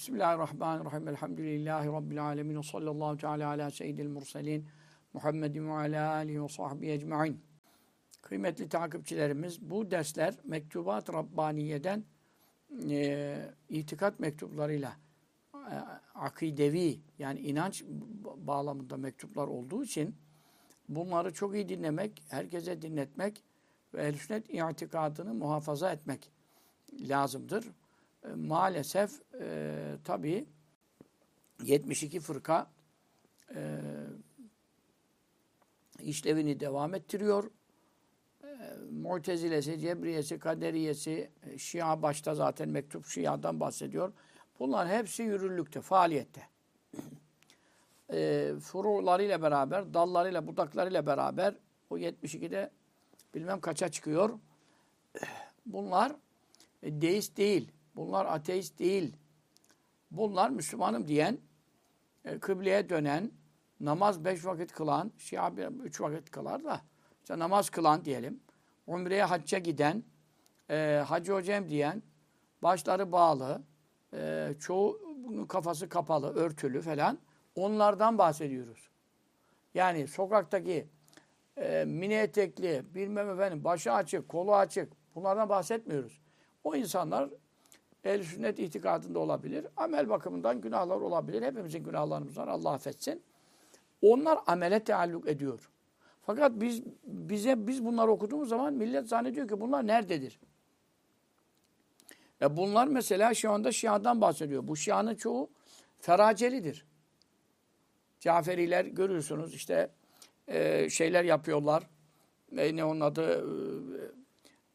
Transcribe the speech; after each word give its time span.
Bismillahirrahmanirrahim. 0.00 1.08
Elhamdülillahi 1.08 1.88
Rabbil 1.88 2.24
alemin. 2.24 2.58
Ve 2.58 2.62
sallallahu 2.62 3.16
teala 3.16 3.48
ala 3.48 3.70
seyyidil 3.70 4.08
murselin. 4.08 4.66
Muhammedin 5.12 5.68
ve 5.68 5.72
ala 5.72 6.12
alihi 6.12 6.42
ve 6.42 6.48
sahbihi 6.48 6.92
ecma'in. 6.92 7.40
Kıymetli 8.22 8.68
takipçilerimiz, 8.68 9.70
bu 9.70 9.90
dersler 9.90 10.34
Mektubat 10.44 11.12
Rabbaniye'den 11.12 12.04
e, 12.90 13.36
itikat 13.68 14.20
mektuplarıyla 14.20 14.92
e, 15.54 15.74
akidevi 16.14 17.00
yani 17.18 17.40
inanç 17.40 17.84
bağlamında 18.36 18.96
mektuplar 18.96 19.48
olduğu 19.48 19.84
için 19.84 20.16
bunları 20.88 21.34
çok 21.34 21.54
iyi 21.54 21.68
dinlemek, 21.68 22.22
herkese 22.28 22.82
dinletmek 22.82 23.44
ve 23.94 24.02
ehl 24.02 24.18
sünnet 24.18 24.50
itikadını 24.50 25.34
muhafaza 25.34 25.92
etmek 25.92 26.30
lazımdır. 26.92 27.64
E, 28.24 28.28
maalesef 28.28 29.20
e, 29.40 29.96
tabii 30.04 30.46
72 31.62 32.20
fırka 32.20 32.70
e, 33.54 33.80
işlevini 36.00 36.60
devam 36.60 36.94
ettiriyor. 36.94 37.50
E, 38.44 38.48
Mu'tezilesi, 38.90 39.78
Cebriyesi, 39.78 40.38
Kaderiyesi, 40.38 41.30
e, 41.42 41.58
Şia 41.58 42.02
başta 42.02 42.34
zaten 42.34 42.68
mektup 42.68 43.06
Şia'dan 43.06 43.60
bahsediyor. 43.60 44.12
Bunlar 44.58 44.88
hepsi 44.88 45.22
yürürlükte, 45.22 45.80
faaliyette. 45.80 46.42
E, 48.12 48.52
furularıyla 48.60 49.42
beraber, 49.42 49.94
dallarıyla, 49.94 50.46
budaklarıyla 50.46 51.06
beraber 51.06 51.54
o 51.90 51.98
72'de 51.98 52.70
bilmem 53.34 53.60
kaça 53.60 53.88
çıkıyor. 53.88 54.38
Bunlar 55.66 56.16
e, 56.82 57.00
deist 57.00 57.36
değil. 57.36 57.72
Bunlar 57.96 58.26
ateist 58.26 58.78
değil. 58.78 59.16
Bunlar 60.10 60.50
Müslümanım 60.50 61.08
diyen, 61.08 61.38
e, 62.24 62.38
kıbleye 62.38 62.88
dönen, 62.88 63.30
namaz 63.80 64.24
beş 64.24 64.44
vakit 64.44 64.72
kılan, 64.72 65.12
Şia 65.18 65.56
bir, 65.56 65.66
üç 65.66 66.00
vakit 66.00 66.30
kılar 66.30 66.64
da, 66.64 66.80
işte 67.22 67.38
namaz 67.38 67.70
kılan 67.70 68.04
diyelim, 68.04 68.40
umreye 68.86 69.24
hacca 69.24 69.58
giden, 69.58 70.04
e, 70.70 71.04
hacı 71.06 71.32
hocam 71.32 71.68
diyen, 71.68 72.02
başları 72.62 73.12
bağlı, 73.12 73.62
e, 74.14 74.54
çoğu 74.60 75.00
kafası 75.48 75.88
kapalı, 75.88 76.34
örtülü 76.34 76.80
falan, 76.80 77.18
onlardan 77.54 78.18
bahsediyoruz. 78.18 78.90
Yani 79.74 80.08
sokaktaki 80.08 80.86
e, 81.56 81.84
mini 81.84 82.14
etekli, 82.14 82.94
bilmem 82.94 83.30
efendim, 83.30 83.64
başı 83.64 83.92
açık, 83.92 84.28
kolu 84.28 84.54
açık, 84.54 84.92
bunlardan 85.14 85.48
bahsetmiyoruz. 85.48 86.20
O 86.64 86.76
insanlar 86.76 87.30
ehl 88.04 88.22
sünnet 88.22 88.58
itikadında 88.58 89.18
olabilir. 89.18 89.66
Amel 89.76 90.08
bakımından 90.08 90.60
günahlar 90.60 90.96
olabilir. 90.96 91.42
Hepimizin 91.42 91.84
günahlarımız 91.84 92.38
var. 92.38 92.48
Allah 92.48 92.70
affetsin. 92.70 93.22
Onlar 94.02 94.38
amele 94.46 94.84
taalluk 94.84 95.28
ediyor. 95.28 95.70
Fakat 96.22 96.52
biz 96.54 96.82
bize 97.04 97.66
biz 97.66 97.84
bunları 97.84 98.10
okuduğumuz 98.10 98.48
zaman 98.48 98.74
millet 98.74 99.08
zannediyor 99.08 99.48
ki 99.48 99.60
bunlar 99.60 99.86
nerededir? 99.86 100.40
E 102.42 102.56
bunlar 102.56 102.86
mesela 102.86 103.34
şu 103.34 103.50
anda 103.50 103.72
Şia'dan 103.72 104.20
bahsediyor. 104.20 104.68
Bu 104.68 104.76
Şia'nın 104.76 105.14
çoğu 105.14 105.50
feracelidir. 106.00 106.86
Caferiler 108.20 108.84
görüyorsunuz 108.84 109.54
işte 109.54 109.90
e, 110.48 110.90
şeyler 110.90 111.24
yapıyorlar. 111.24 111.82
E, 112.56 112.76
ne 112.76 112.84
onun 112.84 113.00
adı? 113.00 113.32
E, 113.32 113.40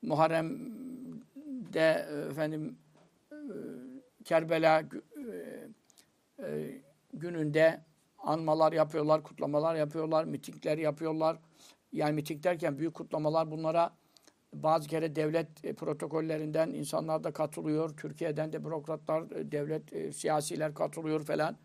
Muharrem'de 0.02 2.08
e, 2.12 2.32
efendim 2.32 2.78
Kerbela 4.24 4.80
e, 4.80 6.46
e, 6.46 6.82
gününde 7.14 7.82
anmalar 8.18 8.74
yapıyorlar, 8.74 9.24
kutlamalar 9.24 9.76
yapıyorlar, 9.76 10.26
mitingler 10.26 10.78
yapıyorlar. 10.78 11.38
Yani 11.92 12.14
miting 12.14 12.44
derken 12.44 12.78
büyük 12.78 12.94
kutlamalar 12.94 13.52
bunlara 13.52 13.96
bazı 14.54 14.88
kere 14.88 15.16
devlet 15.16 15.66
e, 15.66 15.74
protokollerinden 15.74 16.70
insanlar 16.70 17.24
da 17.24 17.32
katılıyor. 17.32 17.98
Türkiye'den 17.98 18.54
de 18.54 18.66
bürokratlar, 18.66 19.52
devlet 19.52 20.16
siyasiler 20.16 20.74
katılıyor 20.74 21.24
falan. 21.26 21.58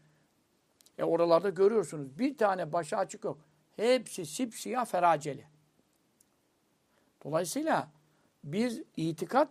E 0.99 1.05
oralarda 1.05 1.51
görüyorsunuz. 1.51 2.19
Bir 2.19 2.39
tane 2.39 2.73
başı 2.73 2.97
açık 2.97 3.25
yok. 3.25 3.39
Hepsi 3.77 4.27
sipsiyah 4.27 4.87
feraceli. 4.87 5.45
Dolayısıyla 7.25 7.89
biz 8.45 8.83
itikat 8.97 9.49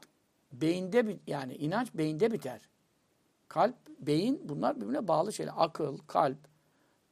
beyinde 0.51 1.19
yani 1.27 1.55
inanç 1.55 1.93
beyinde 1.93 2.31
biter. 2.31 2.69
Kalp, 3.47 3.75
beyin 3.99 4.49
bunlar 4.49 4.81
birbirine 4.81 5.07
bağlı 5.07 5.33
şeyler. 5.33 5.53
Akıl, 5.57 5.97
kalp, 5.97 6.37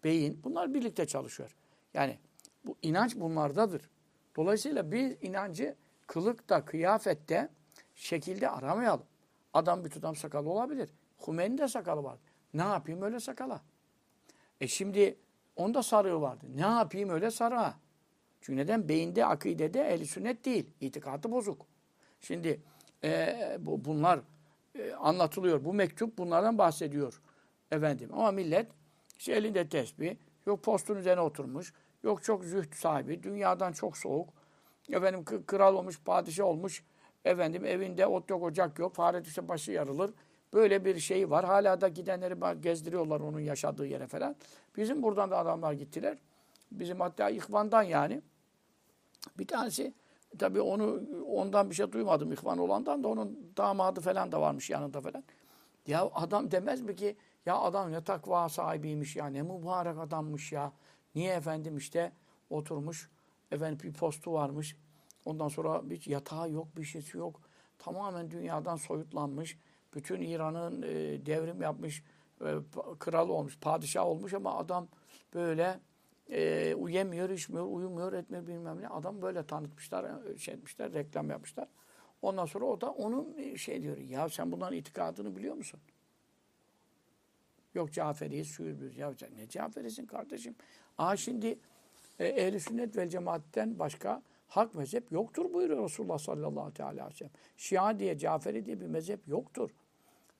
beyin 0.04 0.42
bunlar 0.44 0.74
birlikte 0.74 1.08
çalışıyor. 1.08 1.56
Yani 1.94 2.20
bu 2.66 2.78
inanç 2.82 3.16
bunlardadır. 3.16 3.90
Dolayısıyla 4.36 4.92
bir 4.92 5.22
inancı 5.22 5.76
kılıkta, 6.08 6.66
kıyafette, 6.66 7.50
şekilde 7.96 8.50
aramayalım. 8.50 9.06
Adam 9.54 9.86
bir 9.86 9.90
tutam 9.90 10.16
sakalı 10.16 10.50
olabilir. 10.50 10.90
Hümeyni'nin 11.28 11.58
de 11.58 11.68
sakalı 11.68 12.04
var. 12.04 12.18
Ne 12.54 12.62
yapayım 12.62 13.02
öyle 13.02 13.20
sakala? 13.20 13.62
E 14.62 14.68
şimdi 14.68 15.18
onda 15.56 15.84
sarığı 15.84 16.22
vardı. 16.22 16.46
Ne 16.56 16.62
yapayım 16.62 17.10
öyle 17.10 17.32
sarığa? 17.32 17.74
Çünkü 18.42 18.58
neden? 18.58 18.90
Beyinde, 18.90 19.26
akidede 19.26 19.82
ehli 19.82 20.06
sünnet 20.06 20.46
değil. 20.46 20.70
İtikadı 20.82 21.32
bozuk. 21.32 21.66
Şimdi 22.22 22.62
e, 23.04 23.58
bu, 23.60 23.86
bunlar 23.86 24.20
e, 24.76 24.94
anlatılıyor. 24.94 25.64
Bu 25.66 25.74
mektup 25.74 26.18
bunlardan 26.18 26.58
bahsediyor. 26.58 27.22
Efendim 27.72 28.10
ama 28.14 28.32
millet 28.32 28.68
işte 29.18 29.34
elinde 29.34 29.70
tesbih, 29.70 30.16
yok 30.46 30.64
postun 30.64 30.96
üzerine 30.96 31.22
oturmuş, 31.22 31.74
yok 32.04 32.24
çok 32.24 32.44
züht 32.44 32.76
sahibi, 32.76 33.24
dünyadan 33.24 33.72
çok 33.72 33.98
soğuk, 33.98 34.30
efendim 34.90 35.26
kral 35.46 35.76
olmuş, 35.76 36.02
padişah 36.06 36.46
olmuş, 36.46 36.84
efendim 37.26 37.66
evinde 37.66 38.08
ot 38.08 38.30
yok, 38.30 38.44
ocak 38.44 38.80
yok, 38.80 38.96
fare 38.96 39.26
düşse 39.26 39.48
başı 39.48 39.72
yarılır. 39.72 40.12
Böyle 40.54 40.86
bir 40.86 41.00
şey 41.00 41.30
var. 41.30 41.46
Hala 41.46 41.82
da 41.82 41.88
gidenleri 41.88 42.62
gezdiriyorlar 42.62 43.20
onun 43.20 43.40
yaşadığı 43.40 43.88
yere 43.88 44.08
falan. 44.08 44.36
Bizim 44.78 45.04
buradan 45.04 45.32
da 45.32 45.38
adamlar 45.38 45.74
gittiler. 45.74 46.18
Bizim 46.72 47.00
hatta 47.00 47.30
İhvan'dan 47.30 47.84
yani. 47.84 48.22
Bir 49.38 49.48
tanesi 49.48 49.94
Tabii 50.38 50.62
onu 50.62 51.02
ondan 51.28 51.70
bir 51.70 51.76
şey 51.76 51.92
duymadım 51.92 52.32
ihvan 52.32 52.58
olandan 52.58 53.04
da 53.04 53.08
onun 53.08 53.54
damadı 53.58 54.02
falan 54.02 54.32
da 54.32 54.42
varmış 54.42 54.70
yanında 54.70 55.02
falan. 55.02 55.24
Ya 55.88 56.10
adam 56.14 56.52
demez 56.52 56.82
mi 56.82 56.96
ki 56.96 57.16
ya 57.46 57.58
adam 57.58 57.92
ne 57.92 58.04
takva 58.04 58.50
sahibiymiş 58.50 59.16
ya 59.16 59.28
ne 59.28 59.42
mübarek 59.42 59.98
adammış 59.98 60.52
ya. 60.52 60.72
Niye 61.16 61.34
efendim 61.34 61.78
işte 61.78 62.12
oturmuş 62.50 63.10
efendim 63.52 63.80
bir 63.84 63.94
postu 63.94 64.34
varmış. 64.34 64.78
Ondan 65.26 65.48
sonra 65.48 65.90
bir 65.90 66.06
yatağı 66.06 66.52
yok 66.52 66.68
bir 66.78 66.84
şeysi 66.84 67.18
yok. 67.18 67.42
Tamamen 67.80 68.32
dünyadan 68.32 68.76
soyutlanmış. 68.76 69.58
Bütün 69.94 70.22
İran'ın 70.22 70.82
e, 70.82 71.26
devrim 71.26 71.62
yapmış. 71.62 72.04
E, 72.42 72.56
kral 73.00 73.30
olmuş, 73.30 73.60
padişah 73.60 74.06
olmuş 74.06 74.34
ama 74.34 74.58
adam 74.58 74.88
böyle 75.34 75.80
e, 76.30 76.42
yemiyor, 76.90 77.30
içmiyor, 77.30 77.66
uyumuyor, 77.66 78.14
etmiyor 78.14 78.48
bilmem 78.48 78.82
ne. 78.82 78.88
Adam 78.88 79.22
böyle 79.22 79.44
tanıtmışlar, 79.44 80.06
şey 80.38 80.54
etmişler, 80.54 80.94
reklam 80.94 81.30
yapmışlar. 81.30 81.68
Ondan 82.22 82.46
sonra 82.46 82.66
o 82.66 82.82
da 82.82 82.92
onun 82.92 83.38
e, 83.38 83.58
şey 83.58 83.82
diyor, 83.82 83.98
ya 83.98 84.30
sen 84.30 84.52
bunların 84.52 84.78
itikadını 84.78 85.36
biliyor 85.36 85.56
musun? 85.56 85.80
Yok 87.74 87.94
Caferiyiz, 87.94 88.48
şuyuz 88.48 88.98
Ya 88.98 89.14
ne 89.36 89.50
Caferisin 89.50 90.06
kardeşim? 90.06 90.56
Aa 90.98 91.16
şimdi 91.16 91.60
e, 92.20 92.26
ehl 92.28 92.60
sünnet 92.60 92.98
vel 92.98 93.10
cemaatten 93.10 93.80
başka 93.80 94.22
hak 94.48 94.76
mezhep 94.76 95.12
yoktur 95.12 95.54
buyuruyor 95.54 95.84
Resulullah 95.84 96.18
sallallahu 96.18 96.84
aleyhi 96.84 97.06
ve 97.06 97.12
sellem. 97.12 97.32
Şia 97.58 98.00
diye, 98.00 98.18
Caferi 98.18 98.66
diye 98.66 98.80
bir 98.80 98.86
mezhep 98.86 99.28
yoktur. 99.28 99.70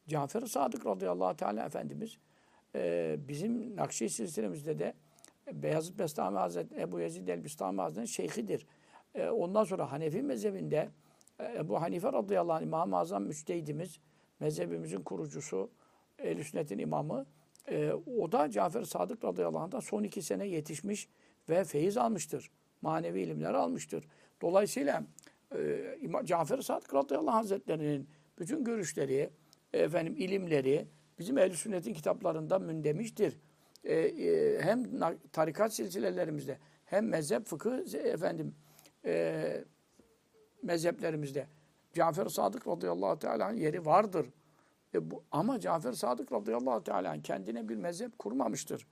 Cafer-i 0.08 0.48
Sadık 0.48 0.86
radıyallahu 0.86 1.36
teala 1.36 1.66
Efendimiz 1.66 2.18
e, 2.76 3.16
bizim 3.28 3.76
Nakşi 3.76 4.10
silsilemizde 4.10 4.80
de 4.80 4.94
Beyazıt 5.54 6.00
Bestami 6.00 6.38
Hazretleri, 6.38 6.82
Ebu 6.82 7.00
Yezid 7.00 7.28
el-Bistami 7.28 7.82
Hazretleri'nin 7.82 8.08
şeyhidir. 8.08 8.68
E, 9.16 9.30
ondan 9.30 9.64
sonra 9.64 9.92
Hanefi 9.92 10.22
mezhebinde 10.22 10.90
e, 11.40 11.58
Ebu 11.58 11.82
Hanife 11.82 12.14
radıyallahu 12.14 12.58
anh 12.58 12.62
İmam-ı 12.62 12.98
Azam 12.98 13.24
müçtehidimiz, 13.24 14.00
mezhebimizin 14.40 15.02
kurucusu, 15.02 15.70
ehl 16.20 16.44
Sünnet'in 16.44 16.80
imamı. 16.80 17.26
E, 17.68 17.92
o 18.20 18.32
da 18.32 18.52
Cafer 18.52 18.84
Sadık 18.84 19.24
radıyallahu 19.24 19.60
anh'dan 19.60 19.80
son 19.80 20.04
iki 20.04 20.22
sene 20.22 20.48
yetişmiş 20.48 21.08
ve 21.50 21.64
feyiz 21.64 21.98
almıştır. 21.98 22.52
Manevi 22.82 23.22
ilimler 23.22 23.54
almıştır. 23.54 24.08
Dolayısıyla 24.42 25.04
e, 25.56 26.26
Cafer 26.26 26.62
Sadık 26.62 26.94
radıyallahu 26.94 27.36
anh 27.36 27.38
hazretlerinin 27.38 28.08
bütün 28.40 28.64
görüşleri, 28.64 29.30
efendim 29.74 30.16
ilimleri 30.18 30.88
bizim 31.20 31.38
ehl 31.38 31.52
Sünnet'in 31.52 31.94
kitaplarında 31.94 32.60
mündemiştir 32.60 33.38
e, 33.88 33.96
e, 33.96 34.62
hem 34.62 34.84
tarikat 35.32 35.74
silsilelerimizde 35.74 36.58
hem 36.86 37.08
mezhep 37.08 37.46
fıkıh 37.46 37.96
efendim 37.96 38.56
e, 39.06 39.64
mezheplerimizde 40.64 41.48
Cafer 41.94 42.26
Sadık 42.26 42.68
radıyallahu 42.68 43.20
teala 43.20 43.52
yeri 43.52 43.86
vardır. 43.86 44.30
E 44.94 45.12
bu, 45.12 45.24
ama 45.32 45.60
Cafer 45.60 45.92
Sadık 45.92 46.32
radıyallahu 46.32 46.84
teala 46.84 47.22
kendine 47.22 47.70
bir 47.70 47.76
mezhep 47.76 48.20
kurmamıştır. 48.20 48.88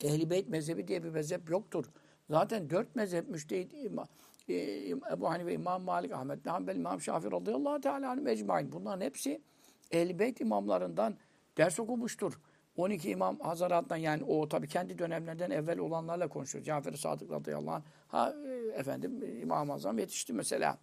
Ehl-i 0.00 0.30
Beyt 0.30 0.48
mezhebi 0.48 0.88
diye 0.88 1.04
bir 1.04 1.08
mezhep 1.08 1.50
yoktur. 1.50 1.84
Zaten 2.30 2.70
dört 2.70 2.96
mezhep 2.96 3.28
müştehid 3.28 3.72
ima, 3.72 4.06
e, 4.48 4.54
Ebu 4.88 5.30
Hanife, 5.30 5.52
İmam 5.52 5.82
Malik, 5.82 6.12
Ahmet 6.12 6.46
Hanbel, 6.46 6.76
İmam 6.76 7.00
Şafii 7.00 7.32
radıyallahu 7.32 7.80
teala 7.80 8.14
mecmain. 8.14 8.72
Bunların 8.72 9.00
hepsi 9.00 9.42
Ehl-i 9.90 10.18
Beyt 10.18 10.40
imamlarından 10.40 11.16
ders 11.56 11.80
okumuştur. 11.80 12.40
12 12.76 13.10
imam 13.10 13.40
Hazarat'tan 13.40 13.96
yani 13.96 14.24
o 14.24 14.48
tabii 14.48 14.68
kendi 14.68 14.98
dönemlerden 14.98 15.50
evvel 15.50 15.78
olanlarla 15.78 16.28
konuşuyor. 16.28 16.64
Cafer-i 16.64 16.98
Sadık 16.98 17.30
radıyallahu 17.30 17.74
anh. 17.74 17.82
Ha 18.08 18.34
e, 18.46 18.78
efendim 18.78 19.40
İmam-ı 19.42 19.72
Azam 19.72 19.98
yetişti 19.98 20.32
mesela. 20.32 20.78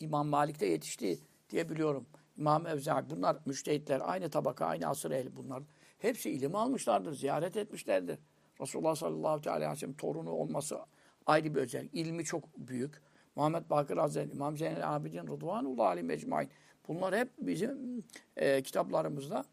İmam 0.00 0.28
Malik 0.28 0.60
de 0.60 0.66
yetişti 0.66 1.18
diye 1.50 1.68
biliyorum. 1.68 2.06
İmam 2.36 2.66
Evza'i 2.66 3.10
bunlar 3.10 3.36
müştehitler 3.46 4.00
aynı 4.04 4.30
tabaka 4.30 4.66
aynı 4.66 4.86
asır 4.86 5.10
ehli 5.10 5.36
bunlar. 5.36 5.62
Hepsi 5.98 6.30
ilim 6.30 6.54
almışlardır, 6.54 7.12
ziyaret 7.12 7.56
etmişlerdir. 7.56 8.18
Resulullah 8.60 8.94
sallallahu 8.94 9.50
aleyhi 9.50 9.72
ve 9.72 9.76
sellem 9.76 9.94
torunu 9.94 10.30
olması 10.30 10.78
ayrı 11.26 11.54
bir 11.54 11.60
özellik. 11.60 11.94
İlmi 11.94 12.24
çok 12.24 12.56
büyük. 12.56 13.02
Muhammed 13.36 13.70
Bakır 13.70 13.96
Hazretleri, 13.96 14.36
İmam 14.36 14.56
Zeynel 14.56 14.96
Abidin, 14.96 15.26
Rıdvanullah 15.26 15.86
Ali 15.86 16.02
Mecmain. 16.02 16.50
Bunlar 16.88 17.16
hep 17.16 17.28
bizim 17.38 18.04
e, 18.36 18.62
kitaplarımızda 18.62 19.44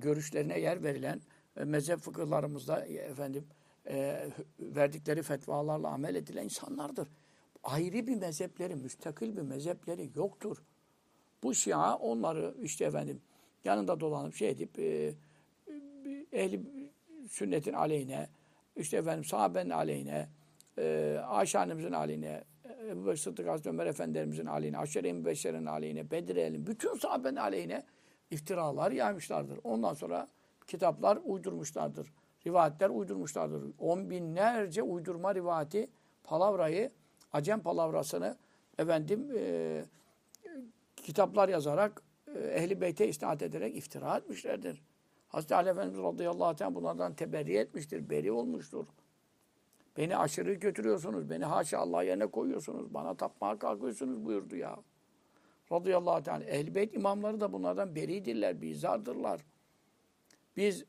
görüşlerine 0.00 0.60
yer 0.60 0.82
verilen 0.82 1.20
e, 1.56 1.64
mezhep 1.64 1.98
fıkıhlarımızda 1.98 2.86
e, 2.86 2.94
efendim 2.94 3.44
e, 3.88 4.28
verdikleri 4.58 5.22
fetvalarla 5.22 5.88
amel 5.88 6.14
edilen 6.14 6.44
insanlardır. 6.44 7.08
Ayrı 7.62 8.06
bir 8.06 8.16
mezhepleri, 8.16 8.76
müstakil 8.76 9.36
bir 9.36 9.42
mezhepleri 9.42 10.10
yoktur. 10.14 10.62
Bu 11.42 11.54
Şia 11.54 11.96
onları 11.96 12.54
işte 12.62 12.84
efendim 12.84 13.20
yanında 13.64 14.00
dolanıp 14.00 14.34
şey 14.34 14.50
edip 14.50 14.78
e, 14.78 15.14
ehli 16.32 16.60
sünnetin 17.30 17.72
aleyhine, 17.72 18.28
işte 18.76 18.96
efendim 18.96 19.24
sahabenin 19.24 19.70
aleyhine, 19.70 20.28
e, 20.78 21.16
Ayşe 21.26 21.58
annemizin 21.58 21.92
aleyhine, 21.92 22.44
Ebu 22.90 23.06
Bekir 23.06 23.16
Sıddık 23.16 23.48
Hazreti 23.48 23.68
Ömer 23.68 23.86
Efendilerimizin 23.86 24.46
aleyhine, 24.46 24.78
Aşere-i 24.78 25.12
Mübeşşer'in 25.12 25.66
aleyhine, 25.66 26.10
Bedir 26.10 26.66
bütün 26.66 26.94
sahabenin 26.94 27.36
aleyhine 27.36 27.82
iftiralar 28.30 28.92
yaymışlardır. 28.92 29.58
Ondan 29.64 29.94
sonra 29.94 30.28
kitaplar 30.66 31.18
uydurmuşlardır. 31.24 32.12
Rivayetler 32.46 32.90
uydurmuşlardır. 32.90 33.72
On 33.78 34.10
binlerce 34.10 34.82
uydurma 34.82 35.34
rivayeti, 35.34 35.90
palavrayı, 36.24 36.90
Acem 37.32 37.60
palavrasını 37.60 38.36
efendim 38.78 39.28
e, 39.36 39.84
kitaplar 40.96 41.48
yazarak 41.48 42.02
e, 42.34 42.38
Ehli 42.38 42.80
Beyt'e 42.80 43.08
istinad 43.08 43.40
ederek 43.40 43.76
iftira 43.76 44.16
etmişlerdir. 44.16 44.82
Hazreti 45.28 45.54
Ali 45.54 45.68
Efendimiz 45.68 46.04
radıyallahu 46.04 46.64
anh 46.64 46.74
bunlardan 46.74 47.14
teberri 47.14 47.56
etmiştir, 47.56 48.10
beri 48.10 48.32
olmuştur. 48.32 48.86
Beni 49.96 50.16
aşırı 50.16 50.52
götürüyorsunuz, 50.54 51.30
beni 51.30 51.44
haşa 51.44 51.78
Allah 51.78 52.02
yerine 52.02 52.26
koyuyorsunuz, 52.26 52.94
bana 52.94 53.14
tapmaya 53.14 53.58
kalkıyorsunuz 53.58 54.24
buyurdu 54.24 54.56
ya. 54.56 54.76
Radıyallahu 55.72 56.22
teala. 56.22 56.44
Ehl-i 56.44 56.90
imamları 56.92 57.40
da 57.40 57.52
bunlardan 57.52 57.94
beridirler, 57.94 58.62
bizardırlar. 58.62 59.40
Biz 60.56 60.84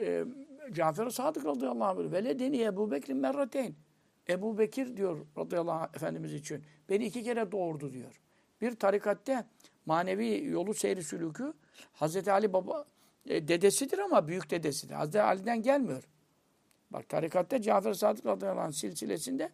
e, 0.00 0.24
Cafer-i 0.72 1.10
Sadık 1.10 1.46
radıyallahu 1.46 2.00
anh 2.00 2.12
veledeni 2.12 2.62
Ebu 2.62 2.90
Bekir'in 2.90 3.16
merrateyn. 3.16 3.74
Ebu 4.28 4.58
Bekir 4.58 4.96
diyor 4.96 5.26
radıyallahu 5.38 5.78
anh 5.78 5.94
Efendimiz 5.94 6.34
için. 6.34 6.64
Beni 6.88 7.04
iki 7.04 7.22
kere 7.22 7.52
doğurdu 7.52 7.92
diyor. 7.92 8.20
Bir 8.60 8.76
tarikatte 8.76 9.44
manevi 9.86 10.44
yolu 10.44 10.74
seyri 10.74 11.02
sülükü 11.02 11.52
Hazreti 11.92 12.32
Ali 12.32 12.52
baba 12.52 12.84
e, 13.26 13.48
dedesidir 13.48 13.98
ama 13.98 14.28
büyük 14.28 14.50
dedesidir. 14.50 14.94
Hazreti 14.94 15.22
Ali'den 15.22 15.62
gelmiyor. 15.62 16.08
Bak 16.90 17.08
tarikatte 17.08 17.62
Cafer 17.62 17.92
Sadık 17.92 18.26
radıyallahu 18.26 18.64
anh 18.64 18.72
silsilesinde 18.72 19.50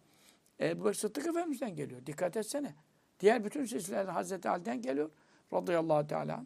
Ebu 0.59 0.85
Bekir 0.85 0.97
Sıddık 0.97 1.27
Efendimiz'den 1.27 1.75
geliyor. 1.75 2.05
Dikkat 2.05 2.37
etsene. 2.37 2.75
Diğer 3.23 3.43
bütün 3.43 3.65
silsileler 3.65 4.05
Hazreti 4.05 4.49
Ali'den 4.49 4.81
geliyor. 4.81 5.09
Radıyallahu 5.53 6.07
teala. 6.07 6.45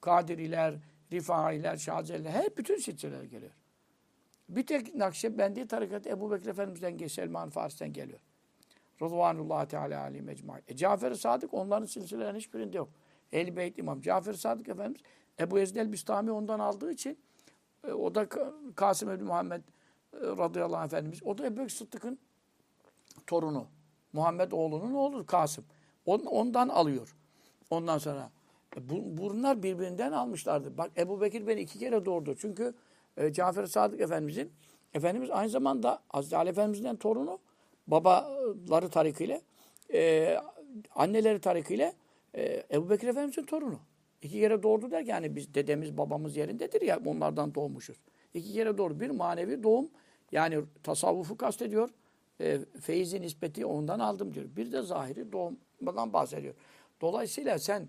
Kadiriler, 0.00 0.74
Rifailer, 1.12 1.76
Şazeliler 1.76 2.30
hep 2.30 2.58
bütün 2.58 2.76
silsileler 2.76 3.22
geliyor. 3.22 3.52
Bir 4.48 4.66
tek 4.66 4.94
Nakşibendi 4.94 5.66
tarikat 5.66 6.06
Ebu 6.06 6.30
Bekir 6.30 6.46
Efendimiz'den. 6.46 7.06
Selman 7.06 7.50
Fars'tan 7.50 7.92
geliyor. 7.92 8.18
Rıdvanullah 9.02 9.66
Teala 9.66 10.00
Ali 10.00 10.22
mecmai. 10.22 10.62
E, 10.68 10.76
Cafer-i 10.76 11.16
Sadık 11.16 11.54
onların 11.54 11.86
silsilelerinin 11.86 12.38
hiçbirinde 12.38 12.76
yok. 12.76 12.88
Ehl-i 13.32 13.56
Beyt 13.56 13.78
İmam. 13.78 14.00
Cafer-i 14.00 14.38
Sadık 14.38 14.68
Efendimiz 14.68 15.00
Ebu 15.40 15.58
Ezid 15.58 15.76
el-Bistami 15.76 16.30
ondan 16.30 16.58
aldığı 16.58 16.92
için 16.92 17.18
e, 17.88 17.92
o 17.92 18.14
da 18.14 18.28
Kasım 18.74 19.10
Ebu 19.10 19.24
Muhammed 19.24 19.62
e, 19.62 20.18
radıyallahu 20.20 20.76
anh 20.76 20.86
Efendimiz. 20.86 21.22
O 21.22 21.38
da 21.38 21.46
Ebu 21.46 21.68
Sıddık'ın 21.68 22.18
torunu. 23.26 23.66
Muhammed 24.12 24.52
oğlunun 24.52 24.94
oğlu 24.94 25.26
Kasım. 25.26 25.64
On, 26.06 26.18
ondan 26.18 26.68
alıyor. 26.68 27.16
Ondan 27.70 27.98
sonra 27.98 28.30
e, 28.76 28.88
bu, 28.88 28.94
bunlar 29.02 29.62
birbirinden 29.62 30.12
almışlardı. 30.12 30.78
Bak 30.78 30.90
Ebu 30.96 31.20
Bekir 31.20 31.46
beni 31.46 31.60
iki 31.60 31.78
kere 31.78 32.04
doğurdu. 32.04 32.34
Çünkü 32.38 32.74
e, 33.16 33.32
Cafer 33.32 33.66
Sadık 33.66 34.00
Efendimizin 34.00 34.52
Efendimiz 34.94 35.30
aynı 35.30 35.48
zamanda 35.48 36.02
Hazreti 36.08 36.36
Ali 36.36 36.48
Efendimiz'den 36.50 36.96
torunu 36.96 37.38
babaları 37.86 38.88
tarikiyle 38.88 39.40
e, 39.92 40.36
anneleri 40.94 41.40
tarikiyle 41.40 41.92
e, 42.34 42.62
Ebu 42.72 42.90
Bekir 42.90 43.08
Efendimiz'in 43.08 43.42
torunu. 43.42 43.78
İki 44.22 44.40
kere 44.40 44.62
doğurdu 44.62 44.90
der 44.90 45.00
yani 45.00 45.36
biz 45.36 45.54
dedemiz 45.54 45.98
babamız 45.98 46.36
yerindedir 46.36 46.80
ya 46.80 47.00
onlardan 47.06 47.54
doğmuşuz. 47.54 47.96
İki 48.34 48.52
kere 48.52 48.78
doğru. 48.78 49.00
Bir 49.00 49.10
manevi 49.10 49.62
doğum 49.62 49.90
yani 50.32 50.60
tasavvufu 50.82 51.36
kastediyor. 51.36 51.90
E, 52.40 52.58
feyzi 52.80 53.20
nispeti 53.20 53.66
ondan 53.66 53.98
aldım 53.98 54.34
diyor. 54.34 54.46
Bir 54.56 54.72
de 54.72 54.82
zahiri 54.82 55.32
doğumdan 55.86 56.12
bahsediyor. 56.12 56.54
Dolayısıyla 57.00 57.58
sen 57.58 57.88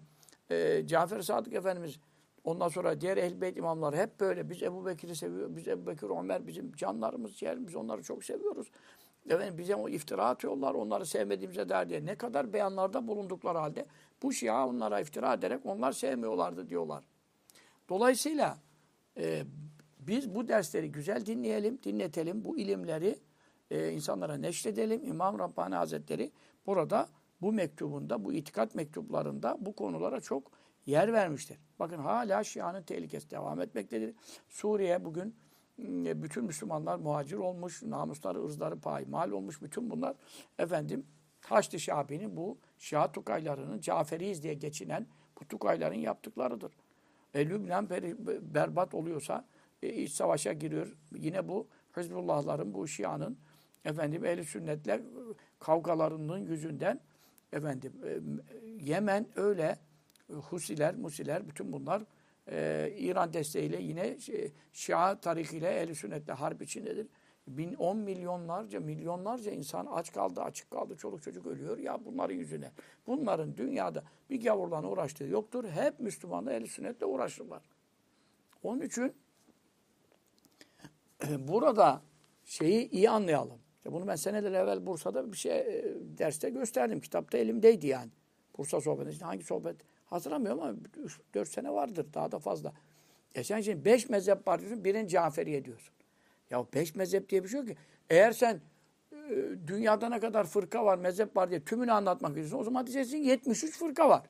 e, 0.52 0.88
Cafer 0.88 1.22
Sadık 1.22 1.54
Efendimiz 1.54 2.00
ondan 2.44 2.70
sonra 2.70 3.02
diğer 3.02 3.18
ehl 3.18 3.42
beyt 3.42 3.58
imamları 3.58 3.96
hep 3.96 4.20
böyle. 4.20 4.50
Biz 4.50 4.64
Ebu 4.64 4.86
Bekir'i 4.86 5.16
seviyoruz. 5.16 5.56
Biz 5.58 5.68
Ebu 5.68 5.88
Bekir, 5.88 6.10
Ömer 6.20 6.48
bizim 6.48 6.72
canlarımız, 6.72 7.36
ciğerimiz. 7.36 7.76
Onları 7.76 8.04
çok 8.04 8.24
seviyoruz. 8.24 8.72
Efendim 9.30 9.58
bize 9.58 9.76
o 9.76 9.90
iftira 9.90 10.26
atıyorlar. 10.26 10.74
Onları 10.74 11.06
sevmediğimize 11.06 11.70
der 11.70 11.90
diye. 11.90 12.06
Ne 12.06 12.16
kadar 12.16 12.54
beyanlarda 12.54 13.08
bulundukları 13.08 13.58
halde 13.58 13.86
bu 14.24 14.34
Şia 14.34 14.68
onlara 14.68 15.00
iftira 15.00 15.34
ederek 15.34 15.66
onlar 15.66 15.92
sevmiyorlardı 15.92 16.70
diyorlar. 16.70 17.04
Dolayısıyla 17.90 18.58
e, 19.18 19.44
biz 20.00 20.36
bu 20.36 20.48
dersleri 20.48 20.92
güzel 20.92 21.26
dinleyelim, 21.26 21.80
dinletelim. 21.84 22.46
Bu 22.46 22.58
ilimleri 22.58 23.20
e, 23.72 23.92
insanlara 23.92 24.38
neşredelim. 24.38 25.04
İmam 25.04 25.40
Rabbani 25.40 25.76
Hazretleri 25.76 26.32
burada 26.66 27.10
bu 27.42 27.54
mektubunda, 27.54 28.24
bu 28.24 28.34
itikat 28.34 28.76
mektuplarında 28.76 29.58
bu 29.60 29.76
konulara 29.76 30.22
çok 30.22 30.52
yer 30.86 31.14
vermiştir. 31.14 31.58
Bakın 31.80 31.98
hala 31.98 32.44
Şia'nın 32.44 32.84
tehlikesi 32.84 33.32
devam 33.32 33.62
etmektedir. 33.62 34.16
Suriye 34.50 35.06
bugün 35.06 35.36
e, 35.80 36.24
bütün 36.24 36.44
Müslümanlar 36.44 37.00
muhacir 37.00 37.38
olmuş, 37.38 37.84
namusları, 37.84 38.44
ırzları 38.44 39.10
mal 39.10 39.32
olmuş. 39.32 39.62
Bütün 39.62 39.90
bunlar 39.90 40.16
efendim 40.60 41.06
Haçlı 41.42 41.80
Şabi'nin 41.80 42.38
bu 42.38 42.58
Şia 42.78 43.12
Tukaylarının 43.12 43.80
Caferiyiz 43.80 44.44
diye 44.44 44.54
geçinen 44.54 45.08
bu 45.42 45.48
Tukayların 45.48 46.00
yaptıklarıdır. 46.00 46.72
E, 47.34 47.50
Lübnan 47.50 47.90
berbat 48.42 48.94
oluyorsa 48.94 49.46
e, 49.84 49.94
iç 49.94 50.12
savaşa 50.12 50.54
giriyor. 50.54 50.98
Yine 51.16 51.48
bu 51.48 51.68
Hizbullahların, 51.98 52.74
bu 52.74 52.88
Şia'nın 52.88 53.38
efendim 53.86 54.26
ehli 54.26 54.46
sünnetle 54.46 55.02
kavgalarının 55.60 56.40
yüzünden 56.40 57.00
efendim 57.54 57.94
e, 58.06 58.20
Yemen 58.84 59.28
öyle 59.36 59.78
Husiler, 60.34 60.96
Musiler 60.96 61.48
bütün 61.48 61.74
bunlar 61.74 62.04
e, 62.52 62.90
İran 62.98 63.34
desteğiyle 63.34 63.82
yine 63.82 64.18
Şia 64.74 65.20
tarikiyle 65.20 65.70
ehli 65.70 65.96
sünnetle 65.96 66.34
harp 66.34 66.62
içindedir. 66.62 67.08
Bin, 67.48 67.74
on 67.74 67.98
milyonlarca, 67.98 68.80
milyonlarca 68.80 69.52
insan 69.52 69.86
aç 69.86 70.12
kaldı, 70.12 70.42
açık 70.42 70.72
kaldı, 70.72 70.96
çoluk 70.98 71.24
çocuk 71.24 71.46
ölüyor 71.46 71.78
ya 71.78 72.06
bunların 72.06 72.36
yüzüne. 72.36 72.72
Bunların 73.08 73.58
dünyada 73.58 74.04
bir 74.30 74.44
gavurla 74.44 74.84
uğraştığı 74.84 75.24
yoktur. 75.24 75.66
Hep 75.70 76.00
Müslümanlar 76.00 76.52
ehli 76.52 76.68
sünnetle 76.68 77.06
uğraşırlar. 77.06 77.64
Onun 78.64 78.82
için 78.82 79.14
burada 81.38 82.02
şeyi 82.46 82.90
iyi 82.90 83.10
anlayalım. 83.10 83.60
İşte 83.88 83.96
bunu 83.96 84.08
ben 84.08 84.16
seneler 84.16 84.52
evvel 84.52 84.86
Bursa'da 84.86 85.32
bir 85.32 85.38
şey 85.38 85.58
e, 85.58 85.96
derste 86.18 86.50
gösterdim. 86.50 87.00
Kitapta 87.00 87.38
elimdeydi 87.38 87.88
yani. 87.88 88.12
Bursa 88.58 88.82
sohbeti. 88.82 89.10
İşte 89.10 89.26
hangi 89.26 89.44
sohbet 89.44 89.76
hatırlamıyorum 90.06 90.62
ama 90.62 90.76
4 91.34 91.50
sene 91.50 91.74
vardır 91.74 92.06
daha 92.14 92.32
da 92.32 92.40
fazla. 92.40 92.74
E 93.36 93.44
sen 93.44 93.62
şimdi 93.62 93.86
5 93.86 94.10
mezhep 94.10 94.48
var 94.48 94.60
diyorsun, 94.60 94.84
birini 94.84 95.08
Caferiye 95.08 95.66
diyorsun. 95.66 95.94
Ya 96.50 96.66
5 96.74 96.96
mezhep 96.96 97.30
diye 97.30 97.44
bir 97.44 97.50
şey 97.50 97.60
yok 97.60 97.68
ki. 97.68 97.76
Eğer 98.10 98.32
sen 98.32 98.62
e, 99.12 99.18
dünyada 99.68 100.10
ne 100.10 100.20
kadar 100.20 100.46
fırka 100.48 100.86
var, 100.86 100.98
mezhep 100.98 101.38
var 101.38 101.50
diye 101.50 101.64
tümünü 101.64 101.92
anlatmak 101.92 102.30
istiyorsun. 102.30 102.60
O 102.60 102.64
zaman 102.64 102.88
diyeceksin 102.88 103.18
73 103.18 103.78
fırka 103.78 104.10
var. 104.10 104.24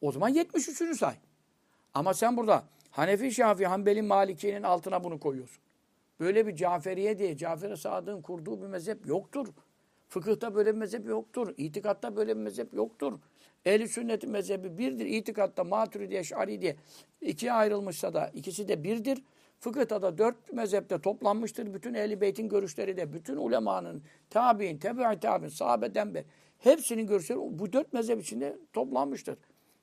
O 0.00 0.12
zaman 0.12 0.34
73'ünü 0.34 0.94
say. 0.94 1.14
Ama 1.94 2.14
sen 2.14 2.36
burada 2.36 2.64
Hanefi, 2.90 3.32
Şafii, 3.32 3.66
Hanbeli, 3.66 4.02
Maliki'nin 4.02 4.62
altına 4.62 5.04
bunu 5.04 5.20
koyuyorsun. 5.20 5.62
Böyle 6.22 6.46
bir 6.46 6.56
Caferiye 6.56 7.18
diye 7.18 7.36
Cafer-i 7.36 7.76
Sadık'ın 7.76 8.22
kurduğu 8.22 8.62
bir 8.62 8.66
mezhep 8.66 9.06
yoktur. 9.06 9.48
Fıkıhta 10.08 10.54
böyle 10.54 10.74
bir 10.74 10.78
mezhep 10.78 11.06
yoktur. 11.06 11.54
İtikatta 11.56 12.16
böyle 12.16 12.36
bir 12.36 12.42
mezhep 12.42 12.74
yoktur. 12.74 13.18
Ehl-i 13.64 13.88
sünnetin 13.88 14.30
mezhebi 14.30 14.78
birdir. 14.78 15.06
İtikatta 15.06 15.64
Maturidi, 15.64 16.16
Eş'ari 16.16 16.62
diye 16.62 16.76
ikiye 17.20 17.52
ayrılmışsa 17.52 18.14
da 18.14 18.30
ikisi 18.34 18.68
de 18.68 18.84
birdir. 18.84 19.22
Fıkıhta 19.60 20.02
da 20.02 20.18
dört 20.18 20.52
mezhepte 20.52 21.00
toplanmıştır. 21.00 21.74
Bütün 21.74 21.94
ehl 21.94 22.20
Beyt'in 22.20 22.48
görüşleri 22.48 22.96
de, 22.96 23.12
bütün 23.12 23.36
ulemanın, 23.36 24.02
tabi'in, 24.30 24.78
tebi'in, 24.78 25.18
tabi'in, 25.18 25.48
sahabeden 25.48 26.14
beri 26.14 26.24
hepsinin 26.58 27.06
görüşleri 27.06 27.38
bu 27.38 27.72
dört 27.72 27.92
mezhep 27.92 28.20
içinde 28.20 28.58
toplanmıştır. 28.72 29.36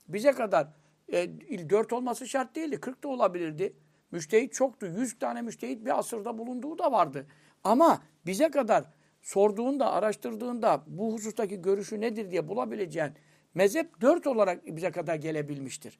Bize 0.08 0.32
kadar 0.32 0.68
e, 1.14 1.30
dört 1.70 1.94
olması 1.94 2.28
şart 2.28 2.56
değildi. 2.56 2.80
Kırk 2.80 3.04
da 3.04 3.08
olabilirdi. 3.08 3.74
Müştehit 4.12 4.54
çoktu. 4.54 4.86
Yüz 4.86 5.20
tane 5.20 5.42
müştehit 5.42 5.86
bir 5.86 6.00
asırda 6.00 6.38
bulunduğu 6.38 6.78
da 6.78 6.92
vardı. 6.92 7.28
Ama 7.64 8.02
bize 8.26 8.52
kadar 8.52 8.84
sorduğunda, 9.22 9.92
araştırdığında 9.92 10.84
bu 10.88 11.14
husustaki 11.14 11.62
görüşü 11.62 12.02
nedir 12.02 12.32
diye 12.32 12.48
bulabileceğin 12.48 13.12
mezhep 13.54 14.02
dört 14.02 14.28
olarak 14.28 14.66
bize 14.66 14.92
kadar 14.92 15.16
gelebilmiştir. 15.16 16.00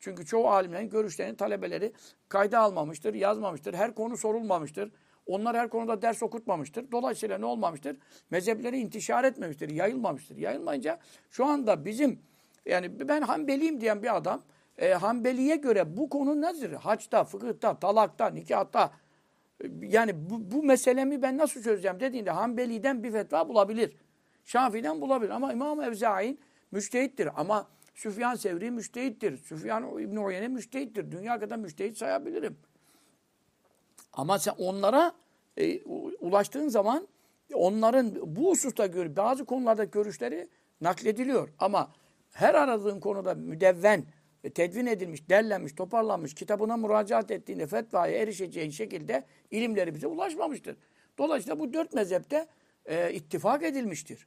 Çünkü 0.00 0.26
çoğu 0.26 0.48
alimlerin 0.48 0.88
görüşlerini 0.88 1.36
talebeleri 1.36 1.92
kayda 2.28 2.60
almamıştır, 2.60 3.14
yazmamıştır. 3.14 3.74
Her 3.74 3.94
konu 3.94 4.16
sorulmamıştır. 4.16 4.92
Onlar 5.26 5.56
her 5.56 5.68
konuda 5.68 6.02
ders 6.02 6.22
okutmamıştır. 6.22 6.92
Dolayısıyla 6.92 7.38
ne 7.38 7.46
olmamıştır? 7.46 7.96
Mezhepleri 8.30 8.78
intişar 8.78 9.24
etmemiştir, 9.24 9.70
yayılmamıştır. 9.70 10.36
Yayılmayınca 10.36 10.98
şu 11.30 11.44
anda 11.44 11.84
bizim 11.84 12.20
yani 12.66 13.08
ben 13.08 13.22
Hanbeliyim 13.22 13.80
diyen 13.80 14.02
bir 14.02 14.16
adam 14.16 14.42
e, 14.78 14.92
Hanbeli'ye 14.92 15.56
göre 15.56 15.96
bu 15.96 16.08
konu 16.08 16.40
nedir? 16.40 16.72
Haçta, 16.72 17.24
fıkıhta, 17.24 17.78
talakta, 17.78 18.30
nikahta 18.30 18.92
e, 19.60 19.66
yani 19.80 20.30
bu, 20.30 20.50
bu 20.50 20.62
meselemi 20.62 21.22
ben 21.22 21.38
nasıl 21.38 21.62
çözeceğim 21.62 22.00
dediğinde 22.00 22.30
Hanbeli'den 22.30 23.02
bir 23.02 23.12
fetva 23.12 23.48
bulabilir. 23.48 23.96
Şafii'den 24.44 25.00
bulabilir 25.00 25.30
ama 25.30 25.52
İmam 25.52 25.82
Evzai'nin 25.82 26.40
müştehittir. 26.70 27.28
Ama 27.40 27.68
Süfyan 27.94 28.34
Sevri 28.34 28.70
müştehittir. 28.70 29.36
Süfyan 29.36 29.98
İbn 29.98 30.16
Uyeyne 30.16 30.48
müştehittir. 30.48 31.10
Dünya 31.10 31.38
kadar 31.38 31.56
müştehit 31.56 31.98
sayabilirim. 31.98 32.56
Ama 34.12 34.38
sen 34.38 34.54
onlara 34.58 35.12
e, 35.56 35.82
ulaştığın 36.20 36.68
zaman 36.68 37.08
onların 37.54 38.36
bu 38.36 38.50
hususta 38.50 38.86
göre 38.86 39.16
bazı 39.16 39.44
konularda 39.44 39.84
görüşleri 39.84 40.48
naklediliyor. 40.80 41.48
Ama 41.58 41.92
her 42.32 42.54
aradığın 42.54 43.00
konuda 43.00 43.34
müdevven, 43.34 44.04
tedvin 44.50 44.86
edilmiş, 44.86 45.28
derlenmiş, 45.28 45.72
toparlanmış, 45.72 46.34
kitabına 46.34 46.76
müracaat 46.76 47.30
ettiğinde 47.30 47.66
fetvaya 47.66 48.18
erişeceğin 48.18 48.70
şekilde 48.70 49.24
ilimleri 49.50 49.94
bize 49.94 50.06
ulaşmamıştır. 50.06 50.76
Dolayısıyla 51.18 51.58
bu 51.58 51.72
dört 51.72 51.94
mezhepte 51.94 52.48
e, 52.86 53.12
ittifak 53.12 53.62
edilmiştir. 53.62 54.26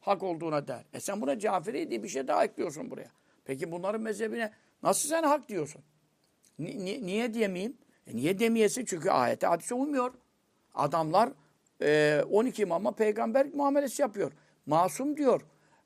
Hak 0.00 0.22
olduğuna 0.22 0.68
der. 0.68 0.84
E 0.92 1.00
sen 1.00 1.20
buna 1.20 1.38
Caferi 1.38 1.90
diye 1.90 2.02
bir 2.02 2.08
şey 2.08 2.28
daha 2.28 2.44
ekliyorsun 2.44 2.90
buraya. 2.90 3.10
Peki 3.44 3.72
bunların 3.72 4.00
mezhebine 4.00 4.52
nasıl 4.82 5.08
sen 5.08 5.22
hak 5.22 5.48
diyorsun? 5.48 5.82
Ni, 6.58 6.84
ni, 6.84 7.06
niye 7.06 7.34
diyemeyeyim? 7.34 7.76
E 8.06 8.16
niye 8.16 8.38
demeyesin? 8.38 8.84
Çünkü 8.84 9.10
ayete 9.10 9.46
hadise 9.46 9.74
uymuyor. 9.74 10.14
Adamlar 10.74 11.30
e, 11.82 12.22
12 12.30 12.62
imama 12.62 12.92
peygamber 12.92 13.46
muamelesi 13.54 14.02
yapıyor. 14.02 14.32
Masum 14.66 15.16
diyor. 15.16 15.40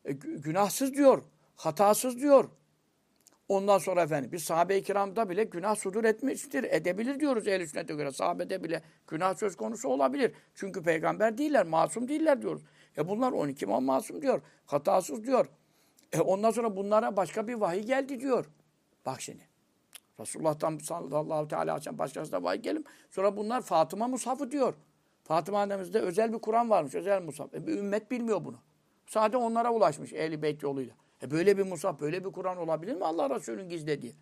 E, 0.04 0.12
günahsız 0.12 0.94
diyor. 0.94 1.22
Hatasız 1.56 2.20
diyor. 2.20 2.48
Ondan 3.52 3.78
sonra 3.78 4.02
efendim 4.02 4.32
biz 4.32 4.44
sahabe-i 4.44 4.82
kiramda 4.82 5.28
bile 5.28 5.44
günah 5.44 5.76
sudur 5.76 6.04
etmiştir. 6.04 6.64
Edebilir 6.64 7.20
diyoruz 7.20 7.48
ehl 7.48 7.66
sünnete 7.66 7.94
göre. 7.94 8.12
Sahabede 8.12 8.64
bile 8.64 8.82
günah 9.08 9.34
söz 9.34 9.56
konusu 9.56 9.88
olabilir. 9.88 10.32
Çünkü 10.54 10.82
peygamber 10.82 11.38
değiller, 11.38 11.66
masum 11.66 12.08
değiller 12.08 12.42
diyoruz. 12.42 12.62
E 12.98 13.08
bunlar 13.08 13.32
12 13.32 13.64
imam 13.64 13.84
masum 13.84 14.22
diyor. 14.22 14.42
Hatasız 14.66 15.24
diyor. 15.24 15.46
E 16.12 16.20
ondan 16.20 16.50
sonra 16.50 16.76
bunlara 16.76 17.16
başka 17.16 17.48
bir 17.48 17.54
vahiy 17.54 17.82
geldi 17.82 18.20
diyor. 18.20 18.46
Bak 19.06 19.20
şimdi. 19.20 19.48
Resulullah'tan 20.20 20.78
sallallahu 20.78 21.48
teala 21.48 21.62
aleyhi 21.62 21.76
ve 21.76 21.80
sellem 21.80 21.98
başkasına 21.98 22.42
vahiy 22.42 22.60
gelim. 22.60 22.84
Sonra 23.10 23.36
bunlar 23.36 23.62
Fatıma 23.62 24.08
Mushaf'ı 24.08 24.50
diyor. 24.50 24.74
Fatıma 25.24 25.60
annemizde 25.60 26.00
özel 26.00 26.32
bir 26.32 26.38
Kur'an 26.38 26.70
varmış. 26.70 26.94
Özel 26.94 27.22
Mushaf. 27.22 27.54
E 27.54 27.66
bir 27.66 27.78
ümmet 27.78 28.10
bilmiyor 28.10 28.44
bunu. 28.44 28.56
Sadece 29.06 29.36
onlara 29.36 29.72
ulaşmış 29.72 30.12
Ehl-i 30.12 30.42
Beyt 30.42 30.62
yoluyla. 30.62 31.01
E 31.22 31.30
böyle 31.30 31.58
bir 31.58 31.62
Musaf, 31.62 32.00
böyle 32.00 32.24
bir 32.24 32.32
Kur'an 32.32 32.56
olabilir 32.56 32.94
mi 32.94 33.04
Allah 33.04 33.36
Resulü'nün 33.36 33.68
gizlediği? 33.68 34.14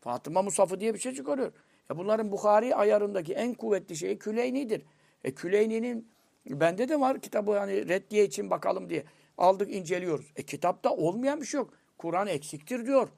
Fatıma 0.00 0.42
Musaf'ı 0.42 0.80
diye 0.80 0.94
bir 0.94 0.98
şey 0.98 1.14
çıkarıyor. 1.14 1.52
E 1.90 1.98
bunların 1.98 2.32
Bukhari 2.32 2.74
ayarındaki 2.76 3.32
en 3.32 3.54
kuvvetli 3.54 3.96
şeyi 3.96 4.18
Küleyni'dir. 4.18 4.82
E 5.24 5.34
Küleyni'nin 5.34 6.08
bende 6.46 6.88
de 6.88 7.00
var 7.00 7.20
kitabı 7.20 7.58
hani 7.58 7.88
reddiye 7.88 8.24
için 8.24 8.50
bakalım 8.50 8.90
diye. 8.90 9.04
Aldık 9.38 9.74
inceliyoruz. 9.74 10.32
E 10.36 10.42
kitapta 10.42 10.90
olmayan 10.90 11.40
bir 11.40 11.46
şey 11.46 11.58
yok. 11.58 11.74
Kur'an 11.98 12.26
eksiktir 12.26 12.86
diyor. 12.86 13.08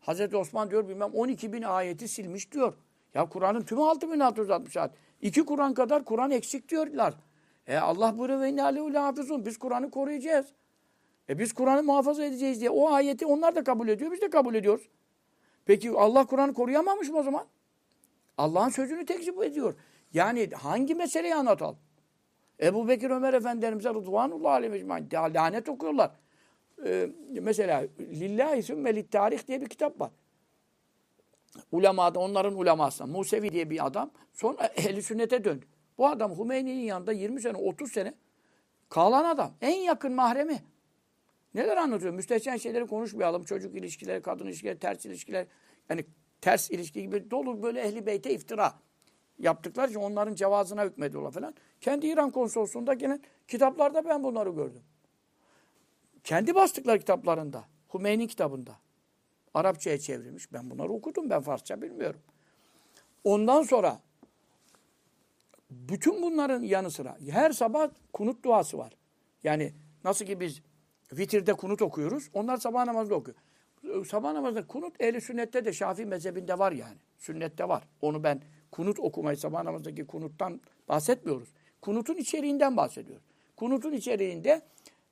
Hazreti 0.00 0.36
Osman 0.36 0.70
diyor 0.70 0.88
bilmem 0.88 1.10
12 1.14 1.52
bin 1.52 1.62
ayeti 1.62 2.08
silmiş 2.08 2.52
diyor. 2.52 2.74
Ya 3.14 3.28
Kur'an'ın 3.28 3.62
tümü 3.62 3.82
6660 3.82 4.76
ayet. 4.76 4.90
İki 5.20 5.44
Kur'an 5.44 5.74
kadar 5.74 6.04
Kur'an 6.04 6.30
eksik 6.30 6.68
diyorlar. 6.68 7.14
E 7.66 7.76
Allah 7.76 8.18
buyuruyor 8.18 8.40
ve 8.40 8.62
aleyhü 8.62 8.94
hafizun. 8.94 9.46
Biz 9.46 9.58
Kur'an'ı 9.58 9.90
koruyacağız. 9.90 10.46
E 11.28 11.38
biz 11.38 11.52
Kur'an'ı 11.52 11.82
muhafaza 11.82 12.24
edeceğiz 12.24 12.60
diye 12.60 12.70
o 12.70 12.90
ayeti 12.90 13.26
onlar 13.26 13.54
da 13.54 13.64
kabul 13.64 13.88
ediyor, 13.88 14.12
biz 14.12 14.20
de 14.20 14.30
kabul 14.30 14.54
ediyoruz. 14.54 14.88
Peki 15.64 15.90
Allah 15.90 16.26
Kur'an'ı 16.26 16.54
koruyamamış 16.54 17.08
mı 17.08 17.18
o 17.18 17.22
zaman? 17.22 17.46
Allah'ın 18.38 18.68
sözünü 18.68 19.06
tekzip 19.06 19.42
ediyor. 19.42 19.74
Yani 20.12 20.50
hangi 20.50 20.94
meseleyi 20.94 21.34
anlatalım? 21.34 21.76
Ebu 22.60 22.88
Bekir 22.88 23.10
Ömer 23.10 23.34
Efendilerimize 23.34 23.90
Rıdvanullah 23.90 24.52
Aleyhi 24.52 24.86
lanet 25.12 25.68
okuyorlar. 25.68 26.10
Ee, 26.84 27.08
mesela 27.40 27.84
Lillahi 28.00 28.62
Sümmelit 28.62 29.12
Tarih 29.12 29.46
diye 29.46 29.60
bir 29.60 29.66
kitap 29.66 30.00
var. 30.00 30.10
Ulemada 31.72 32.18
onların 32.18 32.54
ulemasına 32.58 33.06
Musevi 33.06 33.52
diye 33.52 33.70
bir 33.70 33.86
adam 33.86 34.10
sonra 34.32 34.66
ehli 34.66 35.02
sünnete 35.02 35.44
döndü. 35.44 35.66
Bu 35.98 36.06
adam 36.06 36.38
Hümeyni'nin 36.38 36.82
yanında 36.82 37.12
20 37.12 37.40
sene 37.40 37.56
30 37.56 37.92
sene 37.92 38.14
kalan 38.88 39.24
adam. 39.24 39.52
En 39.60 39.76
yakın 39.76 40.12
mahremi. 40.12 40.62
Neler 41.56 41.76
anlatıyor? 41.76 42.14
Müstehcen 42.14 42.56
şeyleri 42.56 42.86
konuşmayalım. 42.86 43.44
Çocuk 43.44 43.76
ilişkileri, 43.76 44.22
kadın 44.22 44.46
ilişkileri, 44.46 44.78
ters 44.78 45.06
ilişkiler. 45.06 45.46
Yani 45.88 46.04
ters 46.40 46.70
ilişki 46.70 47.02
gibi 47.02 47.30
dolu 47.30 47.62
böyle 47.62 47.80
ehli 47.80 48.06
beyte 48.06 48.34
iftira 48.34 48.74
yaptıklar 49.38 49.88
için 49.88 50.00
onların 50.00 50.34
cevazına 50.34 50.84
hükmediyorlar 50.84 51.30
falan. 51.30 51.54
Kendi 51.80 52.06
İran 52.06 52.30
konsolosluğunda 52.30 52.94
gelen 52.94 53.20
kitaplarda 53.48 54.04
ben 54.04 54.24
bunları 54.24 54.50
gördüm. 54.50 54.82
Kendi 56.24 56.54
bastıkları 56.54 56.98
kitaplarında. 56.98 57.64
Hümeyni 57.94 58.28
kitabında. 58.28 58.76
Arapçaya 59.54 59.98
çevrilmiş. 59.98 60.52
Ben 60.52 60.70
bunları 60.70 60.88
okudum. 60.88 61.30
Ben 61.30 61.40
Farsça 61.40 61.82
bilmiyorum. 61.82 62.20
Ondan 63.24 63.62
sonra 63.62 64.00
bütün 65.70 66.22
bunların 66.22 66.62
yanı 66.62 66.90
sıra 66.90 67.16
her 67.30 67.50
sabah 67.50 67.90
kunut 68.12 68.44
duası 68.44 68.78
var. 68.78 68.92
Yani 69.44 69.72
nasıl 70.04 70.24
ki 70.24 70.40
biz 70.40 70.62
Vitirde 71.12 71.52
kunut 71.52 71.82
okuyoruz. 71.82 72.30
Onlar 72.32 72.56
sabah 72.56 72.84
namazında 72.84 73.14
okuyor. 73.14 73.36
Sabah 74.06 74.32
namazında 74.32 74.66
kunut 74.66 75.00
ehli 75.00 75.20
sünnette 75.20 75.64
de 75.64 75.72
Şafii 75.72 76.06
mezhebinde 76.06 76.58
var 76.58 76.72
yani. 76.72 76.96
Sünnette 77.18 77.68
var. 77.68 77.84
Onu 78.00 78.24
ben 78.24 78.42
kunut 78.70 78.98
okumayı 78.98 79.36
sabah 79.36 79.62
namazındaki 79.62 80.06
kunuttan 80.06 80.60
bahsetmiyoruz. 80.88 81.48
Kunutun 81.82 82.14
içeriğinden 82.14 82.76
bahsediyoruz. 82.76 83.24
Kunutun 83.56 83.92
içeriğinde 83.92 84.62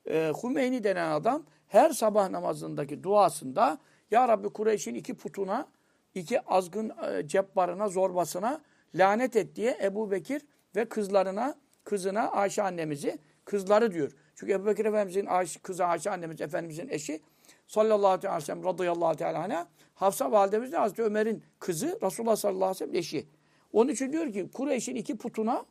e, 0.09 0.33
Hümeyni 0.43 0.83
denen 0.83 1.11
adam 1.11 1.43
her 1.67 1.89
sabah 1.89 2.29
namazındaki 2.29 3.03
duasında 3.03 3.77
Ya 4.11 4.27
Rabbi 4.27 4.49
Kureyş'in 4.49 4.95
iki 4.95 5.13
putuna, 5.13 5.67
iki 6.15 6.41
azgın 6.41 6.89
e, 6.89 7.27
cebbarına, 7.27 7.87
zorbasına 7.87 8.61
lanet 8.95 9.35
et 9.35 9.55
diye 9.55 9.77
Ebu 9.83 10.11
Bekir 10.11 10.41
ve 10.75 10.85
kızlarına, 10.85 11.55
kızına 11.83 12.31
Ayşe 12.31 12.63
annemizi, 12.63 13.17
kızları 13.45 13.91
diyor. 13.91 14.11
Çünkü 14.35 14.53
Ebu 14.53 14.65
Bekir 14.65 14.85
Efendimizin 14.85 15.29
kızı 15.63 15.85
Ayşe 15.85 16.11
annemiz 16.11 16.41
Efendimizin 16.41 16.87
eşi 16.89 17.21
sallallahu 17.67 18.07
aleyhi 18.07 18.35
ve 18.35 18.41
sellem 18.41 18.63
radıyallahu 18.63 19.15
teala 19.15 19.43
anha 19.43 19.67
Hafsa 19.95 20.31
validemiz 20.31 20.71
de 20.71 20.77
Hazreti 20.77 21.03
Ömer'in 21.03 21.43
kızı 21.59 21.99
Resulullah 22.03 22.35
sallallahu 22.35 22.65
aleyhi 22.65 22.75
ve 22.75 22.85
sellem 22.85 22.95
eşi. 22.95 23.27
Onun 23.73 23.91
için 23.91 24.13
diyor 24.13 24.33
ki 24.33 24.49
Kureyş'in 24.53 24.95
iki 24.95 25.17
putuna 25.17 25.65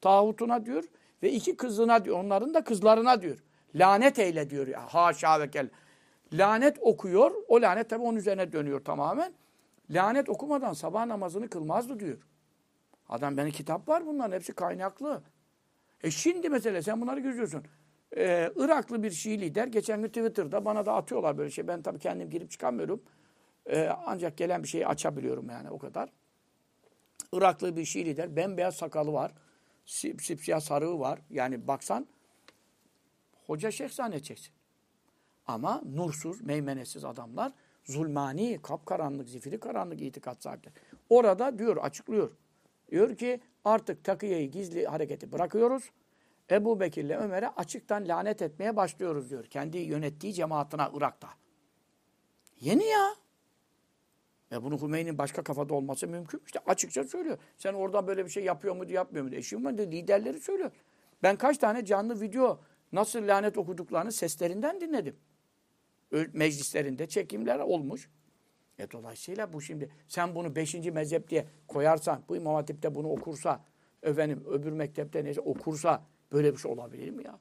tağutuna 0.00 0.66
diyor 0.66 0.84
ve 1.22 1.32
iki 1.32 1.56
kızına 1.56 2.04
diyor. 2.04 2.18
Onların 2.18 2.54
da 2.54 2.64
kızlarına 2.64 3.22
diyor. 3.22 3.44
Lanet 3.74 4.18
eyle 4.18 4.50
diyor. 4.50 4.66
Ya, 4.66 4.86
haşa 4.94 5.40
ve 5.40 5.50
kel. 5.50 5.68
Lanet 6.32 6.76
okuyor. 6.80 7.30
O 7.48 7.62
lanet 7.62 7.90
tabi 7.90 8.02
onun 8.02 8.16
üzerine 8.16 8.52
dönüyor 8.52 8.84
tamamen. 8.84 9.32
Lanet 9.90 10.28
okumadan 10.28 10.72
sabah 10.72 11.06
namazını 11.06 11.48
kılmazdı 11.48 12.00
diyor. 12.00 12.18
Adam 13.08 13.36
benim 13.36 13.50
kitap 13.50 13.88
var 13.88 14.06
bunların 14.06 14.36
hepsi 14.36 14.52
kaynaklı. 14.52 15.22
E 16.02 16.10
şimdi 16.10 16.48
mesela 16.48 16.82
sen 16.82 17.00
bunları 17.00 17.20
gözüyorsun. 17.20 17.64
Ee, 18.16 18.52
Iraklı 18.56 19.02
bir 19.02 19.10
Şii 19.10 19.40
lider 19.40 19.66
geçen 19.66 20.02
gün 20.02 20.08
Twitter'da 20.08 20.64
bana 20.64 20.86
da 20.86 20.94
atıyorlar 20.94 21.38
böyle 21.38 21.50
şey. 21.50 21.68
Ben 21.68 21.82
tabii 21.82 21.98
kendim 21.98 22.30
girip 22.30 22.50
çıkamıyorum. 22.50 23.02
Ee, 23.66 23.88
ancak 24.06 24.36
gelen 24.36 24.62
bir 24.62 24.68
şeyi 24.68 24.86
açabiliyorum 24.86 25.50
yani 25.50 25.70
o 25.70 25.78
kadar. 25.78 26.12
Iraklı 27.32 27.76
bir 27.76 27.84
Şii 27.84 28.04
lider. 28.04 28.36
Bembeyaz 28.36 28.76
sakalı 28.76 29.12
var. 29.12 29.32
Sip, 29.86 30.22
sipsiyah 30.22 30.60
sarığı 30.60 30.98
var. 30.98 31.20
Yani 31.30 31.68
baksan 31.68 32.06
hoca 33.46 33.70
şeyh 33.70 33.88
zannedeceksin. 33.88 34.54
Ama 35.46 35.82
nursuz, 35.84 36.40
meymenesiz 36.40 37.04
adamlar 37.04 37.52
zulmani, 37.84 38.58
kapkaranlık, 38.62 39.28
zifiri 39.28 39.60
karanlık 39.60 40.02
itikat 40.02 40.42
sahipleri. 40.42 40.74
Orada 41.10 41.58
diyor, 41.58 41.76
açıklıyor. 41.76 42.30
Diyor 42.90 43.16
ki 43.16 43.40
artık 43.64 44.04
takiyeyi 44.04 44.50
gizli 44.50 44.86
hareketi 44.86 45.32
bırakıyoruz. 45.32 45.90
Ebu 46.50 46.80
Bekir'le 46.80 47.10
Ömer'e 47.10 47.48
açıktan 47.48 48.08
lanet 48.08 48.42
etmeye 48.42 48.76
başlıyoruz 48.76 49.30
diyor. 49.30 49.44
Kendi 49.44 49.78
yönettiği 49.78 50.32
cemaatine 50.32 50.82
Irak'ta. 50.94 51.28
Yeni 52.60 52.84
ya. 52.84 53.14
E 54.52 54.62
bunu 54.62 54.82
Hümeyni'nin 54.82 55.18
başka 55.18 55.42
kafada 55.44 55.74
olması 55.74 56.08
mümkün. 56.08 56.42
İşte 56.46 56.58
açıkça 56.66 57.04
söylüyor. 57.04 57.38
Sen 57.56 57.74
orada 57.74 58.06
böyle 58.06 58.24
bir 58.24 58.30
şey 58.30 58.44
yapıyor 58.44 58.76
muydu, 58.76 58.92
yapmıyor 58.92 59.24
muydu? 59.24 59.36
Eşim 59.36 59.64
var 59.64 59.72
liderleri 59.72 60.40
söylüyor. 60.40 60.70
Ben 61.22 61.36
kaç 61.36 61.58
tane 61.58 61.84
canlı 61.84 62.20
video 62.20 62.60
nasıl 62.92 63.28
lanet 63.28 63.58
okuduklarını 63.58 64.12
seslerinden 64.12 64.80
dinledim. 64.80 65.16
Meclislerinde 66.32 67.08
çekimler 67.08 67.58
olmuş. 67.58 68.10
E 68.78 68.90
dolayısıyla 68.90 69.52
bu 69.52 69.60
şimdi 69.60 69.90
sen 70.08 70.34
bunu 70.34 70.56
beşinci 70.56 70.90
mezhep 70.90 71.30
diye 71.30 71.46
koyarsan, 71.68 72.24
bu 72.28 72.36
İmam 72.36 72.54
Hatip'te 72.54 72.94
bunu 72.94 73.08
okursa, 73.08 73.64
efendim 74.02 74.44
öbür 74.46 74.72
mektepte 74.72 75.24
neyse 75.24 75.40
okursa 75.40 76.06
böyle 76.34 76.52
bir 76.52 76.58
şey 76.58 76.72
olabilir 76.72 77.10
mi 77.10 77.24
ya? 77.24 77.38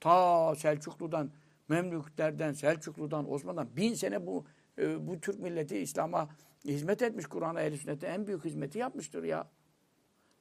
Ta 0.00 0.54
Selçuklu'dan, 0.54 1.30
Memlüklerden, 1.68 2.52
Selçuklu'dan, 2.52 3.32
Osmanlı'dan 3.32 3.76
bin 3.76 3.94
sene 3.94 4.26
bu 4.26 4.44
e, 4.78 5.08
bu 5.08 5.20
Türk 5.20 5.40
milleti 5.40 5.78
İslam'a 5.78 6.28
hizmet 6.64 7.02
etmiş. 7.02 7.26
Kur'an'a, 7.26 7.62
ehl 7.62 7.76
sünnete 7.76 8.06
en 8.06 8.26
büyük 8.26 8.44
hizmeti 8.44 8.78
yapmıştır 8.78 9.24
ya. 9.24 9.48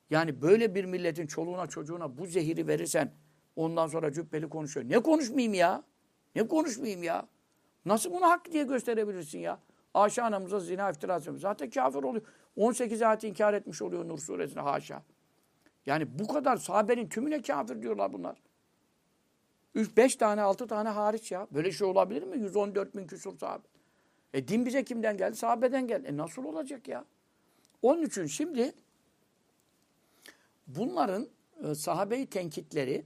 Yani 0.09 0.41
böyle 0.41 0.75
bir 0.75 0.85
milletin 0.85 1.27
çoluğuna 1.27 1.67
çocuğuna 1.67 2.17
bu 2.17 2.25
zehiri 2.25 2.67
verirsen 2.67 3.13
ondan 3.55 3.87
sonra 3.87 4.11
cübbeli 4.11 4.49
konuşuyor. 4.49 4.89
Ne 4.89 4.99
konuşmayayım 4.99 5.53
ya? 5.53 5.83
Ne 6.35 6.47
konuşmayayım 6.47 7.03
ya? 7.03 7.27
Nasıl 7.85 8.11
bunu 8.11 8.25
hak 8.25 8.51
diye 8.51 8.63
gösterebilirsin 8.63 9.39
ya? 9.39 9.59
Ayşe 9.93 10.21
anamıza 10.21 10.59
zina 10.59 10.89
iftirası 10.89 11.37
Zaten 11.37 11.69
kafir 11.69 12.03
oluyor. 12.03 12.23
18 12.55 13.01
ayet 13.01 13.23
inkar 13.23 13.53
etmiş 13.53 13.81
oluyor 13.81 14.07
Nur 14.07 14.19
suresine 14.19 14.61
haşa. 14.61 15.03
Yani 15.85 16.19
bu 16.19 16.27
kadar 16.27 16.57
sahabenin 16.57 17.09
tümüne 17.09 17.41
kafir 17.41 17.81
diyorlar 17.81 18.13
bunlar. 18.13 18.37
3, 19.75 19.97
5 19.97 20.15
tane, 20.15 20.41
6 20.41 20.67
tane 20.67 20.89
hariç 20.89 21.31
ya. 21.31 21.47
Böyle 21.51 21.71
şey 21.71 21.87
olabilir 21.87 22.23
mi? 22.23 22.37
114 22.37 22.95
bin 22.95 23.07
küsur 23.07 23.37
sahabe. 23.37 23.67
E 24.33 24.47
din 24.47 24.65
bize 24.65 24.83
kimden 24.83 25.17
geldi? 25.17 25.35
Sahabeden 25.35 25.87
geldi. 25.87 26.07
E 26.07 26.17
nasıl 26.17 26.43
olacak 26.45 26.87
ya? 26.87 27.05
Onun 27.81 28.03
için 28.03 28.25
şimdi 28.25 28.73
bunların 30.67 31.27
e, 31.63 31.75
sahabeyi 31.75 32.27
tenkitleri 32.27 33.05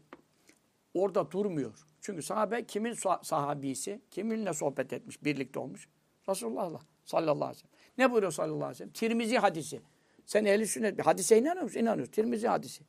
orada 0.93 1.31
durmuyor. 1.31 1.87
Çünkü 2.01 2.21
sahabe 2.21 2.65
kimin 2.65 2.93
sahabisi? 3.21 4.01
Kiminle 4.11 4.53
sohbet 4.53 4.93
etmiş, 4.93 5.23
birlikte 5.23 5.59
olmuş? 5.59 5.89
Resulullah 6.29 6.81
sallallahu 7.05 7.45
aleyhi 7.45 7.51
ve 7.51 7.67
sellem. 7.67 7.75
Ne 7.97 8.11
buyuruyor 8.11 8.31
sallallahu 8.31 8.55
aleyhi 8.55 8.71
ve 8.71 8.75
sellem? 8.75 8.91
Tirmizi 8.93 9.37
hadisi. 9.37 9.81
Sen 10.25 10.45
ehli 10.45 10.67
sünnet 10.67 11.05
hadise 11.05 11.39
inanıyor 11.39 11.63
musun? 11.63 11.79
İnanıyoruz. 11.79 12.11
Tirmizi 12.11 12.47
hadisi. 12.47 12.83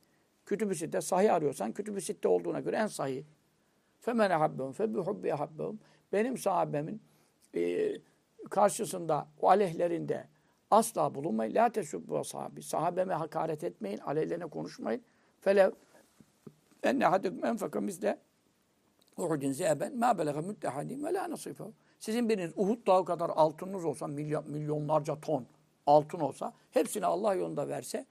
Kütüb-ü 0.47 0.75
Sitte 0.75 1.01
sahih 1.01 1.35
arıyorsan 1.35 1.73
Kütüb-ü 1.73 2.01
Sitte 2.01 2.29
olduğuna 2.29 2.61
göre 2.61 2.77
en 2.77 2.87
sahih. 2.87 3.25
Femen 4.01 4.31
ehabbehum 4.31 4.73
fe 4.73 4.95
bihubbi 4.95 5.29
ehabbehum. 5.29 5.81
Benim 6.13 6.39
sahabemin 6.39 7.03
e, 7.55 7.93
karşısında, 8.51 9.29
o 9.41 9.49
aleyhlerinde 9.49 10.29
asla 10.71 11.15
bulunmayın. 11.15 11.55
La 11.55 11.69
tesubbu 11.69 12.25
sahabi. 12.25 12.63
Sahabeme 12.63 13.15
hakaret 13.15 13.65
etmeyin, 13.65 13.99
aleyhlerine 13.99 14.47
konuşmayın. 14.47 15.03
Felev 15.41 15.71
enne 16.83 17.07
hadüküm 17.07 17.45
enfaka 17.45 17.81
misle 17.81 18.19
Uhudin 19.17 19.53
zehben 19.53 19.99
ma 19.99 20.19
belega 20.19 20.41
müttehadim 20.41 21.05
ve 21.05 21.15
la 21.15 21.31
nasifahu. 21.31 21.73
Sizin 21.99 22.29
biriniz 22.29 22.53
Uhud 22.57 22.87
dağı 22.87 23.05
kadar 23.05 23.31
altınınız 23.31 23.85
olsa, 23.85 24.07
milyon, 24.07 24.51
milyonlarca 24.51 25.21
ton 25.21 25.47
altın 25.87 26.21
olsa, 26.21 26.53
hepsini 26.71 27.07
Allah 27.07 27.35
yolunda 27.35 27.69
verse, 27.69 28.07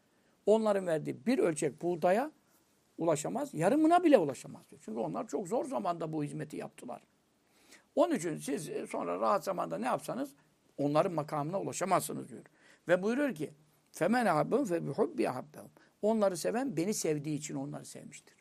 onların 0.46 0.88
verdiği 0.88 1.26
bir 1.26 1.40
ölçek 1.40 1.82
buğdaya 1.82 2.32
ulaşamaz, 2.98 3.54
yarımına 3.54 4.04
bile 4.04 4.18
ulaşamaz 4.18 4.70
diyor. 4.70 4.82
Çünkü 4.86 5.00
onlar 5.00 5.28
çok 5.28 5.48
zor 5.48 5.66
zamanda 5.66 6.14
bu 6.14 6.24
hizmeti 6.24 6.58
yaptılar. 6.58 7.02
Onun 7.96 8.16
için 8.16 8.38
siz 8.38 8.70
e, 8.70 8.88
sonra 8.88 9.20
rahat 9.20 9.44
zamanda 9.44 9.78
ne 9.78 9.86
yapsanız 9.86 10.34
onların 10.78 11.14
makamına 11.14 11.62
ulaşamazsınız 11.62 12.30
diyor. 12.30 12.44
Ve 12.88 13.04
buyuruyor 13.04 13.36
ki 13.36 13.54
femen 13.92 14.26
ahabbehum 14.26 14.66
fe 14.66 14.88
bihubbi 14.88 15.30
ahabbehum. 15.30 15.70
Onları 16.02 16.38
seven 16.38 16.78
beni 16.78 16.94
sevdiği 16.94 17.38
için 17.38 17.56
onları 17.56 17.86
sevmiştir. 17.86 18.36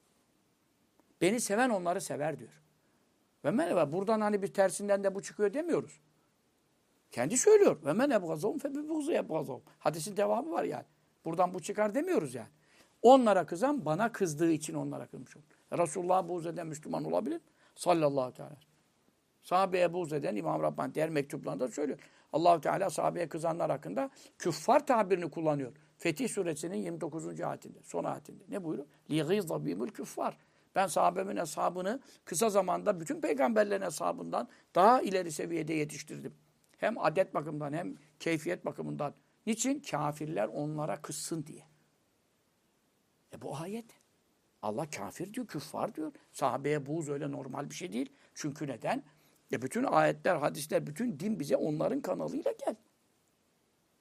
Beni 1.21 1.41
seven 1.41 1.71
onları 1.71 2.01
sever 2.01 2.39
diyor. 2.39 2.63
Ve 3.45 3.51
men 3.51 3.93
buradan 3.93 4.21
hani 4.21 4.43
bir 4.43 4.55
tersinden 4.55 5.05
de 5.05 5.15
bu 5.15 5.23
çıkıyor 5.23 5.55
demiyoruz. 5.55 6.01
Kendi 7.14 7.38
söylüyor. 7.38 7.78
Ve 7.86 7.94
men 7.94 8.10
ebgazahum 8.10 8.58
fe 8.58 8.76
bibuğzu 8.76 9.12
ebgazahum. 9.12 9.62
Hadisin 9.80 10.18
devamı 10.18 10.52
var 10.52 10.64
yani. 10.64 10.86
Buradan 11.26 11.54
bu 11.54 11.60
çıkar 11.60 11.96
demiyoruz 11.96 12.36
yani. 12.36 12.50
Onlara 13.02 13.46
kızan 13.46 13.86
bana 13.86 14.12
kızdığı 14.12 14.52
için 14.52 14.74
onlara 14.74 15.08
kızmış 15.08 15.38
olur. 15.38 15.46
Resulullah 15.78 16.28
buğz 16.28 16.46
eden 16.46 16.68
Müslüman 16.68 17.04
olabilir. 17.04 17.42
Sallallahu 17.76 18.22
aleyhi 18.22 18.34
ve 18.34 18.36
sellem. 18.36 18.58
Sahabeye 19.44 19.94
buğz 19.94 20.14
eden 20.14 20.36
İmam 20.36 20.62
Rabbani 20.62 20.96
diğer 20.96 21.10
mektuplarında 21.10 21.68
söylüyor. 21.68 22.00
Allahu 22.34 22.62
Teala 22.62 22.90
sahabeye 22.90 23.30
kızanlar 23.30 23.72
hakkında 23.72 24.10
küffar 24.38 24.88
tabirini 24.88 25.32
kullanıyor. 25.32 25.72
Fetih 25.98 26.30
suresinin 26.30 26.78
29. 26.78 27.42
ayetinde, 27.42 27.80
son 27.84 28.04
ayetinde. 28.04 28.44
Ne 28.50 28.64
buyuruyor? 28.64 28.88
لِغِيظَ 29.10 29.48
بِهِمُ 29.48 29.92
küffar. 29.92 30.38
Ben 30.76 30.88
sahabemin 30.88 31.38
hesabını 31.38 32.00
kısa 32.26 32.50
zamanda 32.50 33.00
bütün 33.00 33.22
peygamberlerin 33.22 33.82
hesabından 33.82 34.48
daha 34.76 35.02
ileri 35.02 35.32
seviyede 35.32 35.74
yetiştirdim. 35.74 36.34
Hem 36.85 36.99
adet 36.99 37.35
bakımından 37.35 37.73
hem 37.73 37.95
keyfiyet 38.21 38.65
bakımından. 38.65 39.15
Niçin? 39.47 39.81
Kafirler 39.81 40.49
onlara 40.49 41.03
kızsın 41.03 41.47
diye. 41.47 41.63
E 43.33 43.43
bu 43.43 43.57
ayet. 43.57 43.85
Allah 44.63 44.91
kafir 44.91 45.35
diyor, 45.35 45.47
küffar 45.47 45.95
diyor. 45.95 46.13
Sahabeye 46.33 46.87
buğz 46.87 47.09
öyle 47.09 47.31
normal 47.31 47.71
bir 47.71 47.75
şey 47.75 47.93
değil. 47.93 48.13
Çünkü 48.35 48.67
neden? 48.67 49.03
E 49.53 49.63
bütün 49.63 49.85
ayetler, 49.85 50.37
hadisler, 50.37 50.87
bütün 50.87 51.21
din 51.21 51.41
bize 51.41 51.57
onların 51.57 52.01
kanalıyla 52.01 52.53
gel. 52.67 52.77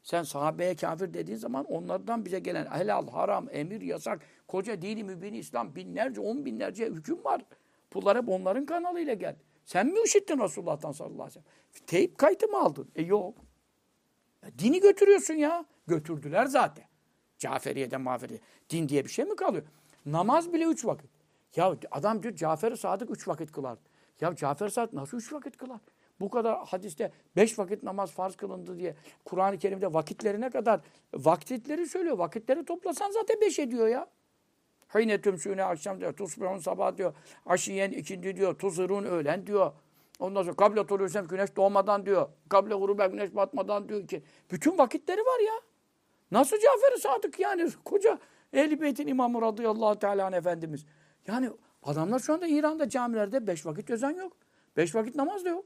Sen 0.04 0.24
sahabeye 0.24 0.76
kafir 0.76 1.14
dediğin 1.14 1.38
zaman 1.38 1.66
onlardan 1.66 2.26
bize 2.26 2.40
gelen 2.40 2.66
helal, 2.66 3.08
haram, 3.08 3.48
emir, 3.52 3.82
yasak, 3.82 4.22
koca 4.48 4.82
dini 4.82 5.04
mübini 5.04 5.38
İslam 5.38 5.76
binlerce, 5.76 6.22
on 6.22 6.46
binlerce 6.46 6.86
hüküm 6.86 7.24
var. 7.24 7.42
Bunlar 7.94 8.18
hep 8.18 8.30
onların 8.30 8.66
kanalıyla 8.66 9.14
gel. 9.14 9.36
Sen 9.66 9.88
mi 9.88 10.00
işittin 10.06 10.40
Resulullah'tan 10.40 10.92
sallallahu 10.92 11.24
aleyhi 11.24 11.40
ve 11.40 11.42
sellem? 11.74 11.86
Teyip 11.88 12.18
kayıtı 12.18 12.48
mı 12.48 12.58
aldın? 12.60 12.88
E 12.96 13.02
yok. 13.02 13.38
Ya, 14.44 14.50
dini 14.60 14.80
götürüyorsun 14.80 15.34
ya. 15.34 15.66
Götürdüler 15.88 16.46
zaten. 16.46 16.86
Caferiye'den 17.38 18.02
mağferiye. 18.02 18.40
Din 18.70 18.90
diye 18.90 19.06
bir 19.06 19.10
şey 19.10 19.26
mi 19.26 19.36
kalıyor? 19.36 19.64
Namaz 20.06 20.54
bile 20.54 20.64
üç 20.64 20.86
vakit. 20.86 21.10
Ya 21.56 21.76
adam 21.92 22.24
diyor 22.24 22.36
Cafer-i 22.36 22.78
Sadık 22.78 23.12
üç 23.12 23.28
vakit 23.28 23.52
kılar. 23.52 23.78
Ya 24.22 24.36
Cafer-i 24.36 24.72
Sadık 24.72 24.94
nasıl 24.94 25.18
üç 25.18 25.34
vakit 25.34 25.58
kılar? 25.58 25.80
Bu 26.20 26.30
kadar 26.30 26.66
hadiste 26.66 27.12
beş 27.36 27.60
vakit 27.60 27.84
namaz 27.84 28.12
farz 28.12 28.36
kılındı 28.36 28.78
diye 28.78 28.96
Kur'an-ı 29.26 29.58
Kerim'de 29.58 29.94
vakitlerine 29.94 30.50
kadar 30.50 30.82
vakitleri 31.14 31.88
söylüyor. 31.88 32.18
Vakitleri 32.18 32.66
toplasan 32.66 33.12
zaten 33.12 33.42
beş 33.42 33.60
ediyor 33.60 33.88
ya. 33.88 34.08
Hine 34.96 35.22
tümsüne 35.22 35.64
akşam 35.64 36.00
diyor. 36.00 36.14
Tusbihun 36.14 36.58
sabah 36.58 36.98
diyor. 36.98 37.14
Aşiyen 37.46 37.92
ikindi 37.92 38.36
diyor. 38.36 38.58
Tuzırun 38.58 39.04
öğlen 39.04 39.48
diyor. 39.48 39.72
Ondan 40.20 40.44
sonra 40.44 40.56
kable 40.56 40.88
tuluysem 40.88 41.28
güneş 41.28 41.56
doğmadan 41.56 42.06
diyor. 42.06 42.30
Kable 42.50 42.76
gurube 42.76 43.08
güneş 43.08 43.36
batmadan 43.36 43.90
diyor 43.90 44.08
ki. 44.08 44.24
Bütün 44.52 44.78
vakitleri 44.78 45.22
var 45.22 45.40
ya. 45.46 45.54
Nasıl 46.32 46.58
Cafer-i 46.58 47.00
Sadık 47.00 47.40
yani 47.40 47.70
koca 47.86 48.20
Ehl-i 48.54 48.82
Beyt'in 48.82 49.08
imamı 49.08 49.42
radıyallahu 49.42 50.00
teala 50.00 50.38
efendimiz. 50.38 50.86
Yani 51.28 51.50
adamlar 51.84 52.20
şu 52.20 52.34
anda 52.34 52.48
İran'da 52.48 52.90
camilerde 52.90 53.48
beş 53.48 53.66
vakit 53.66 53.90
yazan 53.90 54.12
yok. 54.12 54.38
Beş 54.78 54.96
vakit 54.96 55.16
namaz 55.16 55.46
da 55.46 55.50
yok. 55.50 55.66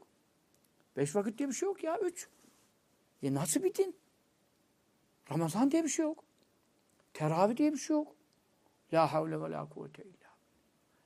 Beş 0.96 1.16
vakit 1.16 1.38
diye 1.38 1.48
bir 1.48 1.54
şey 1.54 1.66
yok 1.66 1.84
ya. 1.84 1.98
Üç. 1.98 2.28
E 3.22 3.34
nasıl 3.34 3.62
bir 3.62 3.74
din? 3.74 3.96
Ramazan 5.30 5.70
diye 5.70 5.84
bir 5.84 5.88
şey 5.88 6.04
yok. 6.04 6.24
Teravih 7.14 7.56
diye 7.56 7.72
bir 7.72 7.78
şey 7.78 7.96
yok. 7.96 8.17
La 8.92 9.12
havle 9.12 9.40
ve 9.40 9.50
la 9.50 9.68
kuvvete 9.68 10.02
illa. 10.02 10.28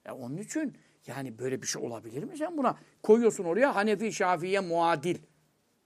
E 0.05 0.11
onun 0.11 0.37
için 0.37 0.77
yani 1.07 1.39
böyle 1.39 1.63
bir 1.63 1.67
şey 1.67 1.83
olabilir 1.83 2.25
mi 2.25 2.37
sen 2.37 2.59
buna? 2.59 2.79
Koyuyorsun 3.03 3.45
oraya 3.45 3.77
Hanefi, 3.77 4.13
Şafiye, 4.13 4.61
muadil 4.61 5.19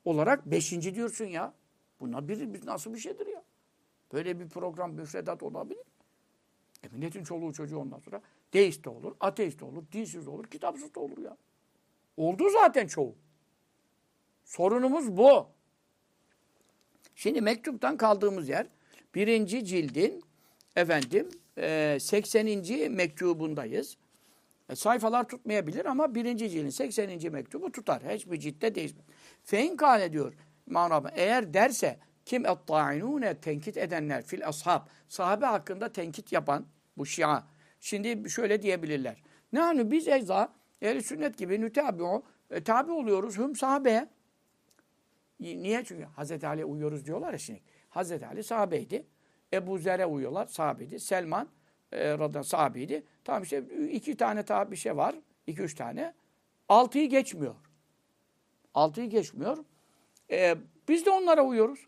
olarak 0.04 0.46
beşinci 0.46 0.94
diyorsun 0.94 1.24
ya. 1.24 1.54
Buna 2.00 2.28
bir, 2.28 2.66
nasıl 2.66 2.94
bir 2.94 2.98
şeydir 2.98 3.26
ya? 3.26 3.42
Böyle 4.12 4.40
bir 4.40 4.48
program, 4.48 4.92
müfredat 4.92 5.42
olabilir. 5.42 5.85
E 6.85 6.88
milletin 6.88 7.24
çoluğu 7.24 7.52
çocuğu 7.52 7.78
ondan 7.78 7.98
sonra 7.98 8.22
Deist 8.52 8.85
de 8.85 8.90
olur, 8.90 9.16
ateist 9.20 9.61
de 9.61 9.64
olur, 9.64 9.85
dinsiz 9.92 10.26
de 10.26 10.30
olur, 10.30 10.44
kitapsız 10.44 10.94
da 10.94 11.00
olur 11.00 11.18
ya. 11.18 11.37
Oldu 12.16 12.50
zaten 12.50 12.87
çoğu. 12.87 13.14
Sorunumuz 14.44 15.16
bu. 15.16 15.48
Şimdi 17.14 17.40
mektuptan 17.40 17.96
kaldığımız 17.96 18.48
yer 18.48 18.66
birinci 19.14 19.64
cildin 19.64 20.22
efendim 20.76 21.28
e, 21.58 21.98
80. 22.00 22.90
mektubundayız. 22.90 23.96
E, 24.68 24.76
sayfalar 24.76 25.28
tutmayabilir 25.28 25.84
ama 25.84 26.14
birinci 26.14 26.50
cildin 26.50 26.70
80. 26.70 27.32
mektubu 27.32 27.72
tutar. 27.72 28.02
Hiçbir 28.02 28.40
ciltte 28.40 28.74
değişmez. 28.74 29.04
Fein 29.44 29.76
kâle 29.76 30.12
diyor. 30.12 30.34
Eğer 31.14 31.54
derse 31.54 31.98
kim 32.24 32.46
et-ta'inûne 32.46 33.34
tenkit 33.34 33.76
edenler 33.76 34.22
fil 34.22 34.48
ashab. 34.48 34.80
Sahabe 35.08 35.46
hakkında 35.46 35.92
tenkit 35.92 36.32
yapan 36.32 36.66
bu 36.96 37.06
şia. 37.06 37.42
Şimdi 37.80 38.30
şöyle 38.30 38.62
diyebilirler. 38.62 39.22
Ne 39.52 39.60
hani 39.60 39.90
biz 39.90 40.08
eza 40.08 40.52
ehl 40.82 41.00
sünnet 41.00 41.38
gibi 41.38 41.60
nütabi'u 41.60 42.22
e, 42.50 42.64
tabi 42.64 42.92
oluyoruz 42.92 43.38
hüm 43.38 43.56
sahabeye. 43.56 44.08
Niye? 45.40 45.84
Çünkü 45.84 46.04
Hazreti 46.04 46.46
Ali'ye 46.46 46.64
uyuyoruz 46.64 47.06
diyorlar 47.06 47.32
ya 47.32 47.38
şimdi. 47.38 47.60
Hazreti 47.88 48.26
Ali 48.26 48.44
sahabeydi. 48.44 49.06
Ebu 49.52 49.78
Zer'e 49.78 50.06
uyuyorlar 50.06 50.46
sahabeydi. 50.46 51.00
Selman 51.00 51.48
e, 51.92 52.11
radıyallahu 52.11 52.44
sahabeydi. 52.44 53.04
Tamam 53.24 53.42
işte 53.42 53.64
iki 53.90 54.16
tane 54.16 54.42
tabi 54.42 54.70
bir 54.70 54.76
şey 54.76 54.96
var. 54.96 55.14
iki 55.46 55.62
üç 55.62 55.74
tane. 55.74 56.14
Altıyı 56.68 57.09
geçmiyor. 57.09 57.54
Altıyı 58.74 59.11
geçmiyor. 59.11 59.59
E, 60.30 60.56
biz 60.88 61.06
de 61.06 61.11
onlara 61.11 61.42
uyuyoruz. 61.44 61.87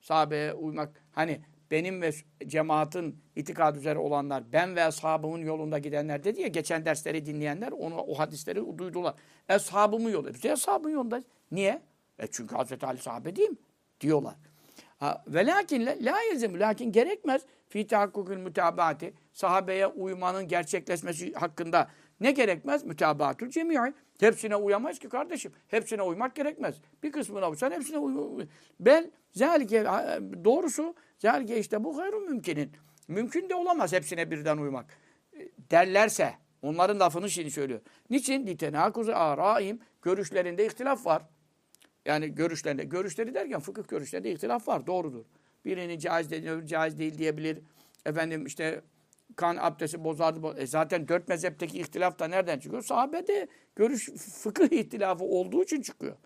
Sahabeye 0.00 0.52
uymak. 0.54 1.04
Hani 1.12 1.40
benim 1.70 2.02
ve 2.02 2.12
cemaatin 2.46 3.22
itikad 3.36 3.76
üzere 3.76 3.98
olanlar, 3.98 4.52
ben 4.52 4.76
ve 4.76 4.84
ashabımın 4.84 5.38
yolunda 5.38 5.78
gidenler 5.78 6.24
dedi 6.24 6.40
ya, 6.40 6.48
geçen 6.48 6.84
dersleri 6.84 7.26
dinleyenler 7.26 7.72
onu, 7.72 7.96
o 7.96 8.18
hadisleri 8.18 8.78
duydular. 8.78 9.14
Eshabımın 9.48 10.10
yolu. 10.10 10.34
Biz 10.34 10.42
de 10.42 10.52
ashabın 10.52 10.90
yolundayız. 10.90 11.24
Niye? 11.50 11.82
E 12.18 12.26
çünkü 12.26 12.54
Hazreti 12.54 12.86
Ali 12.86 12.98
sahabe 12.98 13.36
değil 13.36 13.50
mi? 13.50 13.56
Diyorlar. 14.00 14.34
Ve 15.26 15.46
lakin 15.46 15.86
la 15.86 16.20
yelzemu 16.20 16.60
lakin 16.60 16.92
gerekmez 16.92 17.42
fi 17.68 17.86
tahakkukül 17.86 18.36
mütabaati 18.36 19.14
sahabeye 19.32 19.86
uymanın 19.86 20.48
gerçekleşmesi 20.48 21.32
hakkında 21.32 21.88
ne 22.20 22.30
gerekmez? 22.30 22.84
Mütabaatül 22.84 23.50
cemii. 23.50 23.78
Hepsine 24.20 24.56
uyamayız 24.56 24.98
ki 24.98 25.08
kardeşim. 25.08 25.52
Hepsine 25.68 26.02
uymak 26.02 26.36
gerekmez. 26.36 26.74
Bir 27.02 27.12
kısmına 27.12 27.50
uysan 27.50 27.70
hepsine 27.70 27.98
uy. 27.98 28.46
Bel 28.80 29.10
zalike 29.32 29.84
doğrusu 30.44 30.94
zalike 31.18 31.58
işte 31.58 31.84
bu 31.84 31.98
hayrun 31.98 32.30
mümkinin. 32.30 32.72
Mümkün 33.08 33.48
de 33.48 33.54
olamaz 33.54 33.92
hepsine 33.92 34.30
birden 34.30 34.56
uymak. 34.56 34.86
Derlerse 35.70 36.34
onların 36.62 37.00
lafını 37.00 37.30
şimdi 37.30 37.50
söylüyor. 37.50 37.80
Niçin? 38.10 38.46
Litenakuzu 38.46 39.12
araim 39.12 39.80
görüşlerinde 40.02 40.66
ihtilaf 40.66 41.06
var. 41.06 41.22
Yani 42.10 42.34
görüşlerinde. 42.34 42.84
Görüşleri 42.84 43.34
derken 43.34 43.60
fıkıh 43.60 43.88
görüşlerinde 43.88 44.32
ihtilaf 44.32 44.68
var. 44.68 44.86
Doğrudur. 44.86 45.24
Birinin 45.64 45.98
caiz 45.98 46.30
dediğini 46.30 46.52
öbürü 46.52 46.66
caiz 46.66 46.98
değil 46.98 47.18
diyebilir. 47.18 47.58
Efendim 48.06 48.46
işte 48.46 48.80
kan 49.36 49.56
abdesti 49.56 50.04
bozardı. 50.04 50.60
E 50.60 50.66
zaten 50.66 51.08
dört 51.08 51.28
mezhepteki 51.28 51.80
ihtilaf 51.80 52.18
da 52.18 52.28
nereden 52.28 52.58
çıkıyor? 52.58 52.82
Sahabede 52.82 53.48
görüş 53.76 54.08
fıkıh 54.42 54.72
ihtilafı 54.72 55.24
olduğu 55.24 55.62
için 55.62 55.82
çıkıyor. 55.82 56.16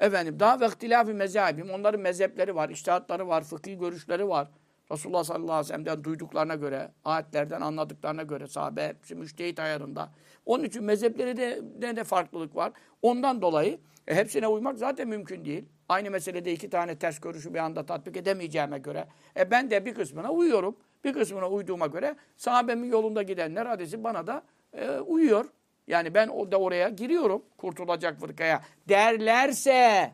Efendim 0.00 0.40
daha 0.40 0.60
ve 0.60 0.66
ihtilafı 0.66 1.14
mezhebim. 1.14 1.70
Onların 1.70 2.00
mezhepleri 2.00 2.54
var, 2.54 2.68
iştihatları 2.68 3.28
var, 3.28 3.44
fıkhi 3.44 3.78
görüşleri 3.78 4.28
var. 4.28 4.48
Resulullah 4.92 5.24
sallallahu 5.24 5.52
aleyhi 5.52 5.64
ve 5.64 5.68
sellem'den 5.68 6.04
duyduklarına 6.04 6.54
göre, 6.54 6.90
ayetlerden 7.04 7.60
anladıklarına 7.60 8.22
göre 8.22 8.46
sahabe 8.46 8.88
hepsi 8.88 9.14
müştehit 9.14 9.58
ayarında. 9.60 10.12
Onun 10.46 10.64
için 10.64 10.84
mezhepleri 10.84 11.36
de, 11.36 11.60
de, 11.82 11.96
de 11.96 12.04
farklılık 12.04 12.56
var. 12.56 12.72
Ondan 13.02 13.42
dolayı 13.42 13.78
e, 14.06 14.14
hepsine 14.14 14.48
uymak 14.48 14.78
zaten 14.78 15.08
mümkün 15.08 15.44
değil. 15.44 15.64
Aynı 15.88 16.10
meselede 16.10 16.52
iki 16.52 16.70
tane 16.70 16.98
ters 16.98 17.18
görüşü 17.18 17.54
bir 17.54 17.58
anda 17.58 17.86
tatbik 17.86 18.16
edemeyeceğime 18.16 18.78
göre. 18.78 19.08
E 19.36 19.50
ben 19.50 19.70
de 19.70 19.86
bir 19.86 19.94
kısmına 19.94 20.32
uyuyorum. 20.32 20.76
Bir 21.04 21.12
kısmına 21.12 21.48
uyduğuma 21.48 21.86
göre 21.86 22.16
sahabemin 22.36 22.88
yolunda 22.88 23.22
gidenler 23.22 23.66
hadisi 23.66 24.04
bana 24.04 24.26
da 24.26 24.42
e, 24.72 24.90
uyuyor. 24.90 25.44
Yani 25.86 26.14
ben 26.14 26.28
o 26.28 26.52
da 26.52 26.60
oraya 26.60 26.88
giriyorum 26.88 27.44
kurtulacak 27.56 28.20
fırkaya 28.20 28.62
derlerse 28.88 30.12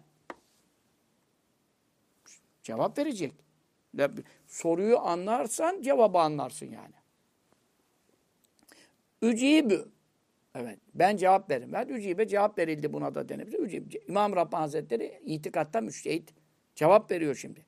cevap 2.63 2.99
verecek. 2.99 3.33
Soruyu 4.47 4.99
anlarsan 4.99 5.83
cevabı 5.83 6.19
anlarsın 6.19 6.67
yani. 6.67 6.95
Ücibü. 9.23 9.89
Evet. 10.61 10.79
Ben 10.95 11.17
cevap 11.17 11.51
veririm. 11.51 11.73
Ben 11.73 11.89
ücibe 11.89 12.29
cevap 12.29 12.59
verildi 12.59 12.93
buna 12.93 13.15
da 13.15 13.29
denebilir. 13.29 13.59
Ücib. 13.59 13.93
İmam 14.09 14.37
Rabbani 14.37 14.61
Hazretleri 14.61 15.21
itikatta 15.25 15.81
müştehit 15.81 16.35
cevap 16.75 17.11
veriyor 17.11 17.35
şimdi. 17.35 17.67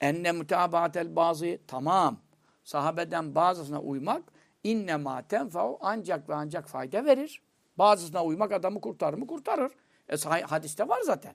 Enne 0.00 0.32
mutabaatel 0.32 1.16
bazı 1.16 1.58
tamam. 1.66 2.20
Sahabeden 2.64 3.34
bazısına 3.34 3.80
uymak 3.80 4.22
inne 4.64 4.96
ma 4.96 5.28
tenfa'u 5.28 5.78
ancak 5.80 6.28
ve 6.28 6.34
ancak 6.34 6.68
fayda 6.68 7.04
verir. 7.04 7.42
Bazısına 7.78 8.24
uymak 8.24 8.52
adamı 8.52 8.80
kurtarır 8.80 9.18
mı? 9.18 9.26
Kurtarır. 9.26 9.72
E, 10.08 10.16
hadiste 10.40 10.88
var 10.88 11.00
zaten. 11.02 11.34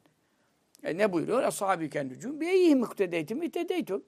E, 0.84 0.98
ne 0.98 1.14
buyuruyor? 1.14 1.44
Ashabi 1.44 1.90
kendücüm 1.90 2.42
beyyi 2.42 2.76
muktedeytim 2.76 3.44
itedeytum. 3.44 4.04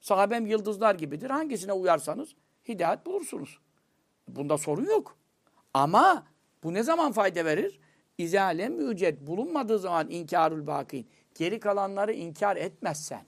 Sahabem 0.00 0.46
yıldızlar 0.46 0.94
gibidir. 0.94 1.30
Hangisine 1.30 1.72
uyarsanız 1.72 2.34
hidayet 2.68 3.06
bulursunuz. 3.06 3.58
Bunda 4.28 4.58
sorun 4.58 4.84
yok. 4.84 5.16
Ama 5.74 6.26
bu 6.62 6.74
ne 6.74 6.82
zaman 6.82 7.12
fayda 7.12 7.44
verir? 7.44 7.80
İzale 8.18 8.68
müced 8.68 9.26
bulunmadığı 9.26 9.78
zaman 9.78 10.10
inkarül 10.10 10.66
bakin. 10.66 11.08
Geri 11.34 11.60
kalanları 11.60 12.12
inkar 12.12 12.56
etmezsen. 12.56 13.24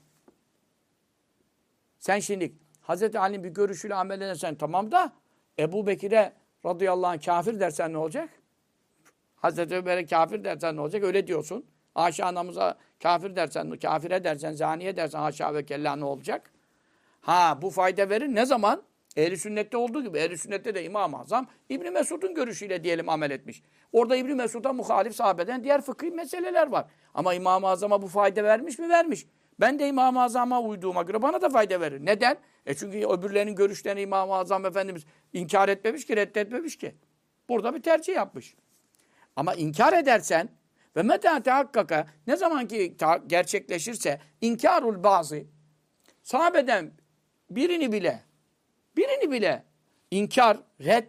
Sen 1.99 2.19
şimdi 2.19 2.53
Hazreti 2.81 3.19
Ali'nin 3.19 3.43
bir 3.43 3.49
görüşüyle 3.49 3.95
amel 3.95 4.21
edersen 4.21 4.55
tamam 4.55 4.91
da 4.91 5.13
Ebu 5.59 5.87
Bekir'e 5.87 6.33
radıyallahu 6.65 7.11
anh 7.11 7.25
kafir 7.25 7.59
dersen 7.59 7.93
ne 7.93 7.97
olacak? 7.97 8.29
Hazreti 9.35 9.75
Ömer'e 9.75 10.05
kafir 10.05 10.43
dersen 10.43 10.75
ne 10.75 10.81
olacak? 10.81 11.03
Öyle 11.03 11.27
diyorsun. 11.27 11.65
Ayşe 11.95 12.25
anamıza 12.25 12.77
kafir 13.03 13.35
dersen, 13.35 13.71
kafire 13.71 14.23
dersen, 14.23 14.53
zaniye 14.53 14.97
dersen 14.97 15.19
haşa 15.19 15.53
ve 15.53 15.65
kella 15.65 15.95
ne 15.95 16.05
olacak? 16.05 16.51
Ha 17.21 17.59
bu 17.61 17.69
fayda 17.69 18.09
verir 18.09 18.27
ne 18.27 18.45
zaman? 18.45 18.83
Ehli 19.17 19.37
sünnette 19.37 19.77
olduğu 19.77 20.03
gibi. 20.03 20.17
Ehli 20.17 20.37
sünnette 20.37 20.75
de 20.75 20.83
İmam-ı 20.83 21.19
Azam 21.19 21.47
İbni 21.69 21.91
Mesud'un 21.91 22.35
görüşüyle 22.35 22.83
diyelim 22.83 23.09
amel 23.09 23.31
etmiş. 23.31 23.63
Orada 23.91 24.15
İbni 24.15 24.35
Mesud'a 24.35 24.73
muhalif 24.73 25.15
sahabeden 25.15 25.63
diğer 25.63 25.81
fıkhi 25.81 26.11
meseleler 26.11 26.67
var. 26.67 26.85
Ama 27.13 27.33
İmam-ı 27.33 27.67
Azam'a 27.67 28.01
bu 28.01 28.07
fayda 28.07 28.43
vermiş 28.43 28.79
mi? 28.79 28.89
Vermiş. 28.89 29.27
Ben 29.59 29.79
de 29.79 29.87
İmam-ı 29.87 30.21
Azam'a 30.21 30.61
uyduğuma 30.61 31.03
göre 31.03 31.21
bana 31.21 31.41
da 31.41 31.49
fayda 31.49 31.81
verir. 31.81 32.05
Neden? 32.05 32.37
E 32.65 32.73
çünkü 32.73 32.97
öbürlerinin 32.97 33.55
görüşlerini 33.55 34.01
İmam-ı 34.01 34.33
Azam 34.33 34.65
Efendimiz 34.65 35.05
inkar 35.33 35.69
etmemiş 35.69 36.05
ki, 36.05 36.15
reddetmemiş 36.15 36.77
ki. 36.77 36.95
Burada 37.49 37.75
bir 37.75 37.81
tercih 37.81 38.15
yapmış. 38.15 38.55
Ama 39.35 39.53
inkar 39.53 39.93
edersen 39.93 40.49
ve 40.95 41.03
meta 41.03 41.43
tehakkaka 41.43 42.07
ne 42.27 42.35
zaman 42.35 42.67
ki 42.67 42.97
gerçekleşirse 43.27 44.19
inkarul 44.41 45.03
bazı 45.03 45.43
sahabeden 46.23 46.91
birini 47.49 47.91
bile 47.91 48.26
birini 48.97 49.31
bile 49.31 49.63
inkar, 50.11 50.57
red 50.85 51.07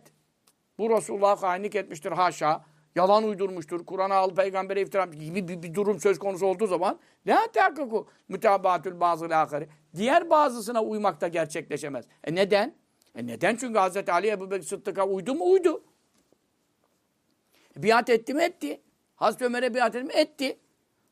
bu 0.78 0.90
Resulullah'a 0.90 1.42
hainlik 1.42 1.74
etmiştir 1.74 2.12
haşa 2.12 2.64
yalan 2.98 3.24
uydurmuştur, 3.24 3.86
Kur'an'a 3.86 4.14
al, 4.14 4.34
peygambere 4.34 4.80
iftira 4.80 5.04
gibi 5.04 5.48
bir, 5.48 5.62
bir 5.62 5.74
durum 5.74 6.00
söz 6.00 6.18
konusu 6.18 6.46
olduğu 6.46 6.66
zaman 6.66 6.98
la 7.26 7.46
tahakkuku 7.52 8.08
mutabatül 8.28 9.00
bazı 9.00 9.26
ahari. 9.26 9.68
Diğer 9.96 10.30
bazısına 10.30 10.82
uymak 10.82 11.20
da 11.20 11.28
gerçekleşemez. 11.28 12.04
E 12.24 12.34
neden? 12.34 12.74
E 13.16 13.26
neden? 13.26 13.56
Çünkü 13.56 13.78
Hazreti 13.78 14.12
Ali 14.12 14.28
Ebu 14.28 14.50
Bekir 14.50 14.66
Sıddık'a 14.66 15.06
uydu 15.06 15.34
mu? 15.34 15.50
Uydu. 15.52 15.84
E, 17.76 17.82
biat 17.82 18.10
etti 18.10 18.34
mi? 18.34 18.42
Etti. 18.42 18.80
Hazreti 19.16 19.44
Ömer'e 19.44 19.74
biat 19.74 19.94
etti 19.94 20.04
mi? 20.04 20.12
Etti. 20.12 20.58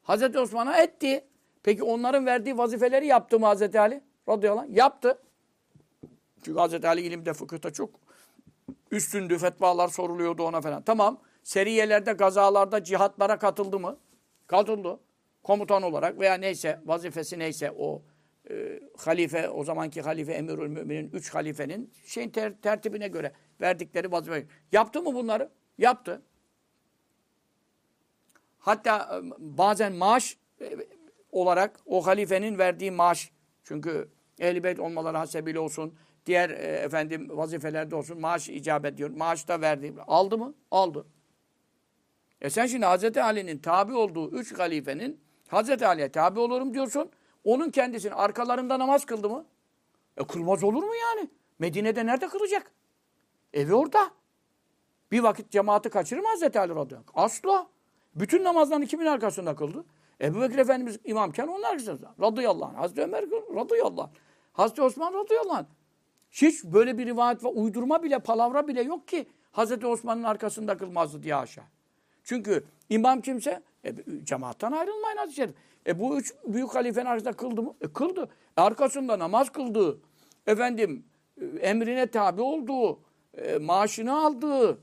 Hazreti 0.03 0.39
Osman'a 0.39 0.79
etti. 0.79 1.25
Peki 1.63 1.83
onların 1.83 2.27
verdiği 2.27 2.59
vazifeleri 2.59 3.07
yaptı 3.07 3.39
mı 3.41 3.47
Hazreti 3.47 3.81
Ali? 3.81 4.01
Radıyallahu 4.29 4.61
anh. 4.61 4.77
Yaptı. 4.77 5.19
Çünkü 6.43 6.59
Hazreti 6.59 6.89
Ali 6.89 7.01
ilimde, 7.01 7.33
fıkıhta 7.33 7.73
çok 7.73 7.91
üstündü. 8.91 9.39
Fetvalar 9.39 9.89
soruluyordu 9.89 10.43
ona 10.43 10.61
falan. 10.61 10.83
Tamam 10.83 11.21
seriyelerde, 11.43 12.13
gazalarda, 12.13 12.85
cihatlara 12.85 13.39
katıldı 13.39 13.79
mı? 13.79 13.99
Katıldı. 14.47 15.01
Komutan 15.43 15.83
olarak 15.83 16.19
veya 16.19 16.35
neyse, 16.35 16.81
vazifesi 16.85 17.39
neyse 17.39 17.73
o 17.79 18.03
e, 18.51 18.81
halife, 18.97 19.49
o 19.49 19.65
zamanki 19.65 20.03
halife 20.03 20.33
Emirül 20.33 20.69
Müminin, 20.69 21.11
üç 21.13 21.35
halifenin 21.35 21.93
şeyin 22.07 22.31
ter, 22.31 22.61
tertibine 22.63 23.09
göre 23.09 23.33
verdikleri 23.61 24.13
vazife. 24.13 24.47
Yaptı 24.73 25.03
mı 25.03 25.15
bunları? 25.15 25.51
Yaptı. 25.79 26.23
Hatta 28.59 28.99
e, 28.99 29.31
bazen 29.39 29.93
maaş 29.93 30.37
e, 30.61 30.77
olarak 31.33 31.81
o 31.87 32.07
halifenin 32.07 32.59
verdiği 32.59 32.91
maaş, 32.91 33.31
çünkü 33.65 34.09
ehl 34.39 34.79
olmaları 34.79 35.17
hasebiyle 35.17 35.59
olsun, 35.59 35.95
diğer 36.27 36.51
e, 36.51 36.55
efendim 36.55 37.29
vazifelerde 37.31 37.97
olsun 37.97 38.21
maaş 38.21 38.49
icap 38.49 38.85
ediyor. 38.85 39.11
Maaş 39.11 39.49
da 39.49 39.61
verdi. 39.61 39.95
Aldı 40.07 40.39
mı? 40.39 40.55
Aldı. 40.71 41.07
E 42.41 42.51
sen 42.51 42.67
şimdi 42.67 42.87
Hazreti 42.87 43.23
Ali'nin 43.23 43.59
tabi 43.59 43.95
olduğu 43.95 44.31
üç 44.31 44.59
halifenin 44.59 45.21
Hazreti 45.49 45.87
Ali'ye 45.87 46.13
tabi 46.13 46.41
olurum 46.41 46.75
diyorsun. 46.75 47.11
Onun 47.45 47.71
kendisini 47.71 48.15
arkalarında 48.15 48.79
namaz 48.79 49.05
kıldı 49.05 49.29
mı? 49.29 49.47
E 50.17 50.25
kılmaz 50.25 50.65
olur 50.65 50.83
mu 50.83 50.95
yani? 50.95 51.31
Medine'de 51.59 52.07
nerede 52.07 52.29
kılacak? 52.29 52.73
Evi 53.53 53.75
orada. 53.75 54.11
Bir 55.13 55.21
vakit 55.21 55.51
cemaati 55.51 55.89
kaçırır 55.91 56.21
mı 56.21 56.29
Hazreti 56.29 56.61
Ali 56.61 56.75
radıyallahu 56.75 57.11
anh? 57.15 57.25
Asla. 57.25 57.67
Bütün 58.15 58.45
namazlarını 58.45 58.87
kimin 58.87 59.07
arkasında 59.07 59.57
kıldı? 59.57 59.85
Ebu 60.21 60.41
Bekir 60.41 60.59
Efendimiz 60.59 60.99
imamken 61.05 61.47
onun 61.47 61.63
arkasında. 61.63 62.15
Radıyallahu 62.21 62.65
anh. 62.65 62.77
Hazreti 62.79 63.03
Ömer 63.03 63.25
radıyallahu 63.55 64.03
anh. 64.03 64.11
Hazreti 64.53 64.83
Osman 64.83 65.15
radıyallahu 65.15 65.57
anh. 65.57 65.67
Hiç 66.37 66.65
böyle 66.65 66.99
bir 66.99 67.07
rivayet 67.07 67.45
ve 67.45 67.49
uydurma 67.49 68.03
bile, 68.03 68.19
palavra 68.19 68.69
bile 68.69 68.83
yok 68.83 69.09
ki 69.09 69.27
Hazreti 69.53 69.87
Osman'ın 69.87 70.23
arkasında 70.23 70.77
kılmazdı 70.77 71.23
diye 71.23 71.37
aşağı. 71.37 71.65
Çünkü 72.25 72.65
imam 72.89 73.21
kimse 73.21 73.63
e, 73.85 73.95
cemaattan 74.25 74.73
ayrılmayın 74.73 75.17
hadis-i 75.17 75.37
şerif. 75.37 75.55
E 75.87 75.99
bu 75.99 76.19
üç 76.19 76.35
büyük 76.47 76.75
halifenin 76.75 77.07
arkasında 77.07 77.33
kıldı 77.33 77.63
mı? 77.63 77.75
E 77.81 77.93
kıldı. 77.93 78.29
E, 78.59 78.61
arkasında 78.61 79.19
namaz 79.19 79.53
kıldı. 79.53 80.01
Efendim 80.47 81.05
e, 81.41 81.45
emrine 81.45 82.07
tabi 82.07 82.43
olduğu, 82.43 83.01
e, 83.35 83.59
maaşını 83.59 84.27
aldığı, 84.27 84.79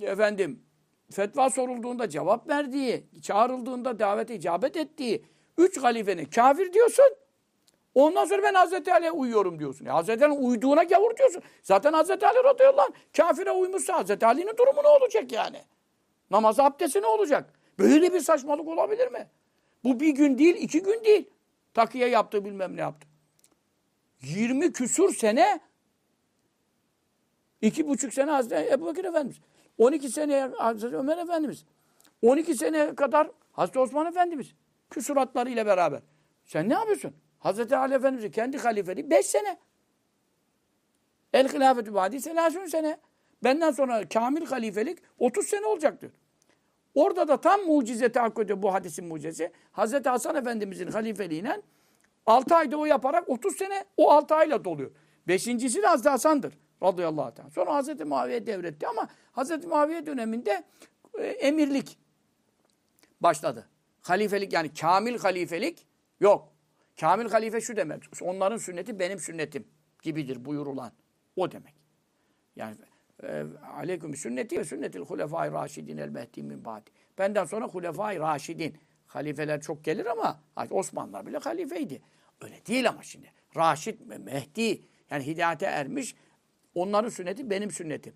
efendim 0.00 0.62
fetva 1.10 1.50
sorulduğunda 1.50 2.08
cevap 2.08 2.48
verdiği, 2.48 3.04
çağrıldığında 3.22 3.98
davete 3.98 4.34
icabet 4.34 4.76
ettiği 4.76 5.24
üç 5.58 5.78
halifenin 5.78 6.24
kafir 6.24 6.72
diyorsun. 6.72 7.14
Ondan 7.98 8.24
sonra 8.24 8.42
ben 8.42 8.54
Hazreti 8.54 8.92
Ali'ye 8.92 9.10
uyuyorum 9.10 9.58
diyorsun. 9.58 9.84
Ya 9.84 9.94
Hazreti 9.94 10.26
Ali'nin 10.26 10.44
uyduğuna 10.44 10.82
gavur 10.82 11.16
diyorsun. 11.16 11.42
Zaten 11.62 11.92
Hazreti 11.92 12.26
Ali 12.26 12.44
radıyallahu 12.44 12.86
anh 12.86 13.16
kafire 13.16 13.50
uymuşsa 13.50 13.94
Hazreti 13.94 14.26
Ali'nin 14.26 14.56
durumu 14.56 14.82
ne 14.82 14.88
olacak 14.88 15.32
yani? 15.32 15.62
Namaz 16.30 16.60
abdesti 16.60 17.02
ne 17.02 17.06
olacak? 17.06 17.52
Böyle 17.78 18.12
bir 18.12 18.20
saçmalık 18.20 18.68
olabilir 18.68 19.08
mi? 19.08 19.28
Bu 19.84 20.00
bir 20.00 20.08
gün 20.08 20.38
değil, 20.38 20.56
iki 20.56 20.82
gün 20.82 21.04
değil. 21.04 21.30
Takiye 21.74 22.08
yaptı 22.08 22.44
bilmem 22.44 22.76
ne 22.76 22.80
yaptı. 22.80 23.08
20 24.22 24.72
küsur 24.72 25.14
sene 25.14 25.60
iki 27.62 27.88
buçuk 27.88 28.14
sene 28.14 28.30
Hazreti 28.30 28.72
Ebu 28.72 28.86
Bekir 28.86 29.04
Efendimiz. 29.04 29.36
12 29.78 30.08
sene 30.08 30.50
Hazreti 30.58 30.96
Ömer 30.96 31.18
Efendimiz. 31.18 31.64
12 32.22 32.54
sene 32.54 32.94
kadar 32.94 33.30
Hazreti 33.52 33.78
Osman 33.78 34.06
Efendimiz. 34.06 34.54
Küsuratlarıyla 34.90 35.66
beraber. 35.66 36.00
Sen 36.44 36.68
ne 36.68 36.74
yapıyorsun? 36.74 37.14
Hazreti 37.38 37.76
Ali 37.76 37.94
Efendimiz'in 37.94 38.30
kendi 38.30 38.58
halifeliği 38.58 39.10
5 39.10 39.26
sene. 39.26 39.58
El 41.32 41.48
hilafetü 41.48 41.94
badi 41.94 42.20
selasün 42.20 42.66
sene. 42.66 42.98
Benden 43.44 43.70
sonra 43.70 44.08
kamil 44.08 44.46
halifelik 44.46 44.98
30 45.18 45.46
sene 45.46 45.66
olacak 45.66 46.00
diyor. 46.00 46.12
Orada 46.94 47.28
da 47.28 47.40
tam 47.40 47.60
mucize 47.60 48.12
tahakkuk 48.12 48.44
ediyor 48.44 48.62
bu 48.62 48.74
hadisin 48.74 49.04
mucizesi. 49.04 49.52
Hazreti 49.72 50.08
Hasan 50.08 50.36
Efendimiz'in 50.36 50.90
halifeliğiyle 50.90 51.62
6 52.26 52.54
ayda 52.54 52.76
o 52.76 52.84
yaparak 52.84 53.28
30 53.28 53.56
sene 53.56 53.84
o 53.96 54.10
6 54.10 54.34
ayla 54.34 54.64
doluyor. 54.64 54.90
Beşincisi 55.28 55.82
de 55.82 55.86
Hazreti 55.86 56.08
Hasan'dır 56.08 56.58
radıyallahu 56.82 57.24
anh. 57.24 57.50
Sonra 57.50 57.74
Hazreti 57.74 58.04
Muaviye 58.04 58.46
devretti 58.46 58.86
ama 58.86 59.08
Hazreti 59.32 59.66
Muaviye 59.66 60.06
döneminde 60.06 60.64
e, 61.18 61.26
emirlik 61.26 61.98
başladı. 63.20 63.68
Halifelik 64.00 64.52
yani 64.52 64.74
kamil 64.74 65.18
halifelik 65.18 65.86
yok. 66.20 66.47
Kamil 67.00 67.30
halife 67.30 67.60
şu 67.60 67.76
demek. 67.76 68.02
Onların 68.22 68.56
sünneti 68.56 68.98
benim 68.98 69.18
sünnetim 69.18 69.64
gibidir 70.02 70.44
buyurulan. 70.44 70.92
O 71.36 71.52
demek. 71.52 71.74
Yani 72.56 72.76
e, 73.22 73.44
aleyküm 73.76 74.16
sünneti 74.16 74.58
ve 74.58 74.64
sünnetil 74.64 75.00
hulefai 75.00 75.52
raşidin 75.52 75.96
el 75.96 76.08
mehdi 76.08 76.42
min 76.42 76.64
ba'di. 76.64 76.90
Benden 77.18 77.44
sonra 77.44 77.64
hulefai 77.64 78.18
raşidin. 78.18 78.76
Halifeler 79.06 79.60
çok 79.60 79.84
gelir 79.84 80.06
ama 80.06 80.40
Osmanlılar 80.70 81.26
bile 81.26 81.38
halifeydi. 81.38 82.02
Öyle 82.40 82.66
değil 82.66 82.88
ama 82.88 83.02
şimdi. 83.02 83.32
Raşid, 83.56 84.00
Mehdi 84.00 84.82
yani 85.10 85.26
hidayete 85.26 85.66
ermiş. 85.66 86.14
Onların 86.74 87.08
sünneti 87.08 87.50
benim 87.50 87.70
sünnetim. 87.70 88.14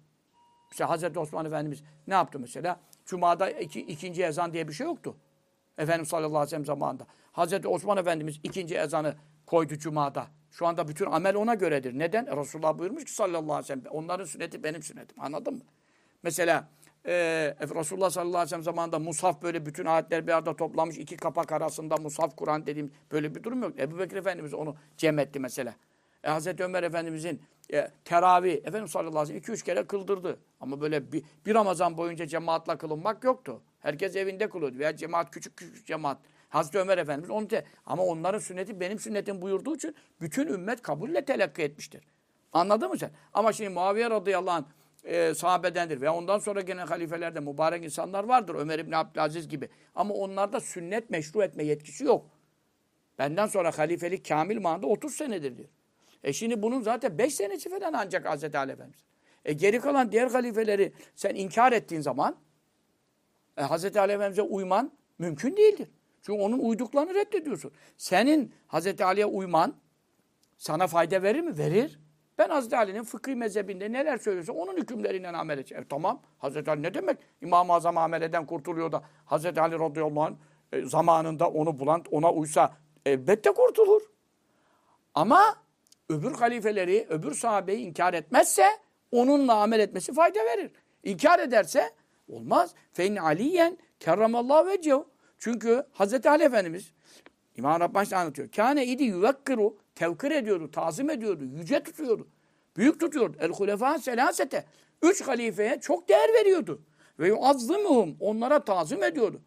Mesela 0.71 0.91
Hazreti 0.91 1.19
Osman 1.19 1.47
Efendimiz 1.47 1.83
ne 2.07 2.15
yaptı 2.15 2.39
mesela? 2.39 2.81
Cuma'da 3.07 3.51
iki, 3.51 3.81
ikinci 3.81 4.25
ezan 4.25 4.53
diye 4.53 4.69
bir 4.69 4.73
şey 4.73 4.87
yoktu. 4.87 5.17
Efendimiz 5.79 6.09
sallallahu 6.09 6.29
aleyhi 6.29 6.47
ve 6.47 6.51
sellem 6.51 6.65
zamanında. 6.65 7.07
Hazreti 7.33 7.69
Osman 7.69 7.99
Efendimiz 7.99 8.41
ikinci 8.43 8.75
ezanı 8.75 9.15
koydu 9.47 9.79
Cuma'da. 9.79 10.27
Şu 10.51 10.67
anda 10.67 10.89
bütün 10.89 11.07
amel 11.07 11.37
ona 11.37 11.55
göredir. 11.55 11.99
Neden? 11.99 12.37
Resulullah 12.41 12.79
buyurmuş 12.79 13.05
ki 13.05 13.13
sallallahu 13.13 13.55
aleyhi 13.55 13.63
ve 13.63 13.67
sellem. 13.67 13.85
Onların 13.91 14.25
sünneti 14.25 14.63
benim 14.63 14.83
sünnetim. 14.83 15.21
Anladın 15.21 15.55
mı? 15.55 15.61
Mesela 16.23 16.69
e, 17.07 17.13
Resulullah 17.61 18.11
sallallahu 18.11 18.37
aleyhi 18.37 18.47
ve 18.47 18.49
sellem 18.49 18.63
zamanında 18.63 18.99
Musaf 18.99 19.43
böyle 19.43 19.67
bütün 19.67 19.85
ayetler 19.85 20.27
bir 20.27 20.33
arada 20.33 20.57
toplamış. 20.57 20.99
iki 20.99 21.17
kapak 21.17 21.53
arasında 21.53 21.97
Musaf 21.97 22.37
Kur'an 22.37 22.67
dediğim 22.67 22.93
böyle 23.13 23.35
bir 23.35 23.43
durum 23.43 23.63
yok. 23.63 23.79
Ebu 23.79 23.99
Bekir 23.99 24.17
Efendimiz 24.17 24.55
onu 24.55 24.77
cem 24.97 25.19
etti 25.19 25.41
mesela. 25.41 25.75
E, 26.25 26.31
Hazreti 26.31 26.65
Ömer 26.65 26.83
Efendimizin 26.83 27.43
e, 27.73 27.91
teravih 28.05 28.55
Efendimiz 28.55 28.91
sallallahu 28.91 29.11
aleyhi 29.11 29.23
ve 29.23 29.27
sellem 29.27 29.39
iki 29.39 29.53
üç 29.53 29.63
kere 29.63 29.85
kıldırdı. 29.87 30.39
Ama 30.61 30.81
böyle 30.81 31.13
bir, 31.13 31.23
bir 31.47 31.55
Ramazan 31.55 31.97
boyunca 31.97 32.27
cemaatla 32.27 32.79
kılınmak 32.79 33.25
yoktu. 33.25 33.63
Herkes 33.81 34.17
evinde 34.17 34.49
kılıyordu. 34.49 34.79
Veya 34.79 34.97
cemaat 34.97 35.31
küçük 35.31 35.57
küçük 35.57 35.87
cemaat. 35.87 36.19
Hazreti 36.53 36.79
Ömer 36.79 36.99
Efendimiz 36.99 37.31
onu 37.31 37.49
te 37.49 37.65
ama 37.87 38.05
onların 38.05 38.39
sünneti 38.39 38.81
benim 38.81 38.99
sünnetim 38.99 39.43
buyurduğu 39.43 39.77
için 39.77 39.95
bütün 40.21 40.47
ümmet 40.47 40.83
kabulle 40.83 41.25
telakki 41.25 41.63
etmiştir. 41.63 42.05
Anladın 42.53 42.89
mı 42.91 42.99
sen? 42.99 43.11
Ama 43.33 43.53
şimdi 43.53 43.71
Muaviye 43.71 44.11
radıyallahu 44.11 44.55
anh 44.55 44.65
e, 45.05 45.35
sahabedendir 45.35 46.01
ve 46.01 46.11
ondan 46.11 46.39
sonra 46.39 46.61
gene 46.61 46.81
halifelerde 46.81 47.41
mübarek 47.41 47.85
insanlar 47.85 48.25
vardır. 48.25 48.55
Ömer 48.55 48.79
İbni 48.79 48.97
Abdülaziz 48.97 49.49
gibi. 49.49 49.69
Ama 49.95 50.15
onlarda 50.15 50.61
sünnet 50.61 51.11
meşru 51.11 51.43
etme 51.43 51.65
yetkisi 51.65 52.05
yok. 52.05 52.27
Benden 53.19 53.47
sonra 53.47 53.79
halifelik 53.79 54.29
kamil 54.29 54.61
manada 54.61 54.87
30 54.87 55.15
senedir 55.15 55.57
diyor. 55.57 55.69
E 56.25 56.33
şimdi 56.33 56.63
bunun 56.63 56.83
zaten 56.83 57.19
5 57.19 57.35
senesi 57.35 57.71
falan 57.71 57.93
ancak 57.93 58.29
Hazreti 58.29 58.59
Ali 58.59 58.73
Efendimiz. 58.73 59.05
E 59.45 59.53
geri 59.53 59.81
kalan 59.81 60.13
diğer 60.13 60.31
halifeleri 60.31 60.93
sen 61.15 61.35
inkar 61.35 61.73
ettiğin 61.73 62.01
zaman 62.01 62.37
e, 63.57 63.63
Hazreti 63.63 64.01
Ali 64.01 64.13
Efendimiz'e 64.13 64.43
uyman 64.43 64.93
mümkün 65.19 65.57
değildir. 65.57 65.89
Çünkü 66.23 66.43
onun 66.43 66.59
uyduklarını 66.59 67.15
reddediyorsun. 67.15 67.73
Senin 67.97 68.55
Hazreti 68.67 69.05
Ali'ye 69.05 69.27
uyman 69.27 69.75
sana 70.59 70.87
fayda 70.87 71.23
verir 71.23 71.41
mi? 71.41 71.59
Verir. 71.59 71.99
Ben 72.39 72.49
Hazreti 72.49 72.77
Ali'nin 72.77 73.03
fıkhi 73.03 73.37
mezhebinde 73.37 73.93
neler 73.93 74.19
söylüyorsa 74.19 74.53
onun 74.53 74.77
hükümleriyle 74.77 75.29
amel 75.29 75.59
edeceğim. 75.59 75.85
E, 75.85 75.89
tamam. 75.89 76.23
Hazreti 76.39 76.71
Ali 76.71 76.83
ne 76.83 76.95
demek? 76.95 77.19
İmam-ı 77.41 77.73
Azam 77.73 77.99
ameleden 77.99 78.47
kurtuluyor 78.47 78.93
da 78.93 79.03
Hazreti 79.25 79.61
Ali 79.61 79.79
radıyallahu 79.79 80.23
anh 80.23 80.35
e, 80.73 80.87
zamanında 80.87 81.49
onu 81.49 81.79
bulan 81.79 82.05
ona 82.11 82.33
uysa 82.33 82.77
elbette 83.07 83.51
kurtulur. 83.51 84.03
Ama 85.15 85.57
öbür 86.09 86.33
halifeleri, 86.33 87.07
öbür 87.09 87.35
sahabeyi 87.35 87.87
inkar 87.87 88.15
etmezse 88.15 88.67
onunla 89.13 89.55
amel 89.55 89.81
etmesi 89.81 90.13
fayda 90.13 90.41
verir. 90.45 90.71
İnkar 91.03 91.39
ederse 91.39 91.91
olmaz. 92.29 92.75
Fein 92.93 93.17
aliyen 93.17 93.79
kerramallahu 94.01 94.67
vecehu. 94.67 95.12
Çünkü 95.43 95.87
Hazreti 95.93 96.31
Ali 96.31 96.43
Efendimiz 96.43 96.93
İmam 97.57 97.81
Rabbani 97.81 98.17
anlatıyor. 98.17 98.49
Kâne 98.49 98.87
idi 98.87 99.03
yuvekkiru 99.03 99.77
tevkir 99.95 100.31
ediyordu, 100.31 100.71
tazim 100.71 101.11
ediyordu, 101.11 101.45
yüce 101.45 101.83
tutuyordu. 101.83 102.29
Büyük 102.77 103.01
tutuyordu. 103.01 103.37
El 103.41 103.51
hulefâ 103.51 103.99
selasete. 103.99 104.65
Üç 105.03 105.23
halifeye 105.23 105.81
çok 105.81 106.09
değer 106.09 106.29
veriyordu. 106.35 106.83
Ve 107.19 107.29
yuazzimuhum. 107.29 108.17
Onlara 108.21 108.65
tazim 108.65 109.03
ediyordu. 109.03 109.41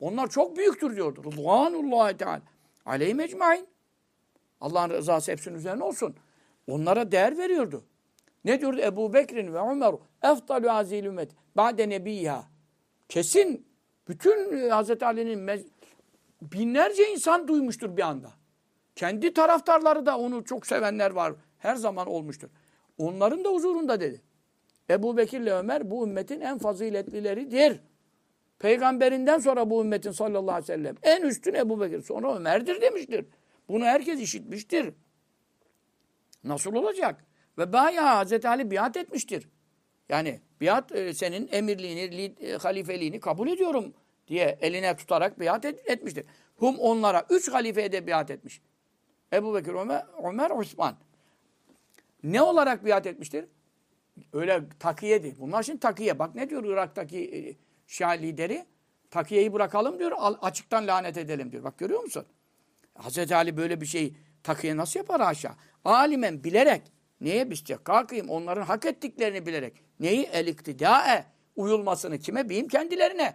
Onlar 0.00 0.30
çok 0.30 0.56
büyüktür 0.56 0.96
diyordu. 0.96 1.22
Rıdvanullahi 1.24 2.16
Teala. 2.16 2.42
Aleyhi 2.86 3.14
mecmain. 3.14 3.66
Allah'ın 4.60 4.90
rızası 4.90 5.32
hepsinin 5.32 5.54
üzerine 5.54 5.84
olsun. 5.84 6.14
Onlara 6.68 7.12
değer 7.12 7.38
veriyordu. 7.38 7.84
Ne 8.44 8.60
diyordu? 8.60 8.80
Ebu 8.80 9.12
Bekir'in 9.12 9.54
ve 9.54 9.58
Ömer 9.58 9.94
eftalü 10.22 10.70
azil 10.70 11.04
ümmet. 11.04 11.30
Ba'de 11.56 11.88
nebiyya. 11.88 12.44
Kesin 13.08 13.67
bütün 14.08 14.58
e, 14.58 14.68
Hazreti 14.68 15.06
Ali'nin 15.06 15.64
binlerce 16.42 17.12
insan 17.12 17.48
duymuştur 17.48 17.96
bir 17.96 18.02
anda. 18.02 18.32
Kendi 18.96 19.32
taraftarları 19.32 20.06
da 20.06 20.18
onu 20.18 20.44
çok 20.44 20.66
sevenler 20.66 21.10
var. 21.10 21.32
Her 21.58 21.76
zaman 21.76 22.06
olmuştur. 22.06 22.48
Onların 22.98 23.44
da 23.44 23.48
huzurunda 23.48 24.00
dedi. 24.00 24.22
Ebu 24.90 25.16
Bekir 25.16 25.40
ile 25.40 25.52
Ömer 25.52 25.90
bu 25.90 26.06
ümmetin 26.06 26.40
en 26.40 26.58
faziletlileridir. 26.58 27.80
Peygamberinden 28.58 29.38
sonra 29.38 29.70
bu 29.70 29.82
ümmetin 29.82 30.10
sallallahu 30.10 30.54
aleyhi 30.54 30.62
ve 30.62 30.76
sellem 30.76 30.96
en 31.02 31.22
üstün 31.22 31.54
Ebu 31.54 31.80
Bekir 31.80 32.02
sonra 32.02 32.36
Ömer'dir 32.36 32.80
demiştir. 32.80 33.26
Bunu 33.68 33.84
herkes 33.84 34.20
işitmiştir. 34.20 34.94
Nasıl 36.44 36.74
olacak? 36.74 37.24
Ve 37.58 37.72
bayağı 37.72 38.14
Hazreti 38.14 38.48
Ali 38.48 38.70
biat 38.70 38.96
etmiştir. 38.96 39.48
Yani 40.08 40.40
biat 40.60 40.92
e, 40.92 41.14
senin 41.14 41.48
emirliğini, 41.52 42.16
li, 42.16 42.46
e, 42.46 42.52
halifeliğini 42.52 43.20
kabul 43.20 43.48
ediyorum 43.48 43.94
diye 44.28 44.58
eline 44.60 44.96
tutarak 44.96 45.40
biat 45.40 45.64
et, 45.64 45.90
etmiştir. 45.90 46.24
Hum 46.56 46.78
onlara 46.78 47.26
üç 47.30 47.48
halifeye 47.52 47.92
de 47.92 48.06
biat 48.06 48.30
etmiş. 48.30 48.60
Ebu 49.32 49.54
Bekir, 49.54 49.74
Ömer, 49.74 50.06
Ömer 50.24 50.50
Osman. 50.50 50.96
Ne 52.22 52.42
olarak 52.42 52.84
biat 52.84 53.06
etmiştir? 53.06 53.44
Öyle 54.32 54.62
takiye 54.78 55.22
değil. 55.22 55.34
Bunlar 55.38 55.62
şimdi 55.62 55.80
takiye. 55.80 56.18
Bak 56.18 56.34
ne 56.34 56.50
diyor 56.50 56.64
Irak'taki 56.64 57.18
e, 57.18 57.56
Şia 57.86 58.08
lideri? 58.08 58.66
Takiyeyi 59.10 59.52
bırakalım 59.52 59.98
diyor. 59.98 60.12
Açıktan 60.42 60.86
lanet 60.86 61.16
edelim 61.16 61.52
diyor. 61.52 61.64
Bak 61.64 61.78
görüyor 61.78 62.02
musun? 62.02 62.24
Hazreti 62.94 63.36
Ali 63.36 63.56
böyle 63.56 63.80
bir 63.80 63.86
şey 63.86 64.14
takiye 64.42 64.76
nasıl 64.76 65.00
yapar 65.00 65.20
haşa? 65.20 65.56
Alimen 65.84 66.44
bilerek. 66.44 66.82
Neye 67.20 67.50
biz 67.50 67.64
kalkayım? 67.84 68.28
Onların 68.28 68.62
hak 68.62 68.86
ettiklerini 68.86 69.46
bilerek. 69.46 69.82
Neyi? 70.00 70.22
El 70.22 70.46
iktidae. 70.46 71.24
Uyulmasını 71.56 72.18
kime? 72.18 72.48
Beyim 72.48 72.68
kendilerine. 72.68 73.34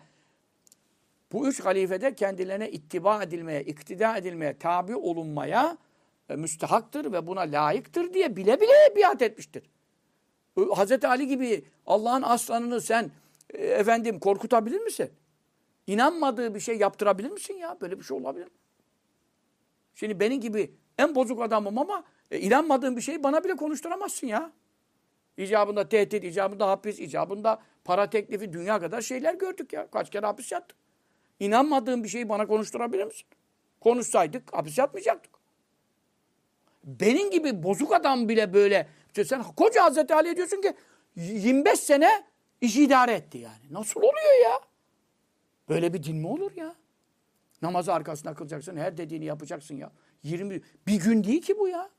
Bu 1.32 1.48
üç 1.48 1.60
halifede 1.60 2.16
kendilerine 2.16 2.72
ittiba 2.72 3.24
edilmeye, 3.24 3.64
iktida 3.64 4.18
edilmeye, 4.18 4.58
tabi 4.58 4.96
olunmaya 4.96 5.78
e, 6.30 6.36
müstehaktır 6.36 7.12
ve 7.12 7.28
buna 7.28 7.42
layıktır 7.42 8.14
diye 8.14 8.36
bile 8.36 8.62
bile 8.62 8.96
biat 8.96 9.22
etmiştir. 9.22 9.64
Hazreti 10.76 11.08
Ali 11.08 11.28
gibi 11.28 11.66
Allah'ın 11.86 12.22
aslanını 12.22 12.82
sen 12.82 13.12
e, 13.54 13.66
efendim 13.66 14.20
korkutabilir 14.20 14.80
misin? 14.80 15.10
İnanmadığı 15.88 16.56
bir 16.56 16.60
şey 16.60 16.78
yaptırabilir 16.78 17.32
misin 17.32 17.54
ya? 17.54 17.78
Böyle 17.82 18.00
bir 18.00 18.04
şey 18.04 18.18
olabilir 18.18 18.46
mi? 18.46 18.52
Şimdi 19.96 20.20
benim 20.20 20.42
gibi 20.42 20.72
en 20.98 21.16
bozuk 21.16 21.42
adamım 21.42 21.78
ama 21.78 22.04
e, 22.32 22.40
inanmadığım 22.40 22.98
bir 22.98 23.02
şeyi 23.02 23.24
bana 23.24 23.44
bile 23.44 23.56
konuşturamazsın 23.56 24.28
ya. 24.28 24.52
İcabında 25.38 25.90
tehdit, 25.90 26.24
icabında 26.24 26.68
hapis, 26.70 27.00
icabında 27.00 27.62
para 27.84 28.10
teklifi, 28.10 28.54
dünya 28.54 28.80
kadar 28.80 29.02
şeyler 29.02 29.34
gördük 29.34 29.74
ya. 29.74 29.88
Kaç 29.92 30.10
kere 30.10 30.26
hapis 30.26 30.52
yattık. 30.52 30.78
İnanmadığım 31.40 32.04
bir 32.04 32.10
şeyi 32.10 32.30
bana 32.30 32.48
konuşturabilir 32.48 33.06
misin? 33.06 33.28
Konuşsaydık 33.80 34.54
hapis 34.54 34.78
yatmayacaktık. 34.78 35.34
Benim 36.84 37.32
gibi 37.32 37.64
bozuk 37.64 37.94
adam 37.94 38.30
bile 38.30 38.54
böyle. 38.54 38.88
İşte 39.08 39.26
sen 39.26 39.44
koca 39.44 39.84
Hazreti 39.84 40.16
Ali 40.16 40.36
diyorsun 40.36 40.62
ki 40.62 40.74
25 41.16 41.80
sene 41.80 42.24
işi 42.62 42.84
idare 42.84 43.14
etti 43.14 43.38
yani. 43.38 43.64
Nasıl 43.72 44.00
oluyor 44.00 44.44
ya? 44.44 44.60
Böyle 45.70 45.94
bir 45.94 46.04
din 46.04 46.18
mi 46.18 46.28
olur 46.28 46.52
ya? 46.56 46.76
Namazı 47.62 47.94
arkasına 47.94 48.34
kılacaksın, 48.34 48.78
her 48.78 48.98
dediğini 48.98 49.26
yapacaksın 49.26 49.78
ya. 49.78 49.92
20 50.24 50.62
bir 50.88 51.00
gün 51.00 51.24
değil 51.24 51.42
ki 51.42 51.60
bu 51.60 51.68
ya. 51.68 51.90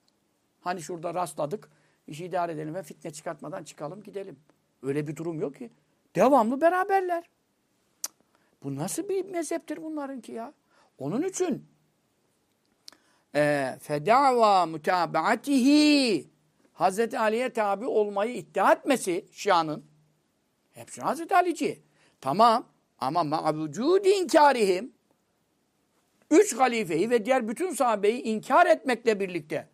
Hani 0.61 0.83
şurada 0.83 1.15
rastladık, 1.15 1.71
işi 2.07 2.25
idare 2.25 2.53
edelim 2.53 2.75
ve 2.75 2.83
fitne 2.83 3.11
çıkartmadan 3.11 3.65
çıkalım 3.65 4.03
gidelim. 4.03 4.37
Öyle 4.83 5.07
bir 5.07 5.17
durum 5.17 5.41
yok 5.41 5.55
ki. 5.57 5.71
Devamlı 6.15 6.61
beraberler. 6.61 7.25
Bu 8.63 8.77
nasıl 8.77 9.09
bir 9.09 9.25
mezheptir 9.25 9.83
bunlarınki 9.83 10.33
ya? 10.33 10.53
Onun 10.99 11.23
için 11.23 11.67
e, 13.35 13.75
fedava 13.81 14.67
mutabaatihi 14.67 16.29
Hazreti 16.73 17.19
Ali'ye 17.19 17.53
tabi 17.53 17.87
olmayı 17.87 18.35
iddia 18.35 18.73
etmesi 18.73 19.25
Şia'nın 19.33 19.85
hepsi 20.73 21.01
Hazreti 21.01 21.37
Alici. 21.37 21.83
Tamam 22.21 22.67
ama 22.99 23.25
ma'vücudi 23.25 24.09
inkarihim 24.09 24.93
üç 26.31 26.57
halifeyi 26.57 27.11
ve 27.11 27.25
diğer 27.25 27.49
bütün 27.49 27.75
sahabeyi 27.75 28.23
inkar 28.23 28.67
etmekle 28.67 29.21
birlikte 29.21 29.69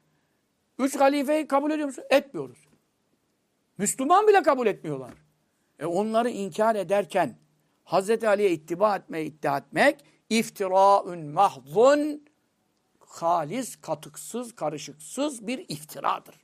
üç 0.79 0.97
halifeyi 0.97 1.47
kabul 1.47 1.71
ediyor 1.71 1.87
musun? 1.87 2.05
Etmiyoruz. 2.11 2.69
Müslüman 3.79 4.29
bile 4.29 4.43
kabul 4.43 4.67
etmiyorlar. 4.67 5.13
E 5.79 5.87
onları 5.87 6.31
inkar 6.31 6.77
ederken 6.77 7.39
Hazreti 7.85 8.29
Ali'ye 8.29 8.51
ittiba 8.51 8.97
etmeyi 8.97 9.27
iddia 9.27 9.59
etmek 9.59 10.05
iftiraun 10.31 11.27
mahzun 11.27 12.25
halis, 12.99 13.77
katıksız, 13.77 14.55
karışıksız 14.55 15.47
bir 15.47 15.65
iftiradır. 15.69 16.35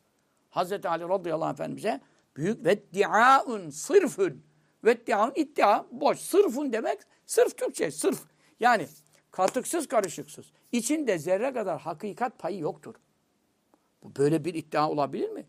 Hazreti 0.50 0.88
Ali 0.88 1.08
radıyallahu 1.08 1.48
anh 1.48 1.54
efendimize 1.54 2.00
büyük 2.36 2.64
ve 2.64 2.92
diaun 2.92 3.70
sırfın 3.70 4.44
ve 4.84 5.06
diaun 5.06 5.32
iddia 5.34 5.84
boş. 5.90 6.18
Sırfın 6.18 6.72
demek 6.72 6.98
sırf 7.26 7.58
Türkçe 7.58 7.90
sırf. 7.90 8.24
Yani 8.60 8.86
katıksız 9.36 9.88
karışıksız. 9.88 10.46
İçinde 10.72 11.18
zerre 11.18 11.52
kadar 11.52 11.80
hakikat 11.80 12.38
payı 12.38 12.58
yoktur. 12.58 12.94
Bu 14.02 14.16
böyle 14.16 14.44
bir 14.44 14.54
iddia 14.54 14.90
olabilir 14.90 15.30
mi? 15.30 15.46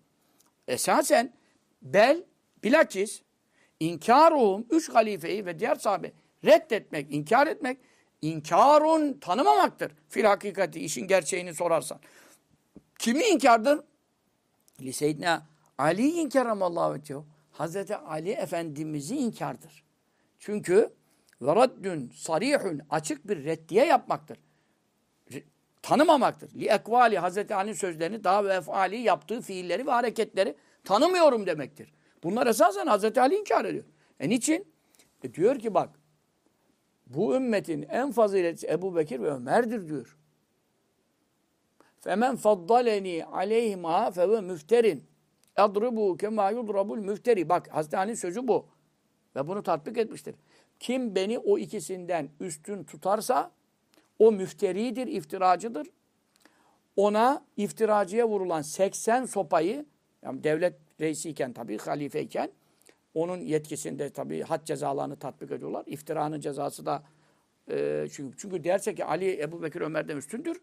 Esasen 0.67 1.34
bel 1.82 2.23
bilakis 2.63 3.21
inkaruhum 3.80 4.65
üç 4.69 4.89
halifeyi 4.89 5.45
ve 5.45 5.60
diğer 5.60 5.76
sahabe 5.76 6.12
reddetmek, 6.45 7.13
inkar 7.13 7.47
etmek 7.47 7.78
inkarun 8.21 9.13
tanımamaktır. 9.13 9.91
Fil 10.10 10.23
hakikati 10.23 10.80
işin 10.80 11.08
gerçeğini 11.08 11.54
sorarsan. 11.56 12.00
Kimi 13.00 13.23
inkardır? 13.23 13.80
Li 14.82 14.93
Seyyidina 14.93 15.47
Ali 15.78 16.10
inkaramallahu 16.12 16.93
vecehu. 16.93 17.26
Hazreti 17.52 17.95
Ali 17.95 18.32
Efendimiz'i 18.32 19.15
inkardır. 19.15 19.84
Çünkü 20.39 20.93
ve 21.41 21.56
raddün 21.56 22.10
sarihun 22.15 22.82
açık 22.89 23.28
bir 23.28 23.43
reddiye 23.43 23.86
yapmaktır. 23.86 24.39
Tanımamaktır. 25.82 26.54
Li 26.54 26.67
ekvali 26.67 27.17
Hazreti 27.17 27.56
Ali'nin 27.56 27.73
sözlerini 27.73 28.23
daha 28.23 28.45
ve 28.45 28.54
efali 28.54 28.97
yaptığı 28.97 29.41
fiilleri 29.41 29.88
ve 29.88 29.91
hareketleri 29.91 30.56
tanımıyorum 30.84 31.45
demektir. 31.45 31.93
Bunlar 32.23 32.47
esasen 32.47 32.88
Hazreti 32.88 33.21
Ali 33.21 33.36
inkar 33.36 33.65
ediyor. 33.65 33.86
E 34.19 34.30
niçin? 34.30 34.67
E 35.23 35.34
diyor 35.34 35.60
ki 35.60 35.73
bak 35.73 35.89
bu 37.08 37.36
ümmetin 37.36 37.86
en 37.89 38.12
faziletli 38.12 38.67
Ebu 38.67 38.95
Bekir 38.95 39.19
ve 39.19 39.30
Ömer'dir 39.30 39.88
diyor. 39.88 40.17
Femen 42.00 42.36
faddaleni 42.36 43.26
aleyhima 43.26 44.12
feve 44.12 44.41
müfterin. 44.41 45.04
Adribu 45.56 46.17
kema 46.17 46.50
yudrabul 46.50 46.97
müfteri. 46.97 47.50
Bak 47.50 47.67
Hazreti 47.71 47.97
Ali'nin 47.97 48.15
sözü 48.15 48.47
bu. 48.47 48.67
Ve 49.36 49.47
bunu 49.47 49.63
tatbik 49.63 49.97
etmiştir. 49.97 50.36
Kim 50.80 51.16
beni 51.16 51.40
o 51.40 51.58
ikisinden 51.58 52.30
üstün 52.40 52.84
tutarsa 52.84 53.52
o 54.20 54.32
müfteridir, 54.32 55.08
iftiracıdır. 55.08 55.88
Ona 56.96 57.46
iftiracıya 57.58 58.28
vurulan 58.28 58.62
80 58.62 59.26
sopayı, 59.26 59.86
yani 60.22 60.44
devlet 60.44 60.76
reisiyken 61.02 61.54
tabii, 61.54 61.78
halifeyken, 61.78 62.52
onun 63.13 63.38
yetkisinde 63.38 64.10
tabii 64.10 64.42
had 64.42 64.66
cezalarını 64.66 65.16
tatbik 65.16 65.52
ediyorlar. 65.52 65.84
İftiranın 65.88 66.40
cezası 66.40 66.86
da 66.86 67.04
e, 67.72 68.08
çünkü, 68.12 68.38
çünkü 68.38 68.63
derse 68.63 68.96
ki 68.96 69.06
Ali 69.06 69.42
Ebu 69.42 69.63
Bekir 69.63 69.82
Ömer'den 69.82 70.18
üstündür. 70.18 70.62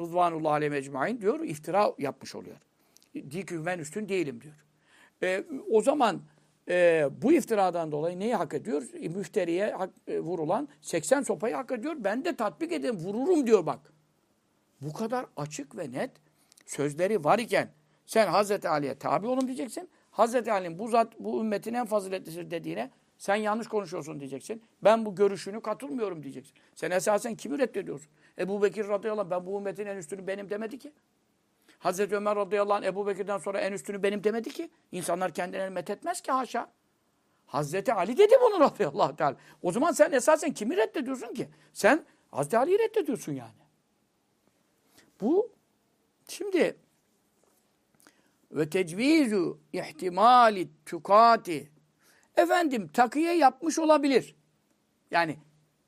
Rızvanullah 0.00 0.52
aleyhi 0.52 0.70
mecmain 0.70 1.20
diyor. 1.20 1.40
iftira 1.40 1.92
yapmış 1.98 2.34
oluyor. 2.34 2.56
Diyor 3.14 3.46
ki 3.46 3.66
ben 3.66 3.78
üstün 3.78 4.08
değilim 4.08 4.40
diyor. 4.40 4.54
E, 5.22 5.44
o 5.70 5.82
zaman 5.82 6.20
e, 6.68 7.08
bu 7.22 7.32
iftiradan 7.32 7.92
dolayı 7.92 8.18
neyi 8.18 8.34
hak 8.34 8.54
ediyor? 8.54 8.82
E, 9.00 9.08
müfteriye 9.08 9.72
hak, 9.72 9.90
e, 10.06 10.20
vurulan 10.20 10.68
80 10.80 11.22
sopayı 11.22 11.54
hak 11.54 11.72
ediyor. 11.72 11.96
Ben 11.98 12.24
de 12.24 12.36
tatbik 12.36 12.72
ederim, 12.72 12.96
vururum 12.96 13.46
diyor 13.46 13.66
bak. 13.66 13.92
Bu 14.80 14.92
kadar 14.92 15.26
açık 15.36 15.76
ve 15.76 15.92
net 15.92 16.10
sözleri 16.66 17.24
var 17.24 17.38
iken 17.38 17.70
sen 18.06 18.28
Hazreti 18.28 18.68
Ali'ye 18.68 18.94
tabi 18.98 19.26
olun 19.26 19.46
diyeceksin. 19.46 19.88
Hazreti 20.10 20.52
Ali'nin 20.52 20.78
bu 20.78 20.88
zat 20.88 21.12
bu 21.18 21.40
ümmetin 21.40 21.74
en 21.74 21.86
faziletlisidir 21.86 22.50
dediğine 22.50 22.90
sen 23.18 23.36
yanlış 23.36 23.68
konuşuyorsun 23.68 24.20
diyeceksin. 24.20 24.62
Ben 24.84 25.06
bu 25.06 25.14
görüşünü 25.14 25.60
katılmıyorum 25.60 26.22
diyeceksin. 26.22 26.54
Sen 26.74 26.90
esasen 26.90 27.34
kimi 27.34 27.58
reddediyorsun? 27.58 28.10
Ebu 28.38 28.62
Bekir 28.62 28.88
radıyallahu 28.88 29.26
anh 29.26 29.30
ben 29.30 29.46
bu 29.46 29.58
ümmetin 29.58 29.86
en 29.86 29.96
üstünü 29.96 30.26
benim 30.26 30.50
demedi 30.50 30.78
ki. 30.78 30.92
Hazreti 31.86 32.16
Ömer 32.16 32.36
radıyallahu 32.36 32.74
anh 32.74 32.84
Ebu 32.84 33.06
Bekir'den 33.06 33.38
sonra 33.38 33.60
en 33.60 33.72
üstünü 33.72 34.02
benim 34.02 34.24
demedi 34.24 34.50
ki. 34.50 34.70
İnsanlar 34.92 35.34
kendilerini 35.34 35.74
methetmez 35.74 36.20
ki 36.20 36.32
haşa. 36.32 36.70
Hazreti 37.46 37.92
Ali 37.92 38.18
dedi 38.18 38.34
bunu 38.42 38.60
radıyallahu 38.60 39.16
teala. 39.16 39.36
O 39.62 39.72
zaman 39.72 39.92
sen 39.92 40.12
esasen 40.12 40.52
kimi 40.52 40.76
reddediyorsun 40.76 41.34
ki? 41.34 41.48
Sen 41.72 42.04
Hazreti 42.30 42.58
Ali'yi 42.58 42.78
reddediyorsun 42.78 43.32
yani. 43.32 43.54
Bu 45.20 45.52
şimdi 46.28 46.76
ve 48.52 48.70
tecvizu 48.70 49.58
ihtimali 49.72 50.68
tukati 50.86 51.70
efendim 52.36 52.88
takiye 52.88 53.36
yapmış 53.36 53.78
olabilir. 53.78 54.36
Yani 55.10 55.38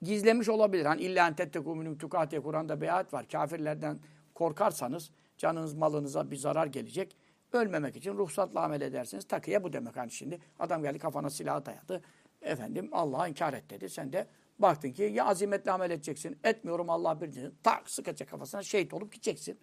gizlemiş 0.03 0.49
olabilir. 0.49 0.85
Hani 0.85 1.03
illa 1.03 1.29
en 1.29 1.35
tettekû 1.35 1.77
minum 1.77 1.99
tukatiye 1.99 2.43
Kur'an'da 2.43 2.81
beyat 2.81 3.13
var. 3.13 3.29
Kafirlerden 3.29 3.99
korkarsanız 4.35 5.11
canınız 5.39 5.75
malınıza 5.75 6.31
bir 6.31 6.37
zarar 6.37 6.67
gelecek. 6.67 7.17
Ölmemek 7.53 7.97
için 7.97 8.15
ruhsatla 8.15 8.63
amel 8.63 8.81
edersiniz. 8.81 9.29
Takiye 9.29 9.65
bu 9.65 9.73
demek 9.73 9.97
hani 9.97 10.11
şimdi. 10.11 10.39
Adam 10.59 10.83
geldi 10.83 10.99
kafana 10.99 11.31
silah 11.31 11.67
dayadı. 11.67 12.03
Efendim 12.43 12.89
Allah'a 12.93 13.29
inkar 13.29 13.53
et 13.53 13.71
dedi. 13.71 13.89
Sen 13.89 14.13
de 14.13 14.27
baktın 14.59 14.93
ki 14.93 15.03
ya 15.03 15.25
azimetle 15.25 15.71
amel 15.71 15.91
edeceksin. 15.91 16.39
Etmiyorum 16.45 16.91
Allah 16.91 17.21
bir 17.21 17.33
dedi. 17.33 17.53
Tak 17.63 17.91
sıkacak 17.91 18.29
kafasına 18.29 18.63
şehit 18.63 18.95
olup 18.95 19.13
gideceksin. 19.13 19.59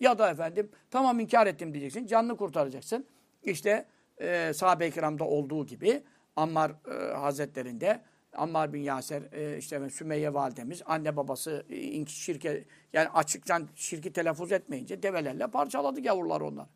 Ya 0.00 0.18
da 0.18 0.30
efendim 0.30 0.70
tamam 0.90 1.20
inkar 1.20 1.46
ettim 1.46 1.74
diyeceksin. 1.74 2.06
Canını 2.06 2.36
kurtaracaksın. 2.36 3.06
İşte 3.42 3.86
e, 4.18 4.52
sahabe-i 4.54 4.90
kiramda 4.90 5.24
olduğu 5.24 5.66
gibi 5.66 6.02
Ammar 6.36 6.70
e, 6.70 7.14
Hazretlerinde 7.14 8.02
Ammar 8.36 8.72
bin 8.72 8.80
Yaser, 8.80 9.22
e, 9.32 9.58
işte 9.58 9.90
Sümeyye 9.90 10.34
validemiz, 10.34 10.82
anne 10.86 11.16
babası 11.16 11.66
e, 11.70 12.06
şirke, 12.06 12.64
yani 12.92 13.08
açıktan 13.08 13.68
şirki 13.74 14.12
telaffuz 14.12 14.52
etmeyince 14.52 15.02
develerle 15.02 15.46
parçaladı 15.46 16.02
gavurlar 16.02 16.40
onlar. 16.40 16.66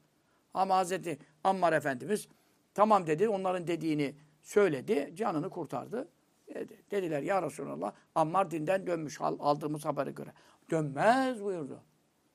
Ama 0.55 0.77
Hazreti 0.77 1.19
Ammar 1.45 1.73
Efendimiz 1.73 2.29
tamam 2.75 3.07
dedi. 3.07 3.29
Onların 3.29 3.67
dediğini 3.67 4.15
söyledi. 4.43 5.13
Canını 5.15 5.51
kurtardı. 5.51 6.09
E, 6.55 6.67
Dediler 6.91 7.23
ya 7.23 7.43
Resulallah 7.43 7.93
Ammar 8.15 8.51
dinden 8.51 8.87
dönmüş 8.87 9.21
al- 9.21 9.37
aldığımız 9.41 9.85
habere 9.85 10.11
göre. 10.11 10.33
Dönmez 10.71 11.43
buyurdu. 11.43 11.81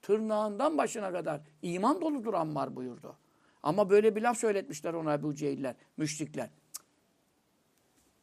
Tırnağından 0.01 0.77
başına 0.77 1.11
kadar 1.11 1.41
iman 1.61 2.01
doludur 2.01 2.33
Ammar 2.33 2.75
buyurdu. 2.75 3.17
Ama 3.63 3.89
böyle 3.89 4.15
bir 4.15 4.21
laf 4.21 4.37
söyletmişler 4.37 4.93
ona 4.93 5.13
Ebu 5.13 5.35
Cehiller, 5.35 5.75
müşrikler. 5.97 6.49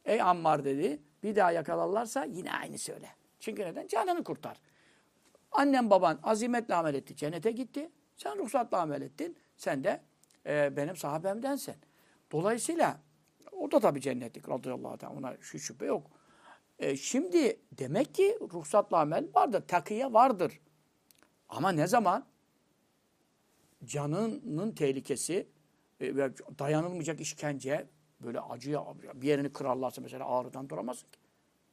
Ey 0.05 0.21
Ammar 0.21 0.65
dedi, 0.65 0.99
bir 1.23 1.35
daha 1.35 1.51
yakalarlarsa 1.51 2.23
yine 2.23 2.51
aynı 2.51 2.77
söyle. 2.77 3.09
Çünkü 3.39 3.65
neden? 3.65 3.87
Canını 3.87 4.23
kurtar. 4.23 4.57
Annem 5.51 5.89
baban 5.89 6.19
azimetle 6.23 6.75
amel 6.75 6.93
etti, 6.93 7.15
cennete 7.15 7.51
gitti. 7.51 7.89
Sen 8.17 8.37
ruhsatla 8.37 8.81
amel 8.81 9.01
ettin. 9.01 9.37
Sen 9.57 9.83
de 9.83 10.01
e, 10.45 10.77
benim 10.77 10.95
sahabemdensin. 10.95 11.75
Dolayısıyla 12.31 12.99
o 13.51 13.71
da 13.71 13.79
tabii 13.79 14.01
cennetlik 14.01 14.49
radıyallahu 14.49 14.97
anh. 15.05 15.17
Ona 15.17 15.37
şu 15.41 15.59
şüphe 15.59 15.85
yok. 15.85 16.07
E, 16.79 16.95
şimdi 16.95 17.59
demek 17.71 18.15
ki 18.15 18.37
ruhsatla 18.41 18.99
amel 18.99 19.27
vardır. 19.35 19.63
Takiye 19.67 20.13
vardır. 20.13 20.59
Ama 21.49 21.71
ne 21.71 21.87
zaman? 21.87 22.25
Canının 23.85 24.71
tehlikesi 24.71 25.47
e, 25.99 26.15
ve 26.15 26.31
dayanılmayacak 26.59 27.21
işkence 27.21 27.87
böyle 28.23 28.39
acıya 28.39 28.85
bir 29.13 29.27
yerini 29.27 29.53
kırarlarsa 29.53 30.01
mesela 30.01 30.25
ağrıdan 30.25 30.69
duramazsın 30.69 31.07
ki. 31.07 31.19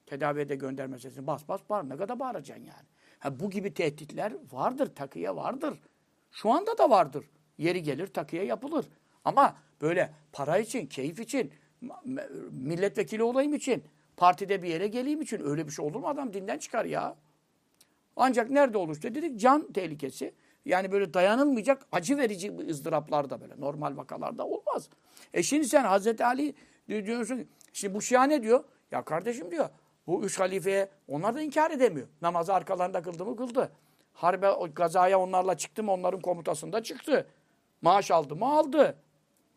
Tedaviye 0.06 0.48
de 0.48 0.54
göndermesesini 0.54 1.26
bas 1.26 1.48
bas 1.48 1.60
bağır. 1.70 1.88
Ne 1.88 1.96
kadar 1.96 2.18
bağıracaksın 2.18 2.64
yani? 2.64 2.86
Ha, 3.18 3.40
bu 3.40 3.50
gibi 3.50 3.74
tehditler 3.74 4.32
vardır, 4.52 4.94
takıya 4.94 5.36
vardır. 5.36 5.80
Şu 6.32 6.50
anda 6.50 6.78
da 6.78 6.90
vardır. 6.90 7.24
Yeri 7.58 7.82
gelir 7.82 8.06
takıya 8.06 8.44
yapılır. 8.44 8.86
Ama 9.24 9.56
böyle 9.80 10.14
para 10.32 10.58
için, 10.58 10.86
keyif 10.86 11.20
için, 11.20 11.52
milletvekili 12.50 13.22
olayım 13.22 13.54
için, 13.54 13.84
partide 14.16 14.62
bir 14.62 14.68
yere 14.68 14.88
geleyim 14.88 15.20
için 15.20 15.40
öyle 15.44 15.66
bir 15.66 15.72
şey 15.72 15.84
olur 15.84 16.00
mu? 16.00 16.08
Adam 16.08 16.32
dinden 16.32 16.58
çıkar 16.58 16.84
ya. 16.84 17.16
Ancak 18.16 18.50
nerede 18.50 18.78
oluştu 18.78 19.14
dedik 19.14 19.40
can 19.40 19.72
tehlikesi. 19.72 20.34
Yani 20.68 20.92
böyle 20.92 21.14
dayanılmayacak 21.14 21.86
acı 21.92 22.18
verici 22.18 22.56
ızdıraplarda 22.70 23.40
böyle 23.40 23.60
normal 23.60 23.96
vakalarda 23.96 24.46
olmaz. 24.46 24.88
E 25.34 25.42
şimdi 25.42 25.68
sen 25.68 25.84
Hazreti 25.84 26.24
Ali 26.24 26.54
diyorsun 26.88 27.48
şimdi 27.72 27.94
bu 27.94 28.02
Şia 28.02 28.24
ne 28.24 28.42
diyor? 28.42 28.64
Ya 28.90 29.04
kardeşim 29.04 29.50
diyor 29.50 29.68
bu 30.06 30.24
üç 30.24 30.40
halifeye 30.40 30.88
onlar 31.08 31.34
da 31.34 31.42
inkar 31.42 31.70
edemiyor. 31.70 32.08
Namazı 32.22 32.54
arkalarında 32.54 33.02
kıldı 33.02 33.24
mı 33.24 33.36
kıldı. 33.36 33.72
Harbe 34.12 34.48
gazaya 34.74 35.20
onlarla 35.20 35.56
çıktı 35.56 35.82
mı 35.82 35.92
onların 35.92 36.20
komutasında 36.20 36.82
çıktı. 36.82 37.26
Maaş 37.82 38.10
aldı 38.10 38.36
mı 38.36 38.46
aldı. 38.46 38.98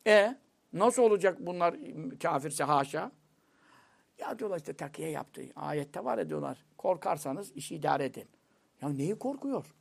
E 0.07 0.36
nasıl 0.74 1.03
olacak 1.03 1.38
bunlar 1.39 1.76
kafirse 2.24 2.64
haşa? 2.64 3.12
Ya 4.20 4.39
diyorlar 4.39 4.57
işte 4.57 4.74
takiye 4.74 5.09
yaptı. 5.09 5.41
Ayette 5.55 6.05
var 6.05 6.18
ya 6.18 6.30
diyorlar. 6.30 6.66
Korkarsanız 6.78 7.51
işi 7.51 7.76
idare 7.76 8.05
edin. 8.05 8.28
Ya 8.82 8.89
neyi 8.89 9.20
korkuyor? 9.20 9.76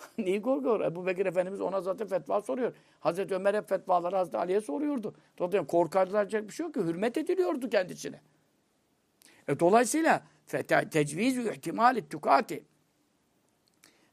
neyi 0.18 0.42
korkuyor? 0.42 0.80
Ebu 0.80 1.06
Bekir 1.06 1.26
Efendimiz 1.26 1.60
ona 1.60 1.80
zaten 1.80 2.08
fetva 2.08 2.40
soruyor. 2.40 2.72
Hazreti 3.00 3.34
Ömer 3.34 3.54
hep 3.54 3.68
fetvaları 3.68 4.16
Hazreti 4.16 4.38
Ali'ye 4.38 4.60
soruyordu. 4.60 5.14
Dolayısıyla 5.38 5.66
korkarılacak 5.66 6.48
bir 6.48 6.52
şey 6.52 6.66
yok 6.66 6.74
ki. 6.74 6.80
Hürmet 6.80 7.16
ediliyordu 7.16 7.70
kendisine. 7.70 8.20
E, 9.48 9.60
dolayısıyla 9.60 10.22
tecvizü 10.90 11.52
ihtimali 11.52 12.08
tukati 12.08 12.64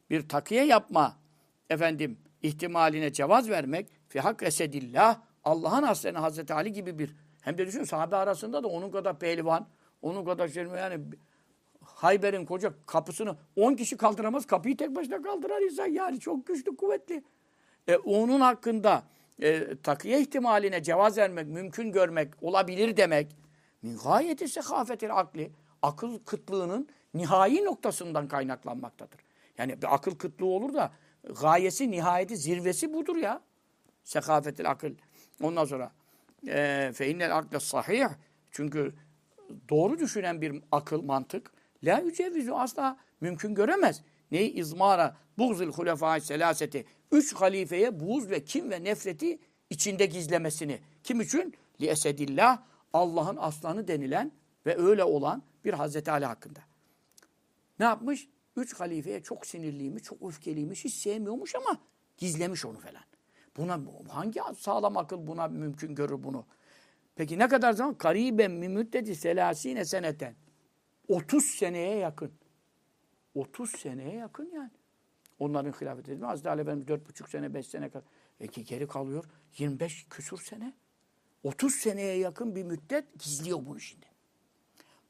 bir 0.10 0.30
takiye 0.30 0.66
yapma 0.66 1.18
efendim 1.70 2.18
ihtimaline 2.42 3.14
cevaz 3.14 3.50
vermek 3.50 3.90
fi 4.10 4.20
hak 4.20 4.44
esedillah 4.44 5.22
Allah'ın 5.44 5.84
aslenine 5.84 6.20
Hazreti 6.20 6.54
Ali 6.54 6.74
gibi 6.74 7.00
bir 7.00 7.16
hem 7.42 7.58
de 7.58 7.68
düşün 7.68 7.84
sahabe 7.84 8.16
arasında 8.16 8.64
da 8.64 8.68
onun 8.68 8.92
kadar 8.92 9.20
pehlivan, 9.20 9.68
onun 10.02 10.26
kadar 10.26 10.48
şey 10.48 10.64
yani 10.64 11.00
Hayber'in 11.98 12.46
koca 12.46 12.74
kapısını 12.86 13.38
10 13.56 13.74
kişi 13.74 13.98
kaldıramaz. 13.98 14.46
Kapıyı 14.46 14.78
tek 14.78 14.96
başına 14.96 15.22
kaldıran 15.22 15.64
insan 15.64 15.86
yani 15.86 16.20
çok 16.20 16.48
güçlü, 16.48 16.76
kuvvetli. 16.76 17.24
E, 17.88 17.96
onun 17.96 18.42
hakkında 18.42 19.04
e, 19.42 19.76
takiye 19.84 20.22
ihtimaline 20.22 20.84
cevaz 20.84 21.18
vermek, 21.18 21.48
mümkün 21.48 21.92
görmek, 21.92 22.34
olabilir 22.42 22.98
demek. 22.98 23.36
Min 23.82 23.98
gayeti 24.04 24.48
sehafetil 24.48 25.16
akli. 25.16 25.52
Akıl 25.82 26.20
kıtlığının 26.20 26.88
nihai 27.14 27.66
noktasından 27.66 28.28
kaynaklanmaktadır. 28.28 29.20
Yani 29.58 29.82
bir 29.82 29.94
akıl 29.96 30.16
kıtlığı 30.16 30.46
olur 30.46 30.74
da 30.74 30.92
gayesi, 31.42 31.92
nihayeti, 31.92 32.38
zirvesi 32.38 32.94
budur 32.94 33.16
ya. 33.16 33.42
Sekafetil 34.04 34.70
akıl. 34.70 34.92
Ondan 35.42 35.66
sonra 35.66 35.92
e, 36.48 36.92
fe 36.96 37.10
innel 37.10 37.38
akle 37.38 37.60
sahih. 37.60 38.06
Çünkü 38.52 38.94
doğru 39.70 40.00
düşünen 40.00 40.42
bir 40.42 40.62
akıl, 40.72 41.02
mantık 41.02 41.57
la 41.84 42.00
yücevizü 42.00 42.52
asla 42.52 42.98
mümkün 43.22 43.56
göremez. 43.56 44.02
Neyi? 44.32 44.54
izmara 44.54 45.18
buğzil 45.38 45.68
hulefâ 45.68 46.20
selaseti. 46.20 46.86
Üç 47.12 47.34
halifeye 47.34 48.00
buğz 48.00 48.30
ve 48.30 48.46
kim 48.46 48.72
ve 48.72 48.84
nefreti 48.84 49.40
içinde 49.70 50.06
gizlemesini. 50.06 50.80
Kim 51.04 51.22
için? 51.22 51.54
Li 51.82 51.88
esedillah. 51.88 52.64
Allah'ın 52.94 53.38
aslanı 53.40 53.88
denilen 53.88 54.32
ve 54.66 54.78
öyle 54.78 55.04
olan 55.04 55.44
bir 55.66 55.74
Hazreti 55.74 56.12
Ali 56.12 56.26
hakkında. 56.26 56.60
Ne 57.80 57.86
yapmış? 57.86 58.28
Üç 58.56 58.74
halifeye 58.74 59.24
çok 59.24 59.46
sinirliymiş, 59.46 60.04
çok 60.04 60.22
öfkeliymiş, 60.22 60.86
hiç 60.86 60.94
sevmiyormuş 60.94 61.56
ama 61.56 61.78
gizlemiş 62.18 62.66
onu 62.66 62.80
falan. 62.80 63.04
Buna 63.58 63.80
hangi 64.10 64.40
sağlam 64.58 64.98
akıl 64.98 65.28
buna 65.28 65.48
mümkün 65.48 65.96
görür 65.96 66.24
bunu? 66.24 66.46
Peki 67.16 67.40
ne 67.40 67.48
kadar 67.48 67.74
zaman? 67.74 67.94
Kariben 67.94 68.52
mi 68.52 68.70
müddeti 68.70 69.16
selasine 69.16 69.86
seneten. 69.86 70.36
30 71.08 71.46
seneye 71.46 71.98
yakın. 71.98 72.32
30 73.36 73.72
seneye 73.72 74.16
yakın 74.16 74.52
yani. 74.54 74.72
Onların 75.40 75.72
hilafeti 75.72 76.08
değil 76.08 76.20
mi? 76.20 76.26
Hazreti 76.26 76.50
Ali 76.50 76.62
Efendimiz 76.62 76.88
4,5 76.88 77.30
sene, 77.30 77.54
5 77.54 77.68
sene 77.68 77.90
kadar. 77.90 78.08
Peki 78.40 78.64
geri 78.64 78.88
kalıyor 78.88 79.26
25 79.58 80.08
küsur 80.10 80.42
sene. 80.42 80.74
30 81.44 81.74
seneye 81.74 82.18
yakın 82.18 82.56
bir 82.56 82.64
müddet 82.64 83.20
gizliyor 83.20 83.60
bunu 83.66 83.80
şimdi. 83.80 84.06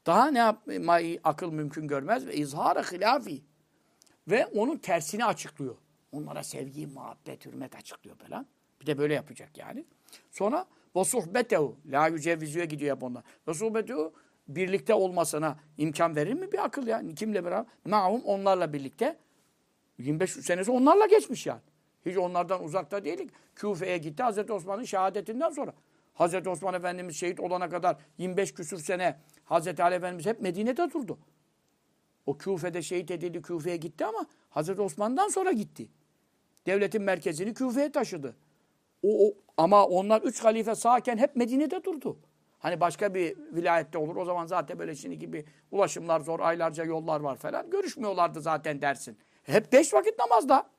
Daha 0.06 0.30
ne 0.30 0.38
yapmayı 0.38 1.20
akıl 1.24 1.52
mümkün 1.52 1.88
görmez 1.88 2.26
ve 2.26 2.34
izhara 2.34 2.82
hilafi. 2.82 3.42
Ve 4.28 4.46
onun 4.46 4.76
tersini 4.78 5.24
açıklıyor. 5.24 5.76
Onlara 6.12 6.42
sevgi, 6.42 6.86
muhabbet, 6.86 7.46
hürmet 7.46 7.76
açıklıyor 7.76 8.16
falan. 8.16 8.46
Bir 8.80 8.86
de 8.86 8.98
böyle 8.98 9.14
yapacak 9.14 9.58
yani. 9.58 9.84
Sonra 10.30 10.66
ve 10.96 11.04
suhbetehu. 11.04 11.76
La 11.86 12.08
yücevvizüye 12.08 12.64
gidiyor 12.64 12.96
hep 12.96 13.02
onlar. 13.02 13.24
Ve 13.48 13.54
suhbetehu 13.54 14.12
birlikte 14.48 14.94
olmasına 14.94 15.58
imkan 15.78 16.16
verir 16.16 16.34
mi 16.34 16.52
bir 16.52 16.64
akıl 16.64 16.86
ya? 16.86 17.02
Kimle 17.16 17.44
beraber? 17.44 17.72
Ma'hum 17.84 18.22
onlarla 18.24 18.72
birlikte. 18.72 19.16
25 19.98 20.32
senesi 20.32 20.70
onlarla 20.70 21.06
geçmiş 21.06 21.46
yani. 21.46 21.60
Hiç 22.06 22.16
onlardan 22.16 22.64
uzakta 22.64 23.04
değilik. 23.04 23.30
Küfe'ye 23.54 23.98
gitti 23.98 24.22
Hazreti 24.22 24.52
Osman'ın 24.52 24.84
şehadetinden 24.84 25.50
sonra. 25.50 25.72
Hazreti 26.14 26.48
Osman 26.48 26.74
Efendimiz 26.74 27.16
şehit 27.16 27.40
olana 27.40 27.68
kadar 27.68 27.96
25 28.18 28.54
küsür 28.54 28.78
sene 28.78 29.16
Hazreti 29.44 29.82
Ali 29.82 29.94
Efendimiz 29.94 30.26
hep 30.26 30.40
Medine'de 30.40 30.90
durdu. 30.90 31.18
O 32.26 32.38
Küfe'de 32.38 32.82
şehit 32.82 33.10
edildi, 33.10 33.42
Küfe'ye 33.42 33.76
gitti 33.76 34.04
ama 34.04 34.26
Hazreti 34.50 34.82
Osman'dan 34.82 35.28
sonra 35.28 35.52
gitti. 35.52 35.88
Devletin 36.66 37.02
merkezini 37.02 37.54
Küfe'ye 37.54 37.92
taşıdı. 37.92 38.36
O, 39.02 39.28
o, 39.28 39.34
ama 39.56 39.86
onlar 39.86 40.22
üç 40.22 40.44
halife 40.44 40.74
sağken 40.74 41.16
hep 41.16 41.36
Medine'de 41.36 41.84
durdu. 41.84 42.18
Hani 42.58 42.80
başka 42.80 43.14
bir 43.14 43.36
vilayette 43.52 43.98
olur. 43.98 44.16
O 44.16 44.24
zaman 44.24 44.46
zaten 44.46 44.78
böyle 44.78 44.94
şimdi 44.94 45.18
gibi 45.18 45.44
ulaşımlar 45.70 46.20
zor, 46.20 46.40
aylarca 46.40 46.84
yollar 46.84 47.20
var 47.20 47.36
falan. 47.36 47.70
Görüşmüyorlardı 47.70 48.40
zaten 48.40 48.82
dersin. 48.82 49.18
Hep 49.42 49.72
beş 49.72 49.94
vakit 49.94 50.18
namazda. 50.18 50.70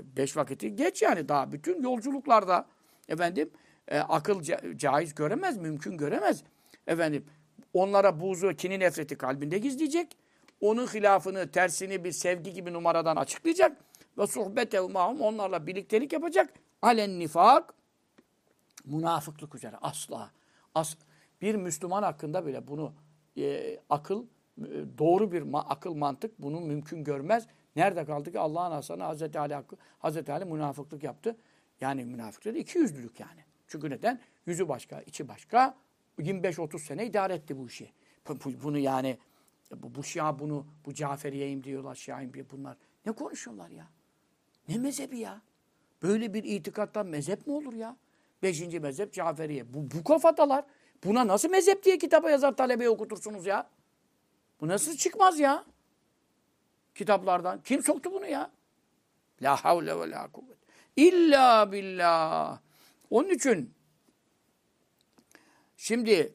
Beş 0.00 0.36
vakiti 0.36 0.76
geç 0.76 1.02
yani 1.02 1.28
daha 1.28 1.52
bütün 1.52 1.82
yolculuklarda 1.82 2.66
efendim 3.08 3.50
e, 3.88 3.98
akıl 3.98 4.40
ca- 4.40 4.78
caiz 4.78 5.14
göremez, 5.14 5.56
mümkün 5.56 5.96
göremez. 5.96 6.44
Efendim 6.86 7.26
onlara 7.74 8.20
buğzu, 8.20 8.56
kini 8.56 8.80
nefreti 8.80 9.18
kalbinde 9.18 9.58
gizleyecek. 9.58 10.16
Onun 10.60 10.86
hilafını, 10.86 11.50
tersini 11.50 12.04
bir 12.04 12.12
sevgi 12.12 12.52
gibi 12.52 12.72
numaradan 12.72 13.16
açıklayacak. 13.16 13.76
Ve 14.18 14.26
sohbet 14.26 14.74
mahum 14.90 15.20
onlarla 15.20 15.66
birliktelik 15.66 16.12
yapacak. 16.12 16.50
Alen 16.82 17.18
nifak 17.18 17.74
münafıklık 18.84 19.54
üzere 19.54 19.76
asla. 19.76 20.30
As 20.74 20.96
bir 21.42 21.54
Müslüman 21.54 22.02
hakkında 22.02 22.46
bile 22.46 22.66
bunu 22.66 22.92
e, 23.38 23.78
akıl 23.90 24.24
e, 24.58 24.64
doğru 24.98 25.32
bir 25.32 25.42
ma- 25.42 25.64
akıl 25.68 25.94
mantık 25.94 26.42
bunu 26.42 26.60
mümkün 26.60 27.04
görmez. 27.04 27.46
Nerede 27.76 28.04
kaldı 28.04 28.32
ki 28.32 28.38
Allah'ın 28.38 28.72
aslanı 28.72 29.02
Hazreti 29.02 29.38
Ali 29.38 29.54
hakkı 29.54 29.76
Hazreti 29.98 30.32
Ali 30.32 30.44
münafıklık 30.44 31.02
yaptı. 31.02 31.36
Yani 31.80 32.04
münafıklık 32.04 32.56
iki 32.56 32.78
yüzlülük 32.78 33.20
yani. 33.20 33.40
Çünkü 33.68 33.90
neden? 33.90 34.20
Yüzü 34.46 34.68
başka, 34.68 35.00
içi 35.02 35.28
başka. 35.28 35.74
25-30 36.18 36.78
sene 36.78 37.06
idare 37.06 37.34
etti 37.34 37.58
bu 37.58 37.66
işi. 37.66 37.92
Bu- 38.28 38.38
bu- 38.44 38.62
Bunu 38.62 38.78
yani 38.78 39.18
bu, 39.76 39.94
bu 39.94 40.04
Şia 40.04 40.38
bunu, 40.38 40.66
bu 40.86 40.94
Caferiyeyim 40.94 41.64
diyorlar, 41.64 41.94
Şia'yım 41.94 42.34
diyor 42.34 42.46
bunlar. 42.52 42.76
Ne 43.06 43.12
konuşuyorlar 43.12 43.70
ya? 43.70 43.86
Ne 44.68 44.78
mezhebi 44.78 45.18
ya? 45.18 45.42
Böyle 46.02 46.34
bir 46.34 46.44
itikattan 46.44 47.06
mezhep 47.06 47.46
mi 47.46 47.52
olur 47.52 47.72
ya? 47.72 47.96
Beşinci 48.42 48.80
mezhep 48.80 49.12
Caferiye. 49.12 49.74
Bu, 49.74 49.90
bu 49.90 50.04
kafadalar. 50.04 50.64
Buna 51.04 51.26
nasıl 51.26 51.50
mezhep 51.50 51.84
diye 51.84 51.98
kitaba 51.98 52.30
yazar 52.30 52.56
talebeye 52.56 52.90
okutursunuz 52.90 53.46
ya? 53.46 53.70
Bu 54.60 54.68
nasıl 54.68 54.96
çıkmaz 54.96 55.40
ya? 55.40 55.64
Kitaplardan. 56.94 57.62
Kim 57.62 57.82
soktu 57.82 58.12
bunu 58.12 58.26
ya? 58.26 58.50
La 59.42 59.56
havle 59.64 60.00
ve 60.00 60.10
la 60.10 60.28
kuvvet. 60.32 60.58
İlla 60.96 61.72
billah. 61.72 62.58
Onun 63.10 63.28
için 63.28 63.74
şimdi 65.76 66.34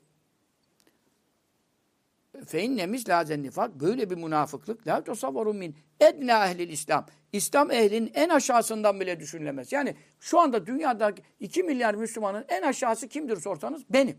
fe 2.46 2.76
nemis 2.76 3.10
lazen 3.10 3.44
nifak 3.44 3.80
böyle 3.80 4.10
bir 4.10 4.16
münafıklık 4.16 4.88
la 4.88 5.04
tasavvuru 5.04 5.54
min 5.54 5.76
edna 6.00 6.48
ehlil 6.48 6.70
İslam. 6.70 7.06
İslam 7.34 7.72
ehlinin 7.72 8.12
en 8.14 8.30
aşağısından 8.30 9.00
bile 9.00 9.20
düşünülemez. 9.20 9.72
Yani 9.72 9.96
şu 10.20 10.40
anda 10.40 10.66
dünyadaki 10.66 11.22
2 11.40 11.64
milyar 11.64 11.94
Müslümanın 11.96 12.46
en 12.48 12.62
aşağısı 12.62 13.08
kimdir 13.08 13.38
sorsanız 13.38 13.82
benim. 13.90 14.18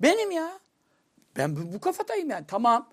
Benim 0.00 0.30
ya. 0.30 0.60
Ben 1.36 1.56
bu, 1.56 1.72
bu 1.72 1.80
kafadayım 1.80 2.30
yani. 2.30 2.46
Tamam. 2.48 2.92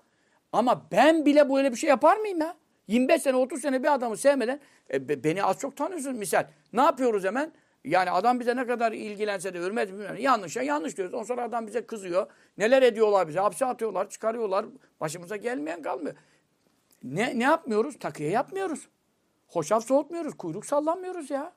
Ama 0.52 0.86
ben 0.92 1.26
bile 1.26 1.50
böyle 1.50 1.72
bir 1.72 1.76
şey 1.76 1.90
yapar 1.90 2.16
mıyım 2.16 2.40
ya? 2.40 2.56
25 2.88 3.22
sene 3.22 3.36
30 3.36 3.60
sene 3.60 3.82
bir 3.82 3.94
adamı 3.94 4.16
sevmeden 4.16 4.60
e, 4.92 5.24
beni 5.24 5.44
az 5.44 5.58
çok 5.58 5.76
tanıyorsun 5.76 6.16
misal. 6.16 6.46
Ne 6.72 6.80
yapıyoruz 6.80 7.24
hemen? 7.24 7.52
Yani 7.84 8.10
adam 8.10 8.40
bize 8.40 8.56
ne 8.56 8.66
kadar 8.66 8.92
ilgilense 8.92 9.54
de 9.54 9.58
hürmet 9.58 9.92
bilmem 9.92 10.16
yanlışa 10.16 10.62
yanlış 10.62 10.96
diyoruz. 10.96 11.14
Ondan 11.14 11.24
sonra 11.24 11.42
adam 11.42 11.66
bize 11.66 11.86
kızıyor. 11.86 12.26
Neler 12.58 12.82
ediyorlar 12.82 13.28
bize? 13.28 13.40
Hapse 13.40 13.66
atıyorlar, 13.66 14.10
çıkarıyorlar. 14.10 14.66
Başımıza 15.00 15.36
gelmeyen 15.36 15.82
kalmıyor. 15.82 16.14
Ne, 17.02 17.38
ne 17.38 17.44
yapmıyoruz? 17.44 17.98
Takıya 17.98 18.30
yapmıyoruz. 18.30 18.88
Hoşaf 19.48 19.84
soğutmuyoruz. 19.86 20.34
Kuyruk 20.34 20.66
sallanmıyoruz 20.66 21.30
ya. 21.30 21.52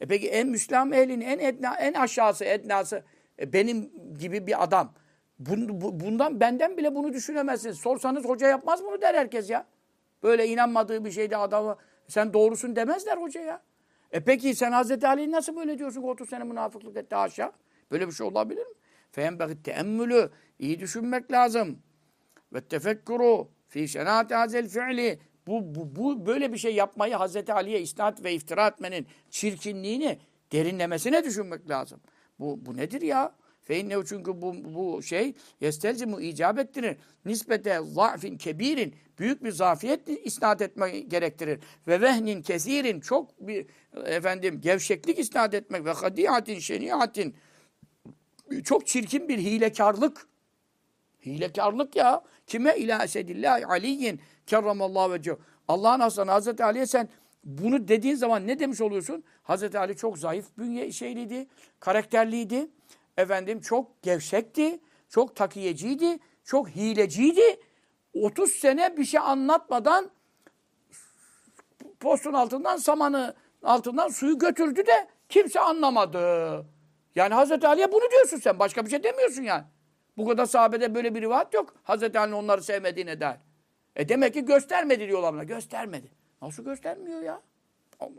E 0.00 0.06
peki 0.06 0.28
en 0.28 0.48
Müslüman 0.48 0.92
ehlin 0.92 1.20
en 1.20 1.38
edna, 1.38 1.76
en 1.76 1.92
aşağısı 1.92 2.44
ednası 2.44 3.04
e, 3.40 3.52
benim 3.52 3.90
gibi 4.18 4.46
bir 4.46 4.62
adam. 4.62 4.92
Bun, 5.38 5.80
bu, 5.80 6.00
bundan 6.00 6.40
benden 6.40 6.76
bile 6.76 6.94
bunu 6.94 7.12
düşünemezsiniz. 7.12 7.78
Sorsanız 7.78 8.24
hoca 8.24 8.48
yapmaz 8.48 8.84
bunu 8.84 9.00
der 9.00 9.14
herkes 9.14 9.50
ya. 9.50 9.66
Böyle 10.22 10.46
inanmadığı 10.46 11.04
bir 11.04 11.10
şeyde 11.10 11.36
adamı 11.36 11.76
sen 12.08 12.32
doğrusun 12.32 12.76
demezler 12.76 13.16
hoca 13.16 13.40
ya. 13.40 13.60
E 14.14 14.20
peki 14.20 14.54
sen 14.54 14.72
Hazreti 14.72 15.08
Ali'yi 15.08 15.30
nasıl 15.30 15.56
böyle 15.56 15.78
diyorsun 15.78 16.00
ki 16.00 16.06
30 16.06 16.28
sene 16.28 16.44
münafıklık 16.44 16.96
etti 16.96 17.16
aşağı? 17.16 17.52
Böyle 17.90 18.06
bir 18.06 18.12
şey 18.12 18.26
olabilir 18.26 18.66
mi? 18.66 18.74
Fehembegi 19.10 19.62
teemmülü. 19.62 20.30
iyi 20.58 20.80
düşünmek 20.80 21.32
lazım. 21.32 21.78
Ve 22.52 22.60
tefekkuru 22.60 23.48
fi 23.68 23.88
şenaati 23.88 24.34
hazel 24.34 24.68
fi'li. 24.68 25.18
Bu, 25.46 25.74
bu, 25.74 25.96
bu 25.96 26.26
böyle 26.26 26.52
bir 26.52 26.58
şey 26.58 26.74
yapmayı 26.74 27.14
Hazreti 27.14 27.52
Ali'ye 27.52 27.80
isnat 27.80 28.24
ve 28.24 28.32
iftira 28.34 28.66
etmenin 28.66 29.06
çirkinliğini 29.30 30.18
derinlemesine 30.52 31.24
düşünmek 31.24 31.70
lazım. 31.70 32.00
Bu, 32.38 32.66
bu 32.66 32.76
nedir 32.76 33.02
ya? 33.02 33.34
Fe 33.64 34.04
çünkü 34.08 34.42
bu, 34.42 34.54
bu 34.74 35.02
şey 35.02 35.34
yestelzimu 35.60 36.20
icap 36.20 36.58
ettirir. 36.58 36.96
Nispete 37.24 37.80
zafin 37.82 38.36
kebirin 38.36 38.94
büyük 39.18 39.44
bir 39.44 39.50
zafiyet 39.50 40.08
isnat 40.24 40.62
etme 40.62 41.00
gerektirir. 41.00 41.60
Ve 41.86 42.00
vehnin 42.00 42.42
kesirin 42.42 43.00
çok 43.00 43.40
bir 43.40 43.66
efendim 44.04 44.60
gevşeklik 44.60 45.18
isnat 45.18 45.54
etmek 45.54 45.84
ve 45.84 45.90
hadiatin 45.90 46.58
şeniatin 46.58 47.34
çok 48.64 48.86
çirkin 48.86 49.28
bir 49.28 49.38
hilekarlık. 49.38 50.28
Hilekarlık 51.26 51.96
ya. 51.96 52.22
Kime 52.46 52.76
ila 52.76 53.04
esedillahi 53.04 53.66
aliyin 53.66 54.20
kerramallahu 54.46 55.12
vecehu. 55.12 55.38
Allah'ın 55.68 56.00
aslanı 56.00 56.30
Hazreti 56.30 56.64
Ali'ye 56.64 56.86
sen 56.86 57.08
bunu 57.44 57.88
dediğin 57.88 58.14
zaman 58.14 58.46
ne 58.46 58.58
demiş 58.58 58.80
oluyorsun? 58.80 59.24
Hazreti 59.42 59.78
Ali 59.78 59.96
çok 59.96 60.18
zayıf 60.18 60.46
bünye 60.58 60.92
şeyliydi, 60.92 61.46
karakterliydi. 61.80 62.68
Efendim 63.16 63.60
çok 63.60 64.02
gevşekti, 64.02 64.80
çok 65.08 65.36
takiyeciydi, 65.36 66.18
çok 66.44 66.68
hileciydi. 66.68 67.60
30 68.14 68.50
sene 68.50 68.96
bir 68.96 69.04
şey 69.04 69.20
anlatmadan 69.20 70.10
postun 72.00 72.32
altından 72.32 72.76
samanı 72.76 73.34
altından 73.62 74.08
suyu 74.08 74.38
götürdü 74.38 74.86
de 74.86 75.08
kimse 75.28 75.60
anlamadı. 75.60 76.66
Yani 77.14 77.34
Hazreti 77.34 77.68
Ali'ye 77.68 77.92
bunu 77.92 78.10
diyorsun 78.10 78.36
sen. 78.36 78.58
Başka 78.58 78.84
bir 78.84 78.90
şey 78.90 79.02
demiyorsun 79.02 79.42
yani. 79.42 79.64
Bu 80.16 80.28
kadar 80.28 80.46
sahabede 80.46 80.94
böyle 80.94 81.14
bir 81.14 81.22
rivayet 81.22 81.54
yok. 81.54 81.74
Hazreti 81.82 82.18
Ali'nin 82.18 82.36
onları 82.36 82.62
sevmediğine 82.62 83.20
dair. 83.20 83.38
E 83.96 84.08
demek 84.08 84.34
ki 84.34 84.44
göstermedi 84.44 85.08
diyorlar 85.08 85.34
buna. 85.34 85.44
Göstermedi. 85.44 86.10
Nasıl 86.42 86.64
göstermiyor 86.64 87.22
ya? 87.22 87.40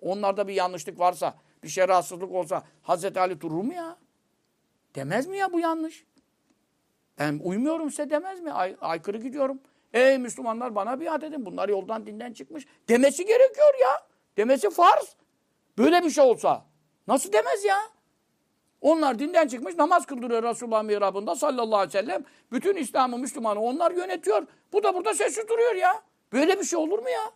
Onlarda 0.02 0.48
bir 0.48 0.54
yanlışlık 0.54 1.00
varsa, 1.00 1.36
bir 1.64 1.68
şey 1.68 1.88
rahatsızlık 1.88 2.32
olsa 2.32 2.64
Hazreti 2.82 3.20
Ali 3.20 3.42
durur 3.42 3.64
mu 3.64 3.74
ya? 3.74 3.98
Demez 4.96 5.28
mi 5.28 5.38
ya 5.38 5.54
bu 5.54 5.60
yanlış? 5.60 6.06
Ben 7.20 7.40
uymuyorum 7.44 7.90
size 7.90 8.10
demez 8.10 8.40
mi? 8.40 8.52
Ay, 8.52 8.76
aykırı 8.82 9.18
gidiyorum. 9.18 9.60
Ey 9.94 10.18
Müslümanlar 10.18 10.76
bana 10.76 11.02
biat 11.02 11.24
edin. 11.24 11.46
Bunlar 11.46 11.70
yoldan 11.70 12.06
dinden 12.06 12.34
çıkmış. 12.34 12.66
Demesi 12.90 13.26
gerekiyor 13.26 13.74
ya. 13.82 14.08
Demesi 14.38 14.70
farz. 14.70 15.16
Böyle 15.78 16.04
bir 16.04 16.10
şey 16.10 16.24
olsa. 16.24 16.66
Nasıl 17.08 17.34
demez 17.34 17.66
ya? 17.66 17.78
Onlar 18.82 19.20
dinden 19.20 19.48
çıkmış 19.48 19.76
namaz 19.78 20.06
kıldırıyor 20.06 20.44
Resulullah 20.44 20.84
mihrabında 20.84 21.36
sallallahu 21.36 21.80
aleyhi 21.80 21.98
ve 21.98 22.02
sellem. 22.02 22.24
Bütün 22.52 22.76
İslam'ı 22.76 23.18
Müslümanı 23.18 23.60
onlar 23.60 23.92
yönetiyor. 23.92 24.48
Bu 24.74 24.84
da 24.84 24.94
burada 24.94 25.14
sessiz 25.14 25.48
duruyor 25.48 25.76
ya. 25.76 26.02
Böyle 26.34 26.60
bir 26.60 26.64
şey 26.64 26.80
olur 26.80 27.00
mu 27.00 27.10
ya? 27.10 27.32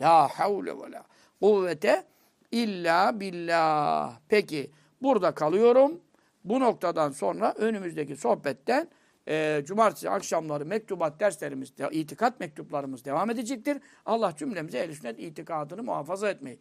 La 0.00 0.28
havle 0.28 0.78
ve 0.78 0.92
la 0.92 1.04
kuvvete 1.40 2.04
illa 2.52 3.20
billah. 3.20 4.12
Peki 4.28 4.70
burada 5.02 5.34
kalıyorum. 5.34 6.00
Bu 6.44 6.60
noktadan 6.60 7.10
sonra 7.10 7.54
önümüzdeki 7.56 8.16
sohbetten 8.16 8.88
e, 9.28 9.62
cumartesi 9.64 10.10
akşamları 10.10 10.66
mektubat 10.66 11.20
derslerimiz, 11.20 11.72
itikat 11.90 12.40
mektuplarımız 12.40 13.04
devam 13.04 13.30
edecektir. 13.30 13.78
Allah 14.06 14.34
cümlemize 14.36 14.78
ehl 14.78 14.92
sünnet 14.92 15.18
itikadını 15.18 15.82
muhafaza 15.82 16.30
etmeyi 16.30 16.58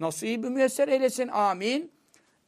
nasip-i 0.00 0.50
müyesser 0.50 0.88
eylesin. 0.88 1.28
Amin. 1.28 1.92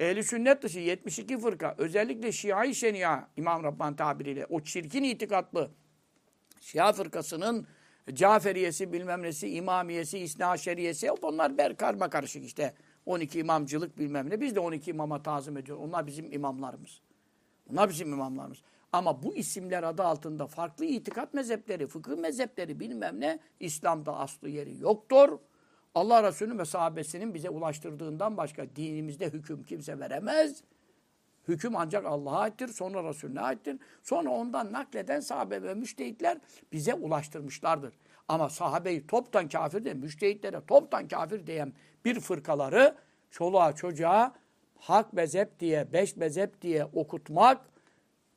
Ehli 0.01 0.25
sünnet 0.25 0.63
dışı 0.63 0.79
72 0.79 1.39
fırka 1.39 1.75
özellikle 1.79 2.33
Şia-i 2.33 2.75
Şenia 2.75 3.21
İmam 3.37 3.65
Rabbani 3.65 3.97
tabiriyle 3.97 4.47
o 4.47 4.61
çirkin 4.61 5.03
itikatlı 5.03 5.71
Şia 6.61 6.93
fırkasının 6.93 7.67
Caferiyesi 8.13 8.93
bilmem 8.93 9.23
nesi, 9.23 9.49
İmamiyesi, 9.49 10.19
İsna 10.19 10.57
Şeriyesi 10.57 11.11
onlar 11.11 11.59
ber 11.59 11.77
karma 11.77 12.11
karışık 12.11 12.45
işte. 12.45 12.75
12 13.07 13.39
imamcılık 13.39 13.99
bilmem 13.99 14.31
ne. 14.31 14.41
Biz 14.41 14.55
de 14.57 14.61
12 14.61 14.91
imama 14.91 15.23
tazim 15.23 15.57
ediyoruz. 15.57 15.85
Onlar 15.85 16.07
bizim 16.07 16.33
imamlarımız. 16.33 17.01
Onlar 17.73 17.89
bizim 17.89 18.13
imamlarımız. 18.13 18.59
Ama 18.93 19.23
bu 19.23 19.35
isimler 19.35 19.83
adı 19.83 20.03
altında 20.03 20.47
farklı 20.47 20.85
itikat 20.85 21.35
mezhepleri, 21.35 21.87
fıkıh 21.87 22.17
mezhepleri 22.17 22.81
bilmem 22.81 23.21
ne 23.21 23.39
İslam'da 23.61 24.17
aslı 24.17 24.49
yeri 24.49 24.81
yoktur. 24.81 25.39
Allah 25.95 26.23
Resulü 26.29 26.59
ve 26.59 26.65
sahabesinin 26.65 27.35
bize 27.35 27.51
ulaştırdığından 27.51 28.37
başka 28.37 28.77
dinimizde 28.77 29.31
hüküm 29.31 29.65
kimse 29.65 29.99
veremez. 29.99 30.63
Hüküm 31.49 31.77
ancak 31.77 32.07
Allah'a 32.07 32.39
aittir, 32.39 32.69
sonra 32.69 33.09
Resulüne 33.09 33.41
aittir. 33.41 33.79
Sonra 34.03 34.31
ondan 34.31 34.73
nakleden 34.73 35.21
sahabe 35.21 35.63
ve 35.63 35.75
müştehitler 35.75 36.39
bize 36.73 36.95
ulaştırmışlardır. 36.95 37.95
Ama 38.29 38.49
sahabeyi 38.49 39.07
toptan 39.07 39.49
kafir 39.49 39.85
de, 39.85 39.95
müştehitlere 39.95 40.61
toptan 40.67 41.09
kafir 41.09 41.47
diyen 41.47 41.73
bir 42.05 42.21
fırkaları 42.21 42.97
çoluğa 43.31 43.73
çocuğa 43.73 44.35
hak 44.79 45.13
mezhep 45.13 45.61
diye, 45.61 45.93
beş 45.93 46.17
mezhep 46.17 46.63
diye 46.63 46.85
okutmak 46.85 47.61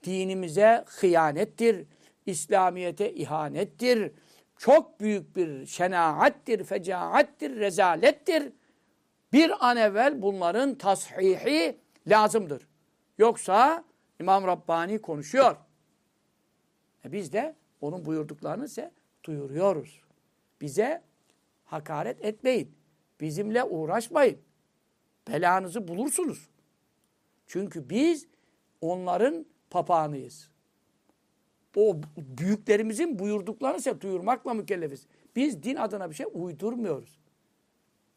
dinimize 0.04 0.84
hıyanettir. 0.88 1.88
İslamiyete 2.26 3.14
ihanettir. 3.14 4.12
Çok 4.58 5.00
büyük 5.00 5.36
bir 5.36 5.66
şenaattir, 5.66 6.64
fecaattir, 6.64 7.56
rezalettir. 7.56 8.54
Bir 9.34 9.68
an 9.70 9.78
evvel 9.78 10.22
bunların 10.22 10.76
tashihi 10.76 11.78
lazımdır. 12.08 12.68
Yoksa 13.18 13.84
İmam 14.20 14.48
Rabbani 14.48 15.02
konuşuyor. 15.02 15.56
E 17.06 17.12
biz 17.12 17.34
de 17.34 17.56
onun 17.82 18.06
buyurduklarını 18.06 18.66
ise 18.66 18.92
duyuruyoruz. 19.28 20.02
Bize 20.62 21.02
hakaret 21.66 22.26
etmeyin. 22.26 22.72
Bizimle 23.22 23.64
uğraşmayın. 23.64 24.38
Belanızı 25.28 25.88
bulursunuz. 25.88 26.50
Çünkü 27.48 27.90
biz 27.90 28.28
onların 28.82 29.46
papağanıyız. 29.70 30.50
O 31.76 32.02
büyüklerimizin 32.18 33.20
buyurduklarını 33.20 33.78
ise 33.78 34.02
duyurmakla 34.02 34.54
mükellefiz. 34.54 35.08
Biz 35.36 35.64
din 35.64 35.76
adına 35.76 36.10
bir 36.10 36.16
şey 36.16 36.26
uydurmuyoruz. 36.34 37.20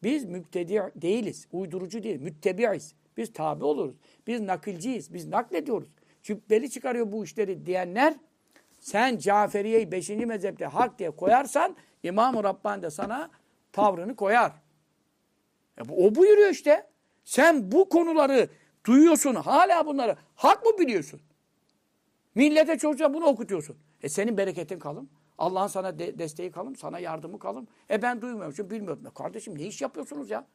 Biz 0.02 0.24
müptedi 0.24 0.92
değiliz. 0.96 1.48
Uydurucu 1.52 2.02
değil. 2.02 2.20
Müttebi'iz. 2.20 2.94
Biz 3.16 3.32
tabi 3.32 3.64
oluruz. 3.64 3.96
Biz 4.26 4.40
nakilciyiz. 4.40 5.14
Biz 5.14 5.26
naklediyoruz. 5.26 5.88
Cübbeli 6.22 6.70
çıkarıyor 6.70 7.12
bu 7.12 7.24
işleri 7.24 7.66
diyenler 7.66 8.14
sen 8.80 9.18
Caferiye'yi 9.18 9.92
5. 9.92 10.08
mezhepte 10.08 10.66
hak 10.66 10.98
diye 10.98 11.10
koyarsan 11.10 11.76
İmam-ı 12.02 12.44
Rabbani 12.44 12.82
de 12.82 12.90
sana 12.90 13.30
tavrını 13.72 14.16
koyar. 14.16 14.52
E 15.80 15.88
bu, 15.88 16.06
o 16.06 16.14
buyuruyor 16.14 16.50
işte. 16.50 16.86
Sen 17.24 17.72
bu 17.72 17.88
konuları 17.88 18.48
duyuyorsun. 18.86 19.34
Hala 19.34 19.86
bunları 19.86 20.16
hak 20.34 20.64
mı 20.64 20.78
biliyorsun? 20.78 21.20
Millete 22.34 22.78
çocuğa 22.78 23.14
bunu 23.14 23.24
okutuyorsun. 23.24 23.76
E 24.02 24.08
senin 24.08 24.36
bereketin 24.36 24.78
kalın. 24.78 25.10
Allah'ın 25.38 25.66
sana 25.66 25.98
de- 25.98 26.18
desteği 26.18 26.50
kalın. 26.50 26.74
Sana 26.74 26.98
yardımı 26.98 27.38
kalın. 27.38 27.68
E 27.90 28.02
ben 28.02 28.22
duymuyorum. 28.22 28.54
Çünkü 28.56 28.70
bilmiyorum. 28.70 29.06
E 29.06 29.14
kardeşim 29.14 29.58
ne 29.58 29.62
iş 29.62 29.82
yapıyorsunuz 29.82 30.30
ya? 30.30 30.46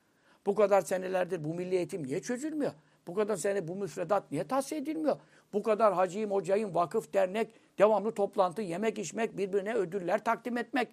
Bu 0.46 0.56
kadar 0.56 0.82
senelerdir 0.82 1.44
bu 1.44 1.54
milli 1.54 1.76
eğitim 1.76 2.04
niye 2.04 2.22
çözülmüyor? 2.22 2.72
Bu 3.08 3.14
kadar 3.14 3.36
sene 3.36 3.68
bu 3.68 3.76
müfredat 3.76 4.32
niye 4.32 4.48
tahsis 4.48 4.74
edilmiyor? 4.74 5.18
Bu 5.54 5.64
kadar 5.64 5.94
hacıyım, 5.94 6.32
hocayım, 6.32 6.76
vakıf, 6.76 7.14
dernek, 7.14 7.52
devamlı 7.78 8.14
toplantı, 8.14 8.62
yemek 8.62 9.00
içmek, 9.00 9.38
birbirine 9.38 9.74
ödüller 9.74 10.24
takdim 10.24 10.58
etmek. 10.58 10.90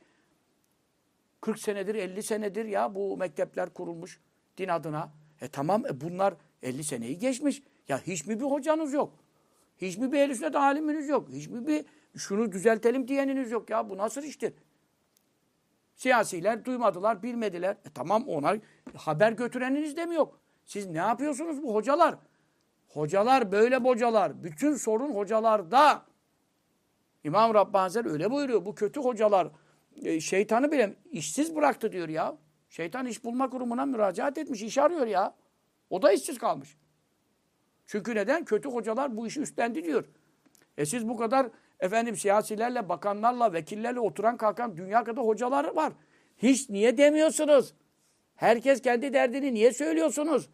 40 1.41 1.59
senedir, 1.59 1.95
50 1.95 2.23
senedir 2.23 2.65
ya 2.65 2.95
bu 2.95 3.17
mektepler 3.17 3.71
kurulmuş 3.71 4.21
din 4.59 4.69
adına. 4.69 5.13
E 5.41 5.49
tamam 5.49 5.87
e 5.87 6.01
bunlar 6.01 6.35
50 6.63 6.85
seneyi 6.85 7.19
geçmiş. 7.19 7.63
Ya 7.89 8.01
hiç 8.07 8.27
mi 8.27 8.41
bir 8.41 8.45
hocanız 8.45 8.93
yok? 8.93 9.15
Hiç 9.79 9.99
mi 9.99 10.13
bir 10.13 10.19
el 10.19 10.35
sünnet 10.35 10.57
aliminiz 10.57 11.09
yok? 11.09 11.29
Hiç 11.33 11.49
mi 11.49 11.67
bir 11.67 11.85
şunu 12.17 12.53
düzeltelim 12.53 13.09
diyeniniz 13.09 13.51
yok 13.51 13.71
ya? 13.71 13.91
Bu 13.91 13.97
nasıl 13.99 14.23
iştir? 14.23 14.55
Siyasiler 15.95 16.65
duymadılar, 16.65 17.23
bilmediler. 17.23 17.73
E 17.73 17.91
tamam 17.95 18.29
ona 18.29 18.57
haber 18.97 19.33
götüreniniz 19.33 19.97
de 19.97 20.07
mi 20.07 20.15
yok? 20.15 20.41
Siz 20.65 20.87
ne 20.87 20.99
yapıyorsunuz 20.99 21.63
bu 21.63 21.75
hocalar? 21.75 22.15
Hocalar 22.89 23.53
böyle 23.53 23.77
hocalar. 23.77 24.45
Bütün 24.45 24.75
sorun 24.75 25.15
hocalarda. 25.15 26.03
İmam 27.25 27.55
Rabbani 27.55 28.09
öyle 28.09 28.31
buyuruyor. 28.31 28.65
Bu 28.65 28.75
kötü 28.75 29.01
hocalar 29.01 29.49
e, 30.03 30.21
şeytanı 30.21 30.73
bile 30.73 30.95
işsiz 31.11 31.57
bıraktı 31.57 31.93
diyor 31.93 32.09
ya. 32.09 32.37
Şeytan 32.69 33.07
iş 33.07 33.25
bulma 33.25 33.51
kurumuna 33.51 33.87
müracaat 33.87 34.39
etmiş, 34.39 34.63
iş 34.63 34.79
arıyor 34.79 35.07
ya. 35.07 35.35
O 35.91 36.03
da 36.03 36.13
işsiz 36.13 36.39
kalmış. 36.39 36.77
Çünkü 37.87 38.15
neden? 38.15 38.45
Kötü 38.45 38.69
hocalar 38.69 39.17
bu 39.17 39.27
işi 39.27 39.41
üstlendi 39.41 39.85
diyor. 39.85 40.05
E 40.79 40.87
siz 40.87 41.09
bu 41.09 41.17
kadar 41.17 41.47
efendim 41.81 42.17
siyasilerle, 42.17 42.89
bakanlarla, 42.89 43.53
vekillerle 43.53 44.01
oturan 44.01 44.37
kalkan 44.37 44.77
dünya 44.77 45.05
kadar 45.05 45.25
hocalar 45.25 45.77
var. 45.77 45.93
Hiç 46.39 46.71
niye 46.71 46.99
demiyorsunuz? 46.99 47.75
Herkes 48.35 48.83
kendi 48.83 49.13
derdini 49.13 49.55
niye 49.55 49.73
söylüyorsunuz? 49.73 50.49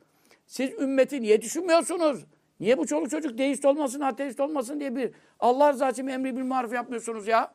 Siz 0.46 0.72
ümmeti 0.72 1.22
niye 1.22 1.42
düşünmüyorsunuz? 1.42 2.24
Niye 2.60 2.78
bu 2.78 2.86
çoluk 2.86 3.10
çocuk 3.10 3.38
deist 3.38 3.64
olmasın, 3.64 4.00
ateist 4.00 4.40
olmasın 4.40 4.80
diye 4.80 4.96
bir 4.96 5.14
Allah 5.40 5.72
rızası 5.72 5.92
için 5.92 6.06
emri 6.06 6.36
bil 6.36 6.42
maruf 6.42 6.72
yapmıyorsunuz 6.72 7.26
ya? 7.26 7.54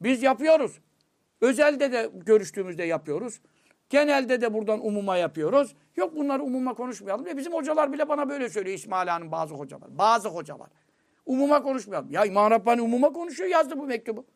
Biz 0.00 0.22
yapıyoruz. 0.22 0.80
Özelde 1.40 1.92
de 1.92 2.10
görüştüğümüzde 2.14 2.84
yapıyoruz. 2.84 3.40
Genelde 3.90 4.40
de 4.40 4.54
buradan 4.54 4.86
umuma 4.86 5.16
yapıyoruz. 5.16 5.74
Yok 5.96 6.16
bunları 6.16 6.42
umuma 6.42 6.74
konuşmayalım. 6.74 7.26
E 7.26 7.36
bizim 7.36 7.52
hocalar 7.52 7.92
bile 7.92 8.08
bana 8.08 8.28
böyle 8.28 8.48
söylüyor 8.48 8.76
İsmail 8.76 9.08
Han'ın 9.08 9.32
bazı 9.32 9.54
hocalar. 9.54 9.98
Bazı 9.98 10.28
hocalar. 10.28 10.68
Umuma 11.26 11.62
konuşmayalım. 11.62 12.10
Ya 12.10 12.24
İmam 12.24 12.50
Rabbani 12.50 12.82
umuma 12.82 13.12
konuşuyor 13.12 13.50
yazdı 13.50 13.78
bu 13.78 13.86
mektubu. 13.86 14.26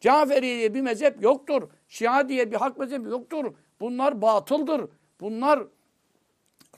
Caferi 0.00 0.42
diye 0.42 0.74
bir 0.74 0.80
mezhep 0.80 1.22
yoktur. 1.22 1.68
Şia 1.88 2.28
diye 2.28 2.50
bir 2.50 2.56
hak 2.56 2.78
mezhebi 2.78 3.08
yoktur. 3.08 3.54
Bunlar 3.80 4.22
batıldır. 4.22 4.90
Bunlar 5.20 5.60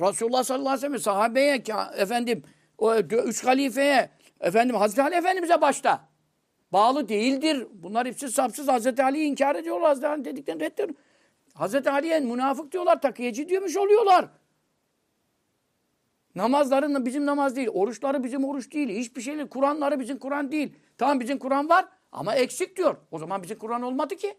Resulullah 0.01 0.45
sallallahu 0.45 0.69
aleyhi 0.69 0.93
ve 0.93 0.99
sellem 0.99 0.99
sahabeye, 0.99 1.63
efendim 1.97 2.43
o 2.79 2.95
üç 2.97 3.45
halifeye, 3.45 4.11
efendim 4.41 4.77
Hazreti 4.77 5.03
Ali 5.03 5.15
Efendimiz'e 5.15 5.61
başta 5.61 6.09
bağlı 6.73 7.09
değildir. 7.09 7.67
Bunlar 7.73 8.07
ipsiz 8.07 8.35
sapsız 8.35 8.69
Hazreti 8.69 9.03
Ali'yi 9.03 9.31
inkar 9.31 9.57
ediyorlar. 9.57 9.89
Hazreti 9.89 10.09
Ali 10.09 10.25
dediklerini 10.25 10.63
reddediyor. 10.63 10.89
Hazreti 11.55 11.91
Ali'ye 11.91 12.21
münafık 12.21 12.73
diyorlar, 12.73 13.01
takiyeci 13.01 13.49
diyormuş 13.49 13.77
oluyorlar. 13.77 14.29
Namazların 16.35 17.07
bizim 17.07 17.27
namaz 17.27 17.57
değil, 17.57 17.69
oruçları 17.69 18.25
bizim 18.25 18.45
oruç 18.45 18.73
değil, 18.73 18.89
hiçbir 18.89 19.23
şey 19.23 19.37
değil. 19.37 19.49
Kur'anları 19.49 20.01
bizim 20.01 20.19
Kur'an 20.19 20.53
değil. 20.53 20.75
Tamam 20.99 21.21
bizim 21.21 21.39
Kur'an 21.39 21.69
var 21.69 21.89
ama 22.13 22.35
eksik 22.35 22.77
diyor. 22.77 22.97
O 23.11 23.19
zaman 23.19 23.43
bizim 23.43 23.59
Kur'an 23.59 23.83
olmadı 23.83 24.17
ki. 24.17 24.35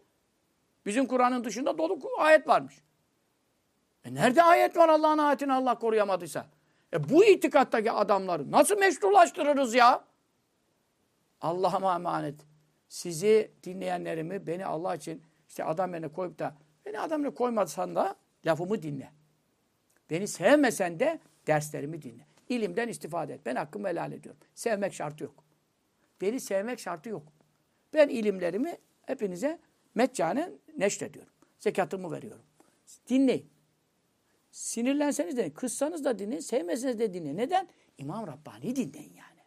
Bizim 0.85 1.05
Kur'an'ın 1.05 1.43
dışında 1.43 1.77
dolu 1.77 1.99
ayet 2.17 2.47
varmış. 2.47 2.75
E 4.05 4.13
nerede 4.13 4.43
ayet 4.43 4.77
var 4.77 4.89
Allah'ın 4.89 5.17
ayetini 5.17 5.53
Allah 5.53 5.79
koruyamadıysa? 5.79 6.45
E 6.93 7.09
bu 7.09 7.25
itikattaki 7.25 7.91
adamları 7.91 8.51
nasıl 8.51 8.77
meşrulaştırırız 8.77 9.73
ya? 9.73 10.03
Allah'ıma 11.41 11.95
emanet. 11.95 12.35
Sizi 12.89 13.51
dinleyenlerimi 13.63 14.47
beni 14.47 14.65
Allah 14.65 14.95
için 14.95 15.23
işte 15.49 15.63
adam 15.63 15.93
yerine 15.93 16.07
koyup 16.07 16.39
da 16.39 16.55
beni 16.85 16.99
adam 16.99 17.21
yerine 17.21 17.35
koymasan 17.35 17.95
da 17.95 18.15
lafımı 18.45 18.81
dinle. 18.81 19.11
Beni 20.09 20.27
sevmesen 20.27 20.99
de 20.99 21.19
derslerimi 21.47 22.01
dinle. 22.01 22.25
İlimden 22.49 22.87
istifade 22.87 23.33
et. 23.33 23.41
Ben 23.45 23.55
hakkımı 23.55 23.87
helal 23.87 24.11
ediyorum. 24.11 24.41
Sevmek 24.55 24.93
şartı 24.93 25.23
yok. 25.23 25.43
Beni 26.21 26.39
sevmek 26.39 26.79
şartı 26.79 27.09
yok. 27.09 27.23
Ben 27.93 28.09
ilimlerimi 28.09 28.77
hepinize 29.05 29.59
meccanen 29.95 30.51
neşrediyorum. 30.77 31.33
Zekatımı 31.59 32.11
veriyorum. 32.11 32.45
Dinleyin. 33.09 33.49
Sinirlenseniz 34.51 35.37
de, 35.37 35.53
kızsanız 35.53 36.05
da 36.05 36.19
dinleyin, 36.19 36.41
sevmeseniz 36.41 36.99
de 36.99 37.13
dinleyin. 37.13 37.37
Neden? 37.37 37.67
İmam 37.97 38.27
Rabbani 38.27 38.75
dinleyin 38.75 39.13
yani. 39.13 39.41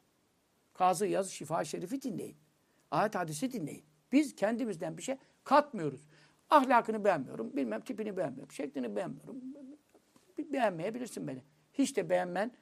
Kazı 0.74 1.06
Yazı 1.06 1.32
Şifa 1.32 1.64
Şerif'i 1.64 2.02
dinleyin. 2.02 2.36
Ayet 2.90 3.14
hadisi 3.14 3.52
dinleyin. 3.52 3.84
Biz 4.12 4.36
kendimizden 4.36 4.98
bir 4.98 5.02
şey 5.02 5.16
katmıyoruz. 5.44 6.08
Ahlakını 6.50 7.04
beğenmiyorum, 7.04 7.56
bilmem 7.56 7.80
tipini 7.80 8.16
beğenmiyorum, 8.16 8.52
şeklini 8.52 8.96
beğenmiyorum. 8.96 9.42
Beğenmeyebilirsin 10.38 11.28
beni. 11.28 11.42
Hiç 11.72 11.96
de 11.96 12.10
beğenmen 12.10 12.52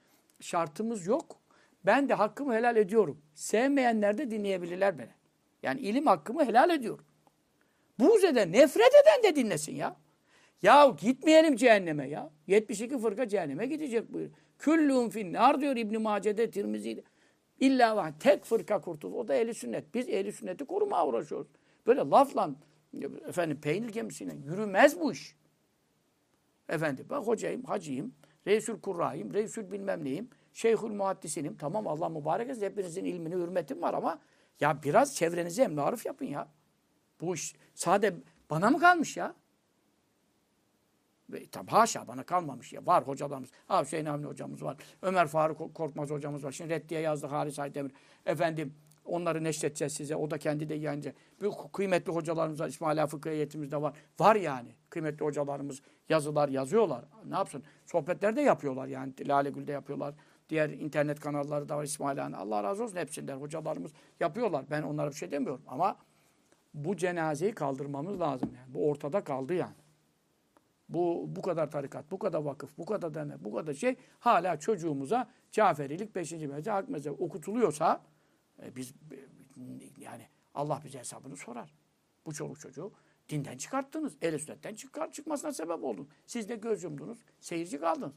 şartımız 0.40 1.06
yok. 1.06 1.40
Ben 1.86 2.08
de 2.08 2.14
hakkımı 2.14 2.54
helal 2.54 2.76
ediyorum. 2.76 3.22
Sevmeyenler 3.34 4.18
de 4.18 4.30
dinleyebilirler 4.30 4.98
beni. 4.98 5.10
Yani 5.62 5.80
ilim 5.80 6.06
hakkımı 6.06 6.44
helal 6.44 6.70
ediyorum. 6.70 7.04
Buğz 7.98 8.24
eden, 8.24 8.52
nefret 8.52 8.92
eden 9.02 9.22
de 9.22 9.36
dinlesin 9.36 9.74
ya. 9.74 9.96
Ya 10.62 10.96
gitmeyelim 11.00 11.56
cehenneme 11.56 12.08
ya. 12.08 12.30
72 12.46 12.98
fırka 12.98 13.28
cehenneme 13.28 13.66
gidecek 13.66 14.12
buyur. 14.12 14.30
Küllûn 14.58 15.10
finnar 15.10 15.60
diyor 15.60 15.76
İbn-i 15.76 15.98
Mace'de, 15.98 16.50
Tirmizi'de. 16.50 17.02
İlla 17.60 17.96
var. 17.96 18.12
Tek 18.20 18.44
fırka 18.44 18.80
kurtul. 18.80 19.12
O 19.12 19.28
da 19.28 19.34
ehli 19.34 19.54
sünnet. 19.54 19.94
Biz 19.94 20.08
ehli 20.08 20.32
sünneti 20.32 20.64
korumaya 20.64 21.06
uğraşıyoruz. 21.06 21.46
Böyle 21.86 22.00
lafla 22.00 22.50
efendim 23.28 23.60
peynir 23.60 23.88
gemisiyle 23.88 24.34
yürümez 24.34 25.00
bu 25.00 25.12
iş. 25.12 25.36
Efendim 26.68 27.06
ben 27.10 27.16
hocayım, 27.16 27.64
hacıyım, 27.64 28.14
reisül 28.46 28.80
kurrayım, 28.80 29.34
reisül 29.34 29.70
bilmem 29.70 30.04
neyim, 30.04 30.28
şeyhül 30.52 30.88
muhaddisinim. 30.88 31.56
Tamam 31.56 31.86
Allah 31.86 32.08
mübarek 32.08 32.50
etsin. 32.50 32.62
Hepinizin 32.62 33.04
ilmini, 33.04 33.34
hürmetim 33.34 33.82
var 33.82 33.94
ama 33.94 34.18
ya 34.60 34.82
biraz 34.82 35.16
çevrenize 35.16 35.62
emrarif 35.62 36.06
yapın 36.06 36.26
ya. 36.26 36.48
Bu 37.20 37.34
iş 37.34 37.54
sade 37.74 38.14
bana 38.50 38.70
mı 38.70 38.80
kalmış 38.80 39.16
ya? 39.16 39.34
Tabi 41.52 41.70
haşa 41.70 42.08
bana 42.08 42.22
kalmamış 42.22 42.72
ya. 42.72 42.86
Var 42.86 43.06
hocalarımız. 43.06 43.50
Ha 43.66 43.82
Hüseyin 43.82 44.06
Avni 44.06 44.26
hocamız 44.26 44.62
var. 44.62 44.76
Ömer 45.02 45.26
Faruk 45.26 45.74
Korkmaz 45.74 46.10
hocamız 46.10 46.44
var. 46.44 46.52
Şimdi 46.52 46.70
Reddiye 46.70 47.00
yazdı 47.00 47.26
Halis 47.26 47.58
Aydemir. 47.58 47.92
Efendim 48.26 48.74
onları 49.04 49.44
neşredeceğiz 49.44 49.92
size. 49.92 50.16
O 50.16 50.30
da 50.30 50.38
kendi 50.38 50.68
de 50.68 50.74
yayınca. 50.74 51.12
Bu 51.42 51.72
kıymetli 51.72 52.12
hocalarımız 52.12 52.60
var. 52.60 52.68
İsmaila 52.68 53.06
Fıkıh 53.06 53.30
heyetimizde 53.30 53.82
var. 53.82 53.96
Var 54.20 54.36
yani. 54.36 54.74
Kıymetli 54.90 55.24
hocalarımız 55.24 55.82
yazılar 56.08 56.48
yazıyorlar. 56.48 57.04
Ne 57.28 57.34
yapsın? 57.34 57.62
Sohbetler 57.86 58.36
de 58.36 58.40
yapıyorlar 58.40 58.86
yani. 58.86 59.28
Lale 59.28 59.50
Gül'de 59.50 59.72
yapıyorlar. 59.72 60.14
Diğer 60.48 60.70
internet 60.70 61.20
kanalları 61.20 61.68
da 61.68 61.76
var 61.76 61.84
İsmaila'nın. 61.84 62.32
Allah 62.32 62.64
razı 62.64 62.84
olsun 62.84 62.96
hepsinden. 62.96 63.36
Hocalarımız 63.36 63.92
yapıyorlar. 64.20 64.64
Ben 64.70 64.82
onlara 64.82 65.10
bir 65.10 65.14
şey 65.14 65.30
demiyorum. 65.30 65.62
Ama 65.66 65.96
bu 66.74 66.96
cenazeyi 66.96 67.52
kaldırmamız 67.52 68.20
lazım 68.20 68.50
yani. 68.56 68.74
Bu 68.74 68.90
ortada 68.90 69.24
kaldı 69.24 69.54
yani. 69.54 69.81
Bu 70.92 71.24
bu 71.36 71.42
kadar 71.42 71.70
tarikat, 71.70 72.10
bu 72.10 72.18
kadar 72.18 72.38
vakıf, 72.38 72.78
bu 72.78 72.84
kadar 72.86 73.14
dernek, 73.14 73.44
bu 73.44 73.54
kadar 73.54 73.74
şey 73.74 73.96
hala 74.20 74.58
çocuğumuza 74.60 75.30
Caferilik 75.50 76.14
5. 76.14 76.32
mezhep, 76.32 76.66
hak 76.66 76.88
mezhep 76.88 77.20
okutuluyorsa 77.20 78.02
e, 78.62 78.76
biz 78.76 78.90
e, 78.90 79.18
yani 79.98 80.28
Allah 80.54 80.80
bize 80.84 80.98
hesabını 80.98 81.36
sorar. 81.36 81.74
Bu 82.26 82.34
çoluk 82.34 82.60
çocuğu 82.60 82.92
dinden 83.28 83.56
çıkarttınız. 83.56 84.16
El 84.22 84.38
sünnetten 84.38 84.74
çıkar, 84.74 85.12
çıkmasına 85.12 85.52
sebep 85.52 85.84
oldun. 85.84 86.08
Siz 86.26 86.48
de 86.48 86.56
göz 86.56 86.82
yumdunuz, 86.82 87.18
seyirci 87.40 87.80
kaldınız. 87.80 88.14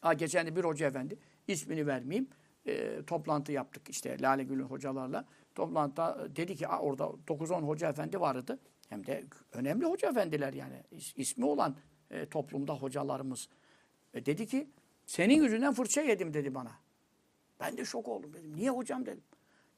Ha, 0.00 0.12
geçen 0.12 0.46
de 0.46 0.56
bir 0.56 0.64
hoca 0.64 0.86
efendi, 0.86 1.18
ismini 1.48 1.86
vermeyeyim, 1.86 2.28
e, 2.66 3.02
toplantı 3.06 3.52
yaptık 3.52 3.88
işte 3.88 4.20
Lale 4.20 4.44
Gül'ün 4.44 4.64
hocalarla. 4.64 5.24
Toplantıda 5.54 6.36
dedi 6.36 6.56
ki 6.56 6.68
"Aa, 6.68 6.78
orada 6.78 7.04
9-10 7.26 7.62
hoca 7.62 7.88
efendi 7.88 8.20
vardı. 8.20 8.58
Hem 8.88 9.06
de 9.06 9.24
önemli 9.52 9.86
hoca 9.86 10.08
efendiler 10.08 10.52
yani. 10.52 10.82
İs- 10.92 11.12
ismi 11.16 11.44
olan 11.44 11.76
e, 12.10 12.26
toplumda 12.26 12.74
hocalarımız. 12.74 13.48
E, 14.14 14.26
dedi 14.26 14.46
ki 14.46 14.68
senin 15.06 15.42
yüzünden 15.42 15.74
fırça 15.74 16.00
yedim 16.00 16.34
dedi 16.34 16.54
bana. 16.54 16.72
Ben 17.60 17.76
de 17.76 17.84
şok 17.84 18.08
oldum 18.08 18.32
dedim. 18.32 18.56
Niye 18.56 18.70
hocam 18.70 19.06
dedim. 19.06 19.24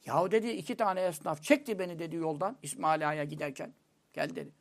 Yahu 0.05 0.31
dedi 0.31 0.49
iki 0.49 0.75
tane 0.75 1.01
esnaf 1.01 1.43
çekti 1.43 1.79
beni 1.79 1.99
dedi 1.99 2.15
yoldan 2.15 2.57
İsmail 2.63 3.25
giderken. 3.29 3.73
Gel 4.13 4.29
dedi. 4.29 4.51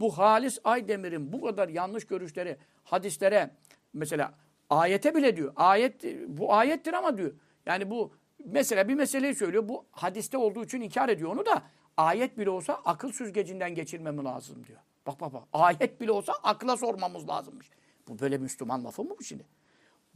Bu 0.00 0.18
Halis 0.18 0.58
Aydemir'in 0.64 1.32
bu 1.32 1.40
kadar 1.40 1.68
yanlış 1.68 2.06
görüşleri 2.06 2.56
hadislere 2.84 3.50
mesela 3.92 4.34
ayete 4.70 5.14
bile 5.14 5.36
diyor. 5.36 5.52
Ayet 5.56 6.04
bu 6.28 6.54
ayettir 6.54 6.92
ama 6.92 7.16
diyor. 7.16 7.34
Yani 7.66 7.90
bu 7.90 8.12
mesela 8.44 8.88
bir 8.88 8.94
meseleyi 8.94 9.34
söylüyor. 9.34 9.68
Bu 9.68 9.84
hadiste 9.90 10.36
olduğu 10.38 10.64
için 10.64 10.80
inkar 10.80 11.08
ediyor 11.08 11.30
onu 11.30 11.46
da 11.46 11.62
ayet 11.96 12.38
bile 12.38 12.50
olsa 12.50 12.80
akıl 12.84 13.12
süzgecinden 13.12 13.74
geçirmem 13.74 14.24
lazım 14.24 14.66
diyor. 14.66 14.78
Bak 15.06 15.20
bak 15.20 15.32
bak. 15.32 15.42
Ayet 15.52 16.00
bile 16.00 16.12
olsa 16.12 16.32
akla 16.42 16.76
sormamız 16.76 17.28
lazımmış. 17.28 17.70
Bu 18.08 18.18
böyle 18.18 18.38
Müslüman 18.38 18.84
lafı 18.84 19.04
mı 19.04 19.14
bu 19.18 19.24
şimdi? 19.24 19.46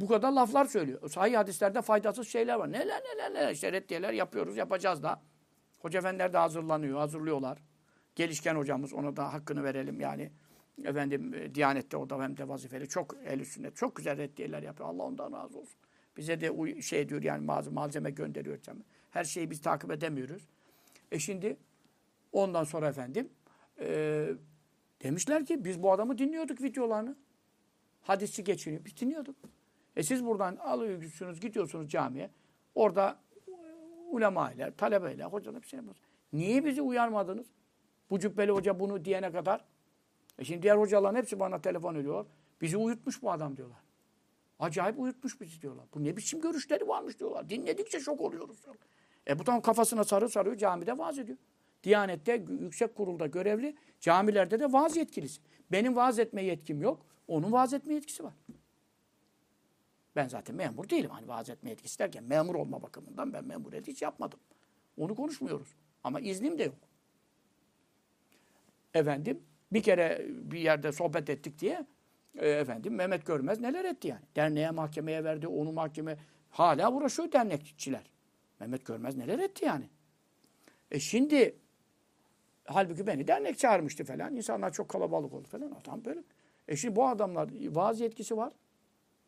Bu 0.00 0.08
kadar 0.08 0.32
laflar 0.32 0.64
söylüyor. 0.64 1.10
Sahih 1.10 1.36
hadislerde 1.36 1.82
faydasız 1.82 2.28
şeyler 2.28 2.54
var. 2.54 2.72
Neler 2.72 3.02
neler 3.02 3.34
neler. 3.34 3.52
İşte 3.52 3.72
reddiyeler 3.72 4.12
yapıyoruz, 4.12 4.56
yapacağız 4.56 5.02
da. 5.02 5.22
Hoca 5.78 5.98
efendiler 5.98 6.32
de 6.32 6.38
hazırlanıyor, 6.38 6.98
hazırlıyorlar. 6.98 7.58
Gelişken 8.16 8.54
hocamız, 8.54 8.92
ona 8.92 9.16
da 9.16 9.32
hakkını 9.32 9.64
verelim 9.64 10.00
yani. 10.00 10.32
Efendim 10.84 11.34
e, 11.34 11.54
Diyanet'te 11.54 11.96
o 11.96 12.10
da 12.10 12.22
hem 12.22 12.36
de 12.36 12.48
vazifeli. 12.48 12.88
Çok 12.88 13.16
el 13.24 13.44
sünnet, 13.44 13.76
çok 13.76 13.96
güzel 13.96 14.16
reddiyeler 14.18 14.62
yapıyor. 14.62 14.88
Allah 14.88 15.02
ondan 15.02 15.32
razı 15.32 15.58
olsun. 15.58 15.76
Bize 16.16 16.40
de 16.40 16.82
şey 16.82 17.08
diyor 17.08 17.22
yani 17.22 17.50
malzeme 17.70 18.10
gönderiyor. 18.10 18.58
Her 19.10 19.24
şeyi 19.24 19.50
biz 19.50 19.60
takip 19.60 19.90
edemiyoruz. 19.90 20.48
E 21.12 21.18
şimdi 21.18 21.56
ondan 22.32 22.64
sonra 22.64 22.88
efendim 22.88 23.28
e, 23.80 24.28
demişler 25.02 25.46
ki 25.46 25.64
biz 25.64 25.82
bu 25.82 25.92
adamı 25.92 26.18
dinliyorduk 26.18 26.62
videolarını. 26.62 27.16
Hadisçi 28.02 28.44
geçiniyor. 28.44 28.84
Biz 28.84 28.96
dinliyorduk. 28.96 29.36
E 29.96 30.02
siz 30.02 30.24
buradan 30.24 30.56
alıyorsunuz, 30.56 31.40
gidiyorsunuz 31.40 31.88
camiye. 31.90 32.30
Orada 32.74 33.18
ulema 34.10 34.52
ile, 34.52 34.74
talebeyle, 34.76 35.24
hocalar 35.24 35.62
bir 35.62 35.66
şey 35.66 35.76
yapıyorsunuz. 35.76 36.08
Niye 36.32 36.64
bizi 36.64 36.82
uyarmadınız? 36.82 37.46
Bu 38.10 38.18
cübbeli 38.18 38.50
hoca 38.50 38.80
bunu 38.80 39.04
diyene 39.04 39.32
kadar. 39.32 39.64
E 40.38 40.44
şimdi 40.44 40.62
diğer 40.62 40.76
hocaların 40.76 41.18
hepsi 41.18 41.40
bana 41.40 41.60
telefon 41.60 41.94
ediyor. 41.94 42.26
Bizi 42.60 42.76
uyutmuş 42.76 43.22
bu 43.22 43.30
adam 43.30 43.56
diyorlar. 43.56 43.78
Acayip 44.58 44.98
uyutmuş 44.98 45.40
bizi 45.40 45.62
diyorlar. 45.62 45.84
Bu 45.94 46.04
ne 46.04 46.16
biçim 46.16 46.40
görüşleri 46.40 46.88
varmış 46.88 47.18
diyorlar. 47.18 47.50
Dinledikçe 47.50 48.00
şok 48.00 48.20
oluyoruz. 48.20 48.64
diyorlar. 48.64 48.86
E 49.28 49.38
bu 49.38 49.44
tam 49.44 49.60
kafasına 49.60 50.04
sarı 50.04 50.28
sarıyor 50.28 50.56
camide 50.56 50.98
vaaz 50.98 51.18
ediyor. 51.18 51.38
Diyanette 51.84 52.44
yüksek 52.60 52.94
kurulda 52.94 53.26
görevli, 53.26 53.76
camilerde 54.00 54.60
de 54.60 54.72
vaaz 54.72 54.96
yetkilisi. 54.96 55.40
Benim 55.72 55.96
vaaz 55.96 56.18
etme 56.18 56.42
yetkim 56.42 56.82
yok. 56.82 57.06
Onun 57.28 57.52
vaaz 57.52 57.74
etme 57.74 57.94
yetkisi 57.94 58.24
var. 58.24 58.34
Ben 60.16 60.28
zaten 60.28 60.56
memur 60.56 60.88
değilim. 60.88 61.10
Hani 61.10 61.28
vaaz 61.28 61.50
etme 61.50 61.70
yetkisi 61.70 61.98
derken 61.98 62.24
memur 62.24 62.54
olma 62.54 62.82
bakımından 62.82 63.32
ben 63.32 63.44
memuriyet 63.44 63.86
hiç 63.86 64.02
yapmadım. 64.02 64.40
Onu 64.96 65.14
konuşmuyoruz. 65.14 65.76
Ama 66.04 66.20
iznim 66.20 66.58
de 66.58 66.62
yok. 66.62 66.78
Efendim 68.94 69.42
bir 69.72 69.82
kere 69.82 70.26
bir 70.28 70.58
yerde 70.58 70.92
sohbet 70.92 71.30
ettik 71.30 71.58
diye 71.58 71.86
e, 72.34 72.48
efendim 72.48 72.94
Mehmet 72.94 73.26
Görmez 73.26 73.60
neler 73.60 73.84
etti 73.84 74.08
yani. 74.08 74.24
Derneğe 74.36 74.70
mahkemeye 74.70 75.24
verdi, 75.24 75.48
onu 75.48 75.72
mahkeme 75.72 76.18
hala 76.50 76.92
uğraşıyor 76.92 77.32
dernekçiler. 77.32 78.10
Mehmet 78.60 78.86
Görmez 78.86 79.16
neler 79.16 79.38
etti 79.38 79.64
yani. 79.64 79.88
E 80.90 81.00
şimdi 81.00 81.56
halbuki 82.74 83.06
beni 83.06 83.28
dernek 83.28 83.58
çağırmıştı 83.58 84.04
falan. 84.04 84.36
İnsanlar 84.36 84.72
çok 84.72 84.88
kalabalık 84.88 85.32
oldu 85.32 85.48
falan. 85.48 85.70
Adam 85.70 86.04
böyle. 86.04 86.22
E 86.68 86.76
şimdi 86.76 86.96
bu 86.96 87.08
adamlar 87.08 87.50
vaaz 87.68 88.00
yetkisi 88.00 88.36
var. 88.36 88.52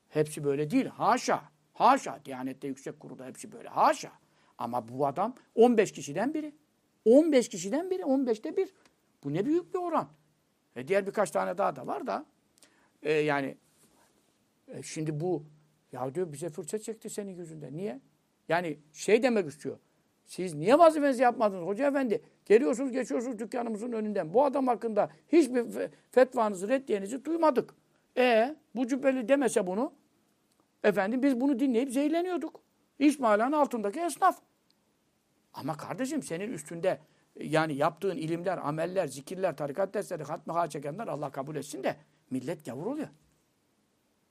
Hepsi 0.09 0.45
böyle 0.45 0.71
değil. 0.71 0.87
Haşa. 0.87 1.43
Haşa. 1.73 2.21
Diyanette 2.25 2.69
yüksek 2.69 3.01
kurulda 3.01 3.27
hepsi 3.27 3.53
böyle. 3.53 3.69
Haşa. 3.69 4.13
Ama 4.59 4.89
bu 4.89 5.07
adam 5.07 5.35
15 5.55 5.93
kişiden 5.93 6.35
biri. 6.35 6.55
15 7.05 7.49
kişiden 7.49 7.91
biri. 7.91 8.03
15'te 8.03 8.57
bir. 8.57 8.69
Bu 9.25 9.35
ne 9.35 9.45
büyük 9.47 9.75
bir 9.75 9.79
oran. 9.79 10.09
E 10.77 10.89
diğer 10.89 11.07
birkaç 11.07 11.31
tane 11.31 11.59
daha 11.59 11.77
da 11.77 11.87
var 11.87 12.07
da. 12.07 12.27
e, 13.03 13.13
yani 13.13 13.57
e, 14.69 14.83
şimdi 14.83 15.21
bu 15.21 15.45
ya 15.93 16.15
diyor 16.15 16.33
bize 16.33 16.49
fırça 16.49 16.79
çekti 16.79 17.11
senin 17.11 17.37
yüzünden. 17.37 17.77
Niye? 17.77 18.01
Yani 18.49 18.79
şey 18.93 19.23
demek 19.23 19.49
istiyor. 19.49 19.79
Siz 20.25 20.55
niye 20.55 20.79
vazifenizi 20.79 21.23
yapmadınız 21.23 21.67
hoca 21.67 21.89
efendi? 21.89 22.23
Geliyorsunuz 22.53 22.93
geçiyorsunuz 22.93 23.39
dükkanımızın 23.39 23.93
önünden. 23.93 24.35
Bu 24.35 24.45
adam 24.45 24.67
hakkında 24.67 25.11
hiçbir 25.29 25.61
fe- 25.61 25.91
fetvanızı 26.11 26.69
reddiyenizi 26.69 27.25
duymadık. 27.25 27.75
E 28.17 28.57
bu 28.75 28.87
cübbeli 28.87 29.29
demese 29.29 29.67
bunu 29.67 29.93
efendim 30.85 31.23
biz 31.23 31.41
bunu 31.41 31.59
dinleyip 31.59 31.91
zehirleniyorduk. 31.91 32.61
İsmail'in 32.99 33.53
altındaki 33.53 34.01
esnaf. 34.01 34.41
Ama 35.55 35.77
kardeşim 35.77 36.23
senin 36.23 36.53
üstünde 36.53 36.99
yani 37.41 37.75
yaptığın 37.75 38.17
ilimler, 38.17 38.59
ameller, 38.59 39.07
zikirler, 39.07 39.57
tarikat 39.57 39.95
dersleri, 39.95 40.23
hatmi 40.23 40.53
ha 40.53 40.69
çekenler 40.69 41.09
Allah 41.09 41.31
kabul 41.31 41.57
etsin 41.57 41.85
de 41.85 41.97
millet 42.31 42.65
gavur 42.65 42.87
oluyor. 42.87 43.09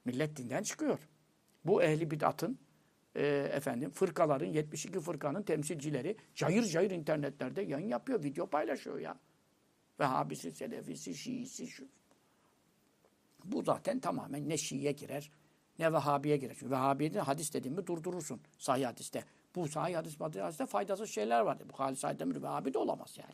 Millet 0.05 0.37
dinden 0.37 0.63
çıkıyor. 0.63 0.99
Bu 1.65 1.83
ehli 1.83 2.11
bid'atın 2.11 2.59
e, 3.15 3.25
efendim 3.53 3.91
fırkaların 3.91 4.45
72 4.45 4.99
fırkanın 4.99 5.43
temsilcileri 5.43 6.17
cayır 6.35 6.63
cayır 6.63 6.91
internetlerde 6.91 7.61
yayın 7.61 7.87
yapıyor, 7.87 8.23
video 8.23 8.47
paylaşıyor 8.47 8.99
ya. 8.99 9.19
Vehhabisi, 9.99 10.51
Selefisi, 10.51 11.15
Şiisi 11.15 11.67
şu. 11.67 11.87
Bu 13.45 13.63
zaten 13.63 13.99
tamamen 13.99 14.49
ne 14.49 14.57
Şii'ye 14.57 14.91
girer 14.91 15.31
ne 15.79 15.93
Vehhabi'ye 15.93 16.37
girer. 16.37 16.55
Çünkü 16.59 16.71
Vehhabi'de 16.71 17.19
hadis 17.19 17.53
dediğimi 17.53 17.87
durdurursun 17.87 18.41
sahih 18.57 18.85
hadiste. 18.85 19.23
Bu 19.55 19.67
sahih 19.67 19.95
hadis, 19.95 20.19
hadiste 20.19 20.65
faydasız 20.65 21.09
şeyler 21.09 21.41
var. 21.41 21.57
Bu 21.73 21.79
Halis 21.79 22.05
Aydemir 22.05 22.43
Vehhabi 22.43 22.73
de 22.73 22.77
olamaz 22.77 23.17
yani. 23.17 23.33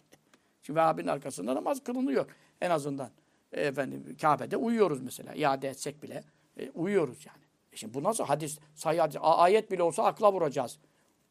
Şimdi 0.63 0.79
Vehhabi'nin 0.79 1.07
arkasında 1.07 1.55
namaz 1.55 1.83
kılınıyor 1.83 2.29
en 2.61 2.69
azından. 2.69 3.11
E, 3.51 3.61
efendim 3.61 4.17
Kabe'de 4.21 4.57
uyuyoruz 4.57 5.01
mesela. 5.01 5.33
İade 5.33 5.69
etsek 5.69 6.03
bile 6.03 6.23
e, 6.57 6.69
uyuyoruz 6.69 7.25
yani. 7.25 7.46
Şimdi 7.77 7.93
bu 7.93 8.03
nasıl 8.03 8.23
hadis, 8.23 8.59
sahih 8.75 8.99
hadis, 8.99 9.17
ayet 9.21 9.71
bile 9.71 9.83
olsa 9.83 10.03
akla 10.03 10.33
vuracağız. 10.33 10.77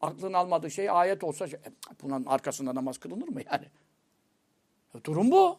Aklın 0.00 0.32
almadığı 0.32 0.70
şey 0.70 0.90
ayet 0.90 1.24
olsa, 1.24 1.48
şey- 1.48 1.60
e, 1.60 1.72
bunun 2.02 2.24
arkasında 2.24 2.74
namaz 2.74 2.98
kılınır 2.98 3.28
mı 3.28 3.40
yani? 3.52 3.66
E, 4.94 5.04
durum 5.04 5.30
bu. 5.30 5.58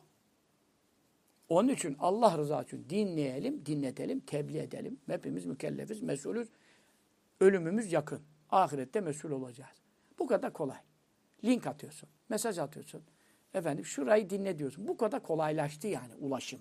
Onun 1.49 1.69
için 1.69 1.95
Allah 1.99 2.37
rızası 2.37 2.65
için 2.65 2.85
dinleyelim, 2.89 3.65
dinletelim, 3.65 4.19
tebliğ 4.19 4.59
edelim. 4.59 4.99
Hepimiz 5.07 5.45
mükellefiz, 5.45 6.01
mesulüz. 6.01 6.47
Ölümümüz 7.39 7.93
yakın. 7.93 8.21
Ahirette 8.49 9.01
mesul 9.01 9.31
olacağız. 9.31 9.77
Bu 10.19 10.27
kadar 10.27 10.53
kolay. 10.53 10.77
Link 11.43 11.67
atıyorsun, 11.67 12.09
mesaj 12.29 12.57
atıyorsun. 12.57 13.03
Efendim 13.53 13.85
şurayı 13.85 14.29
dinle 14.29 14.59
diyorsun. 14.59 14.87
Bu 14.87 14.97
kadar 14.97 15.23
kolaylaştı 15.23 15.87
yani 15.87 16.15
ulaşım. 16.19 16.59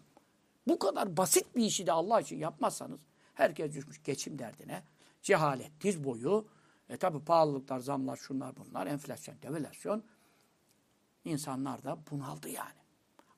Bu 0.68 0.78
kadar 0.78 1.16
basit 1.16 1.56
bir 1.56 1.64
işi 1.64 1.86
de 1.86 1.92
Allah 1.92 2.20
için 2.20 2.38
yapmazsanız 2.38 3.00
herkes 3.36 3.74
düşmüş 3.74 4.02
geçim 4.02 4.38
derdine. 4.38 4.82
Cehalet, 5.22 5.70
diz 5.80 6.04
boyu. 6.04 6.46
E 6.88 6.96
tabi 6.96 7.24
pahalılıklar, 7.24 7.78
zamlar, 7.78 8.16
şunlar 8.16 8.54
bunlar, 8.56 8.86
enflasyon, 8.86 9.36
devalüasyon. 9.42 10.04
İnsanlar 11.24 11.84
da 11.84 11.98
bunaldı 12.10 12.48
yani. 12.48 12.80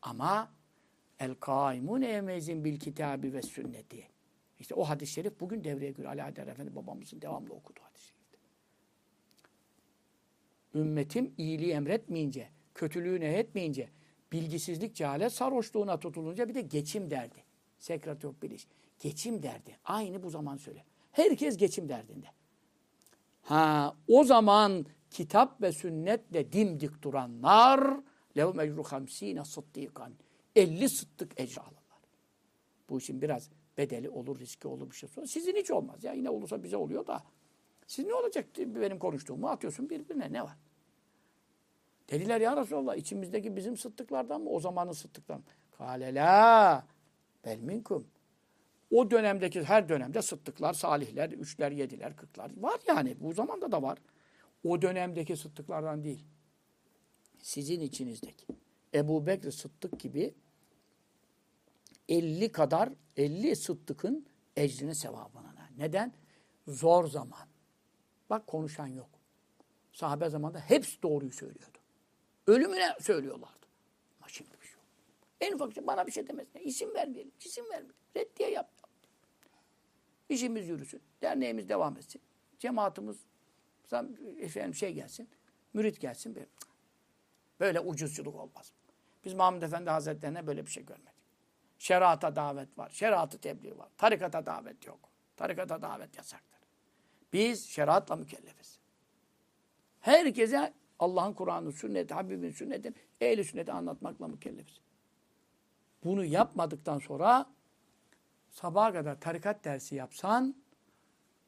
Ama 0.03 0.51
El 1.19 1.35
kaimun 1.35 2.03
emezin 2.03 2.65
bil 2.65 2.79
kitabi 2.79 3.33
ve 3.33 3.43
sünneti. 3.43 4.09
İşte 4.61 4.75
o 4.75 4.85
hadis-i 4.85 5.13
şerif 5.13 5.41
bugün 5.41 5.65
devreye 5.65 5.91
giriyor. 5.91 6.09
Ali 6.09 6.23
Adem 6.23 6.49
Efendi 6.49 6.77
babamızın 6.77 7.21
devamlı 7.21 7.55
okuduğu 7.55 7.81
hadis-i 7.83 8.07
şerifte. 8.07 8.39
Ümmetim 10.75 11.35
iyiliği 11.39 11.73
emretmeyince, 11.73 12.49
kötülüğü 12.75 13.21
nehyetmeyince, 13.21 13.89
bilgisizlik, 14.33 14.95
cehalet, 14.95 15.33
sarhoşluğuna 15.33 16.01
tutulunca 16.01 16.49
bir 16.49 16.55
de 16.55 16.61
geçim 16.61 17.11
derdi. 17.11 17.45
Sekret 17.79 18.25
yok 18.25 18.43
biliş. 18.43 18.67
Geçim 18.99 19.43
derdi. 19.43 19.79
Aynı 19.85 20.23
bu 20.23 20.31
zaman 20.31 20.57
söyle. 20.57 20.85
Herkes 21.13 21.57
geçim 21.57 21.89
derdinde. 21.89 22.27
Ha 23.43 23.97
o 24.09 24.25
zaman 24.25 24.87
kitap 25.11 25.63
ve 25.63 25.73
sünnetle 25.73 26.53
dimdik 26.53 27.03
duranlar 27.03 28.01
lev 28.37 28.55
mecru 28.55 28.83
hamsine 28.83 29.45
sıddikan 29.45 30.13
50 30.57 30.89
sıddık 30.89 31.41
ecri 31.41 31.61
alırlar. 31.61 31.79
Bu 32.89 32.99
işin 32.99 33.23
biraz 33.23 33.51
bedeli 33.79 34.11
olur, 34.11 34.39
riski 34.39 34.69
olur 34.69 34.91
bir 34.91 34.97
şey 34.97 35.09
sonra. 35.09 35.27
Sizin 35.27 35.57
hiç 35.57 35.71
olmaz 35.71 36.05
ya. 36.05 36.13
Yine 36.13 36.31
olursa 36.31 36.63
bize 36.63 36.77
oluyor 36.77 37.07
da. 37.07 37.23
Siz 37.87 38.07
ne 38.07 38.15
olacak 38.15 38.47
benim 38.59 38.99
konuştuğumu 38.99 39.49
atıyorsun 39.49 39.91
birbirine 39.91 40.33
ne 40.33 40.43
var? 40.43 40.57
Dediler 42.11 42.41
ya 42.41 42.57
Resulallah 42.57 42.97
içimizdeki 42.97 43.57
bizim 43.57 43.77
sıddıklardan 43.77 44.41
mı? 44.41 44.51
O 44.51 44.61
zamanın 44.61 44.93
sıddıklardan 44.93 45.45
mı? 45.45 45.51
Kale 45.79 46.15
la 46.15 46.87
bel 47.45 47.59
minkum. 47.59 48.07
O 48.91 49.11
dönemdeki 49.11 49.65
her 49.65 49.89
dönemde 49.89 50.23
sıddıklar, 50.23 50.73
salihler, 50.73 51.31
üçler, 51.31 51.71
yediler, 51.73 52.17
kırklar 52.17 52.51
var 52.57 52.81
yani. 52.87 53.17
Bu 53.21 53.33
zamanda 53.33 53.73
da 53.73 53.83
var. 53.83 53.99
O 54.65 54.83
dönemdeki 54.83 55.37
sıddıklardan 55.37 56.05
değil. 56.05 56.25
Sizin 57.43 57.81
içinizdeki. 57.81 58.47
Ebu 58.95 59.27
Bekir 59.27 59.51
Sıddık 59.51 60.01
gibi 60.01 60.35
50 62.09 62.53
kadar 62.53 62.91
50 63.17 63.57
Sıddık'ın 63.57 64.27
ecrini 64.57 64.95
sevabına. 64.95 65.49
Neden? 65.79 66.13
Zor 66.69 67.07
zaman. 67.07 67.49
Bak 68.31 68.47
konuşan 68.47 68.87
yok. 68.87 69.11
Sahabe 69.93 70.29
zamanında 70.29 70.61
hepsi 70.61 71.03
doğruyu 71.03 71.33
söylüyordu. 71.33 71.79
Ölümüne 72.47 72.97
söylüyorlardı. 73.01 73.67
Ama 74.21 74.29
şimdi 74.29 74.51
bir 74.61 74.67
şey 74.67 74.75
yok. 74.75 74.85
En 75.41 75.53
ufak 75.53 75.75
şey 75.75 75.87
bana 75.87 76.07
bir 76.07 76.13
şey 76.13 76.29
demesin. 76.29 76.59
İsim 76.59 76.95
vermeyelim. 76.95 77.33
İsim 77.45 77.65
vermeyelim. 77.65 77.95
Reddiye 78.19 78.51
yap. 78.51 78.71
İşimiz 80.29 80.69
yürüsün. 80.69 81.03
Derneğimiz 81.23 81.69
devam 81.69 81.97
etsin. 81.97 82.23
Cemaatimiz 82.59 83.17
efendim 84.39 84.75
şey 84.75 84.93
gelsin. 84.93 85.29
Mürit 85.73 86.01
gelsin. 86.01 86.35
Böyle, 86.35 86.49
böyle 87.61 87.81
ucuzculuk 87.81 88.35
olmaz. 88.35 88.73
Biz 89.25 89.35
Mahmud 89.35 89.63
Efendi 89.63 89.91
Hazretlerine 89.91 90.47
böyle 90.47 90.67
bir 90.67 90.71
şey 90.71 90.85
görmedik. 90.85 91.19
Şerata 91.79 92.37
davet 92.37 92.79
var. 92.79 92.91
Şeriatı 92.91 93.39
tebliğ 93.39 93.79
var. 93.79 93.89
Tarikata 93.97 94.47
davet 94.47 94.87
yok. 94.87 94.99
Tarikata 95.37 95.83
davet 95.83 96.17
yasaktır. 96.17 96.61
Biz 97.33 97.69
şeriatla 97.69 98.17
mükellefiz. 98.17 98.79
Herkese 100.01 100.73
Allah'ın 100.99 101.33
Kur'an'ı, 101.33 101.73
sünneti, 101.73 102.15
Habibin 102.15 102.51
sünnetini, 102.51 102.95
ehli 103.21 103.45
sünneti 103.45 103.73
anlatmakla 103.73 104.29
mükellefiz. 104.29 104.81
Bunu 106.05 106.25
yapmadıktan 106.25 106.99
sonra 106.99 107.47
sabaha 108.61 108.93
kadar 108.93 109.21
tarikat 109.21 109.65
dersi 109.65 109.95
yapsan, 109.95 110.55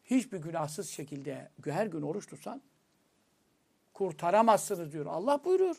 hiçbir 0.05 0.39
günahsız 0.39 0.89
şekilde 0.89 1.51
her 1.65 1.87
gün 1.87 2.03
oruç 2.03 2.27
tutsan, 2.27 2.63
kurtaramazsınız 3.95 4.93
diyor. 4.93 5.07
Allah 5.07 5.45
buyuruyor. 5.45 5.77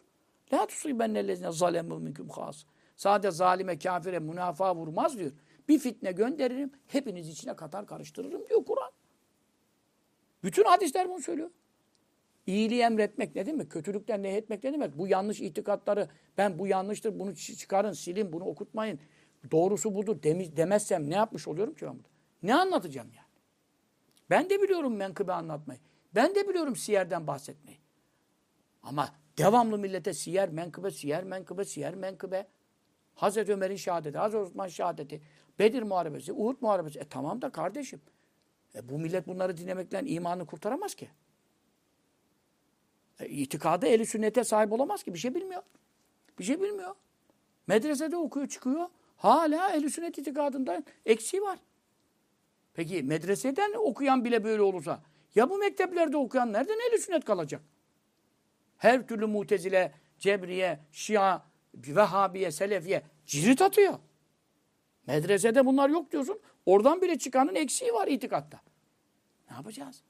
La 0.54 0.68
tusibennellezine 0.68 1.52
zalemu 1.52 2.00
minkum 2.00 2.30
has. 2.30 2.64
Sade 2.96 3.32
zalime, 3.32 3.80
kafire, 3.80 4.20
münafığa 4.20 4.76
vurmaz 4.76 5.18
diyor. 5.20 5.32
Bir 5.70 5.80
fitne 5.80 6.12
gönderirim, 6.12 6.72
hepiniz 6.88 7.30
içine 7.30 7.56
katar 7.56 7.88
karıştırırım 7.88 8.50
diyor 8.50 8.66
Kur'an. 8.66 8.92
Bütün 10.44 10.64
hadisler 10.64 11.10
bunu 11.10 11.22
söylüyor. 11.22 11.50
İyiliği 12.48 12.82
emretmek 12.82 13.36
ne 13.36 13.46
demek? 13.46 13.72
Kötülükten 13.72 14.24
nehyetmek 14.24 14.64
ne 14.64 14.74
demek? 14.74 14.98
Bu 14.98 15.08
yanlış 15.08 15.42
itikatları 15.42 16.08
ben 16.38 16.60
bu 16.60 16.68
yanlıştır 16.68 17.20
bunu 17.20 17.36
çıkarın, 17.36 17.92
silin, 17.92 18.34
bunu 18.34 18.44
okutmayın. 18.44 19.00
Doğrusu 19.52 19.96
budur 19.96 20.24
demezsem 20.58 21.10
ne 21.10 21.16
yapmış 21.16 21.48
oluyorum 21.48 21.74
ki 21.74 21.86
ben 21.86 21.94
burada? 21.94 22.10
Ne 22.44 22.56
anlatacağım 22.56 23.08
yani? 23.16 23.28
Ben 24.30 24.50
de 24.50 24.62
biliyorum 24.62 24.96
menkıbe 24.96 25.34
anlatmayı. 25.34 25.80
Ben 26.16 26.36
de 26.36 26.50
biliyorum 26.50 26.76
siyerden 26.76 27.28
bahsetmeyi. 27.28 27.78
Ama 28.84 29.10
devamlı 29.38 29.78
millete 29.78 30.14
siyer, 30.14 30.50
menkıbe, 30.50 30.92
siyer, 30.92 31.24
menkıbe, 31.24 31.66
siyer, 31.66 31.96
menkıbe. 31.96 32.48
Hazreti 33.16 33.54
Ömer'in 33.54 33.76
şehadeti, 33.76 34.18
Hazreti 34.18 34.44
Osman 34.44 34.68
şehadeti, 34.68 35.22
Bedir 35.60 35.84
Muharebesi, 35.84 36.34
Uhud 36.34 36.58
Muharebesi. 36.62 37.00
E 37.00 37.04
tamam 37.04 37.42
da 37.42 37.50
kardeşim. 37.50 38.02
E 38.76 38.90
bu 38.90 39.00
millet 39.00 39.28
bunları 39.28 39.58
dinlemekle 39.58 40.02
imanını 40.06 40.46
kurtaramaz 40.46 40.96
ki. 40.96 41.10
E, 43.20 43.28
itikadı 43.28 43.86
eli 43.86 44.06
sünnete 44.06 44.44
sahip 44.44 44.72
olamaz 44.72 45.04
ki. 45.04 45.14
Bir 45.14 45.20
şey 45.20 45.36
bilmiyor. 45.36 45.64
Bir 46.40 46.44
şey 46.44 46.62
bilmiyor. 46.62 46.96
Medresede 47.68 48.18
okuyor 48.18 48.48
çıkıyor. 48.48 48.88
Hala 49.22 49.70
eli 49.70 49.90
sünnet 49.90 50.18
itikadında 50.18 50.84
eksiği 51.06 51.42
var. 51.42 51.60
Peki 52.74 53.04
medreseden 53.04 53.74
okuyan 53.74 54.26
bile 54.26 54.44
böyle 54.44 54.62
olursa 54.62 55.04
ya 55.36 55.50
bu 55.50 55.58
mekteplerde 55.58 56.18
okuyan 56.18 56.54
nereden 56.54 56.78
eli 56.90 57.02
sünnet 57.02 57.26
kalacak? 57.26 57.62
Her 58.78 59.08
türlü 59.08 59.26
mutezile, 59.26 59.92
cebriye, 60.20 60.80
şia, 60.92 61.42
vehhabiye, 61.76 62.52
selefiye 62.52 63.04
cirit 63.26 63.62
atıyor. 63.62 64.00
Medresede 65.08 65.66
bunlar 65.66 65.90
yok 65.90 66.12
diyorsun. 66.12 66.40
Oradan 66.66 67.02
bile 67.02 67.18
çıkanın 67.18 67.56
eksiği 67.56 67.94
var 67.94 68.08
itikatta. 68.08 68.62
Ne 69.50 69.56
yapacağız? 69.56 70.04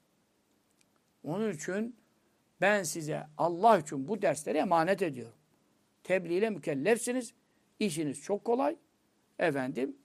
Onun 1.24 1.52
için 1.52 1.96
ben 2.60 2.82
size 2.82 3.26
Allah 3.38 3.78
için 3.78 4.08
bu 4.08 4.22
dersleri 4.22 4.58
emanet 4.58 5.02
ediyorum. 5.02 5.38
Tebliğ 6.04 6.34
ile 6.34 6.50
mükellefsiniz. 6.50 7.34
İşiniz 7.80 8.22
çok 8.22 8.44
kolay. 8.44 8.76
Efendim 9.38 9.96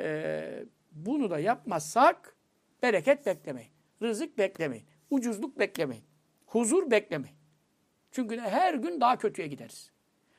e, 0.00 0.64
bunu 0.92 1.30
da 1.30 1.38
yapmazsak 1.38 2.36
bereket 2.82 3.26
beklemeyin. 3.26 3.70
Rızık 4.02 4.38
beklemeyin. 4.38 4.84
Ucuzluk 5.10 5.58
beklemeyin. 5.58 6.04
Huzur 6.46 6.90
beklemeyin. 6.90 7.36
Çünkü 8.10 8.40
her 8.40 8.74
gün 8.74 9.00
daha 9.00 9.18
kötüye 9.18 9.48
gideriz. 9.48 9.90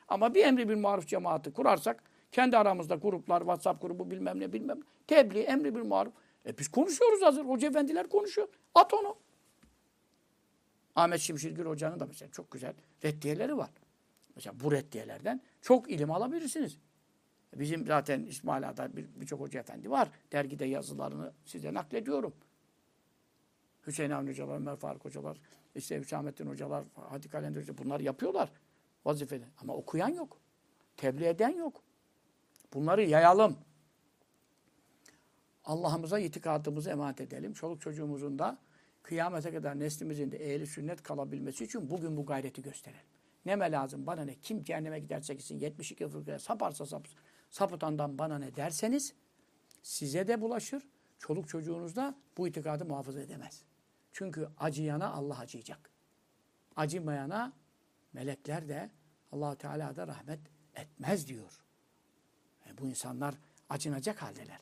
Ama 0.08 0.36
bir 0.36 0.46
emri 0.46 0.70
bir 0.70 0.76
maruf 0.76 1.08
cemaati 1.08 1.54
kurarsak 1.54 2.04
kendi 2.32 2.58
aramızda 2.58 2.96
gruplar, 2.96 3.40
WhatsApp 3.40 3.82
grubu 3.82 4.12
bilmem 4.12 4.40
ne 4.40 4.54
bilmem 4.54 4.80
ne. 4.80 4.84
Tebliğ, 5.08 5.40
emri 5.40 5.76
bir 5.76 5.82
maruf. 5.82 6.14
E 6.46 6.58
biz 6.58 6.68
konuşuyoruz 6.68 7.22
hazır. 7.22 7.46
Hoca 7.46 7.68
efendiler 7.68 8.10
konuşuyor. 8.10 8.48
At 8.76 8.94
onu. 8.94 9.18
Ahmet 10.96 11.20
Şimşirgil 11.20 11.66
Hoca'nın 11.66 12.00
da 12.00 12.06
mesela 12.06 12.32
çok 12.32 12.52
güzel 12.52 12.74
reddiyeleri 13.04 13.58
var. 13.58 13.70
Mesela 14.36 14.60
bu 14.60 14.72
reddiyelerden 14.72 15.42
çok 15.62 15.92
ilim 15.92 16.12
alabilirsiniz. 16.12 16.78
Bizim 17.56 17.88
zaten 17.88 18.24
İsmail 18.24 18.70
Ağa'da 18.70 18.90
birçok 18.96 19.40
bir 19.40 19.46
hoca 19.46 19.60
efendi 19.60 19.92
var. 19.92 20.10
Dergide 20.32 20.66
yazılarını 20.66 21.34
size 21.46 21.74
naklediyorum. 21.74 22.34
Hüseyin 23.88 24.12
Avni 24.12 24.30
Hocalar, 24.30 24.56
Ömer 24.56 24.76
Faruk 24.76 25.06
Hocalar, 25.06 25.38
işte 25.76 26.00
Hüsamettin 26.00 26.48
Hocalar, 26.48 26.84
Hadi 26.96 27.30
Kalender 27.30 27.62
Hocalar 27.62 27.78
bunlar 27.78 28.00
yapıyorlar 28.00 28.52
vazifeli. 29.06 29.46
Ama 29.62 29.76
okuyan 29.76 30.10
yok. 30.10 30.40
Tebliğ 30.98 31.26
eden 31.26 31.50
yok. 31.50 31.84
Bunları 32.74 33.04
yayalım. 33.04 33.58
Allah'ımıza 35.66 36.20
itikadımızı 36.20 36.90
emanet 36.90 37.22
edelim. 37.22 37.54
Çoluk 37.54 37.82
çocuğumuzun 37.82 38.40
da 38.40 38.58
kıyamete 39.04 39.52
kadar 39.52 39.80
neslimizin 39.80 40.32
de 40.32 40.54
ehli 40.54 40.68
sünnet 40.68 41.04
kalabilmesi 41.04 41.64
için 41.64 41.90
bugün 41.90 42.18
bu 42.18 42.26
gayreti 42.26 42.62
gösterelim. 42.62 43.06
Neme 43.46 43.72
lazım 43.72 44.08
bana 44.08 44.26
ne? 44.26 44.36
Kim 44.36 44.64
cehenneme 44.64 45.00
giderse 45.00 45.34
gitsin 45.34 45.60
72 45.60 46.08
fırkaya 46.08 46.40
saparsa 46.40 46.86
sap, 46.86 47.08
sapıtandan 47.52 48.18
bana 48.18 48.38
ne 48.38 48.56
derseniz 48.56 49.14
size 49.82 50.28
de 50.28 50.42
bulaşır. 50.42 50.88
Çoluk 51.20 51.50
çocuğunuz 51.50 51.96
da 51.96 52.16
bu 52.38 52.48
itikadı 52.48 52.86
muhafaza 52.86 53.22
edemez. 53.22 53.64
Çünkü 54.12 54.50
acıyana 54.58 55.14
Allah 55.14 55.40
acıyacak. 55.40 55.90
Acımayana 56.76 57.54
melekler 58.14 58.70
de 58.70 58.92
allah 59.32 59.56
Teala 59.56 59.96
da 59.96 60.08
rahmet 60.08 60.40
etmez 60.76 61.28
diyor. 61.28 61.64
E 62.70 62.78
bu 62.78 62.88
insanlar 62.88 63.36
acınacak 63.70 64.22
haldeler. 64.22 64.60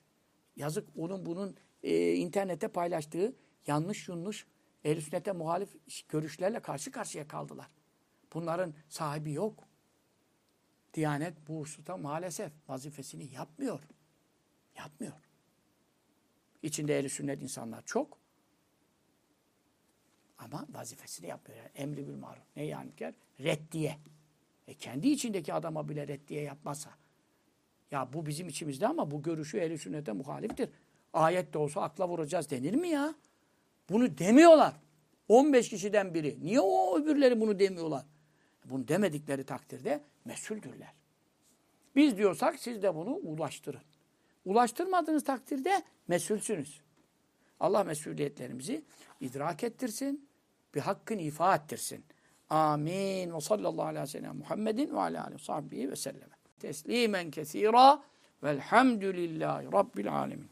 Yazık 0.56 0.90
onun 0.98 1.26
bunun 1.26 1.56
e, 1.84 2.14
internette 2.14 2.68
paylaştığı 2.68 3.36
yanlış 3.68 4.10
yanlış 4.10 4.48
ehl 4.84 5.02
sünnete 5.02 5.32
muhalif 5.32 5.76
görüşlerle 6.10 6.60
karşı 6.60 6.92
karşıya 6.92 7.28
kaldılar. 7.28 7.68
Bunların 8.34 8.74
sahibi 8.90 9.34
yok. 9.34 9.69
Diyanet 11.00 11.34
bu 11.48 11.60
hususta 11.60 11.98
maalesef 11.98 12.52
vazifesini 12.68 13.34
yapmıyor. 13.34 13.80
Yapmıyor. 14.78 15.14
İçinde 16.64 17.00
ehl 17.00 17.10
sünnet 17.10 17.42
insanlar 17.42 17.84
çok. 17.86 18.18
Ama 20.38 20.66
vazifesini 20.70 21.28
yapmıyor. 21.28 21.60
Yani 21.60 21.70
emri 21.76 22.08
bil 22.08 22.16
maruf. 22.16 22.44
Ne 22.56 22.64
yani? 22.64 22.92
Reddiye. 23.40 23.98
E 24.68 24.74
kendi 24.74 25.08
içindeki 25.08 25.54
adama 25.54 25.90
bile 25.90 26.08
reddiye 26.08 26.42
yapmazsa. 26.42 26.90
Ya 27.92 28.14
bu 28.14 28.26
bizim 28.26 28.48
içimizde 28.48 28.88
ama 28.88 29.12
bu 29.12 29.22
görüşü 29.22 29.58
ehl 29.58 29.78
sünnete 29.78 30.12
muhaliftir. 30.12 30.70
Ayet 31.14 31.54
de 31.54 31.58
olsa 31.58 31.82
akla 31.82 32.08
vuracağız 32.08 32.50
denir 32.50 32.76
mi 32.76 32.90
ya? 32.90 33.16
Bunu 33.90 34.18
demiyorlar. 34.18 34.74
15 35.28 35.70
kişiden 35.70 36.14
biri. 36.14 36.38
Niye 36.42 36.60
o 36.60 37.00
öbürleri 37.00 37.42
bunu 37.42 37.60
demiyorlar? 37.60 38.06
Bunu 38.70 38.88
demedikleri 38.88 39.44
takdirde 39.44 40.04
mesuldürler. 40.26 40.94
Biz 41.96 42.18
diyorsak 42.18 42.60
siz 42.60 42.82
de 42.82 42.96
bunu 42.96 43.14
ulaştırın. 43.14 43.82
Ulaştırmadığınız 44.46 45.24
takdirde 45.24 45.84
mesulsünüz. 46.08 46.82
Allah 47.60 47.84
mesuliyetlerimizi 47.84 48.86
idrak 49.20 49.64
ettirsin, 49.64 50.30
bir 50.76 50.80
hakkın 50.80 51.18
ifa 51.18 51.56
ettirsin. 51.56 52.06
Amin. 52.50 53.34
Ve 53.34 53.42
sallallahu 53.42 53.86
aleyhi 53.86 54.04
ve 54.04 54.08
sellem 54.08 54.38
Muhammedin 54.38 54.94
ve 54.94 55.00
aleyhi 55.00 55.34
ve 55.34 55.38
sahbihi 55.38 55.92
ve 55.92 55.96
selleme. 55.96 56.36
Teslimen 56.60 57.32
kesira 57.32 58.04
velhamdülillahi 58.44 59.66
rabbil 59.66 60.14
alemin. 60.14 60.50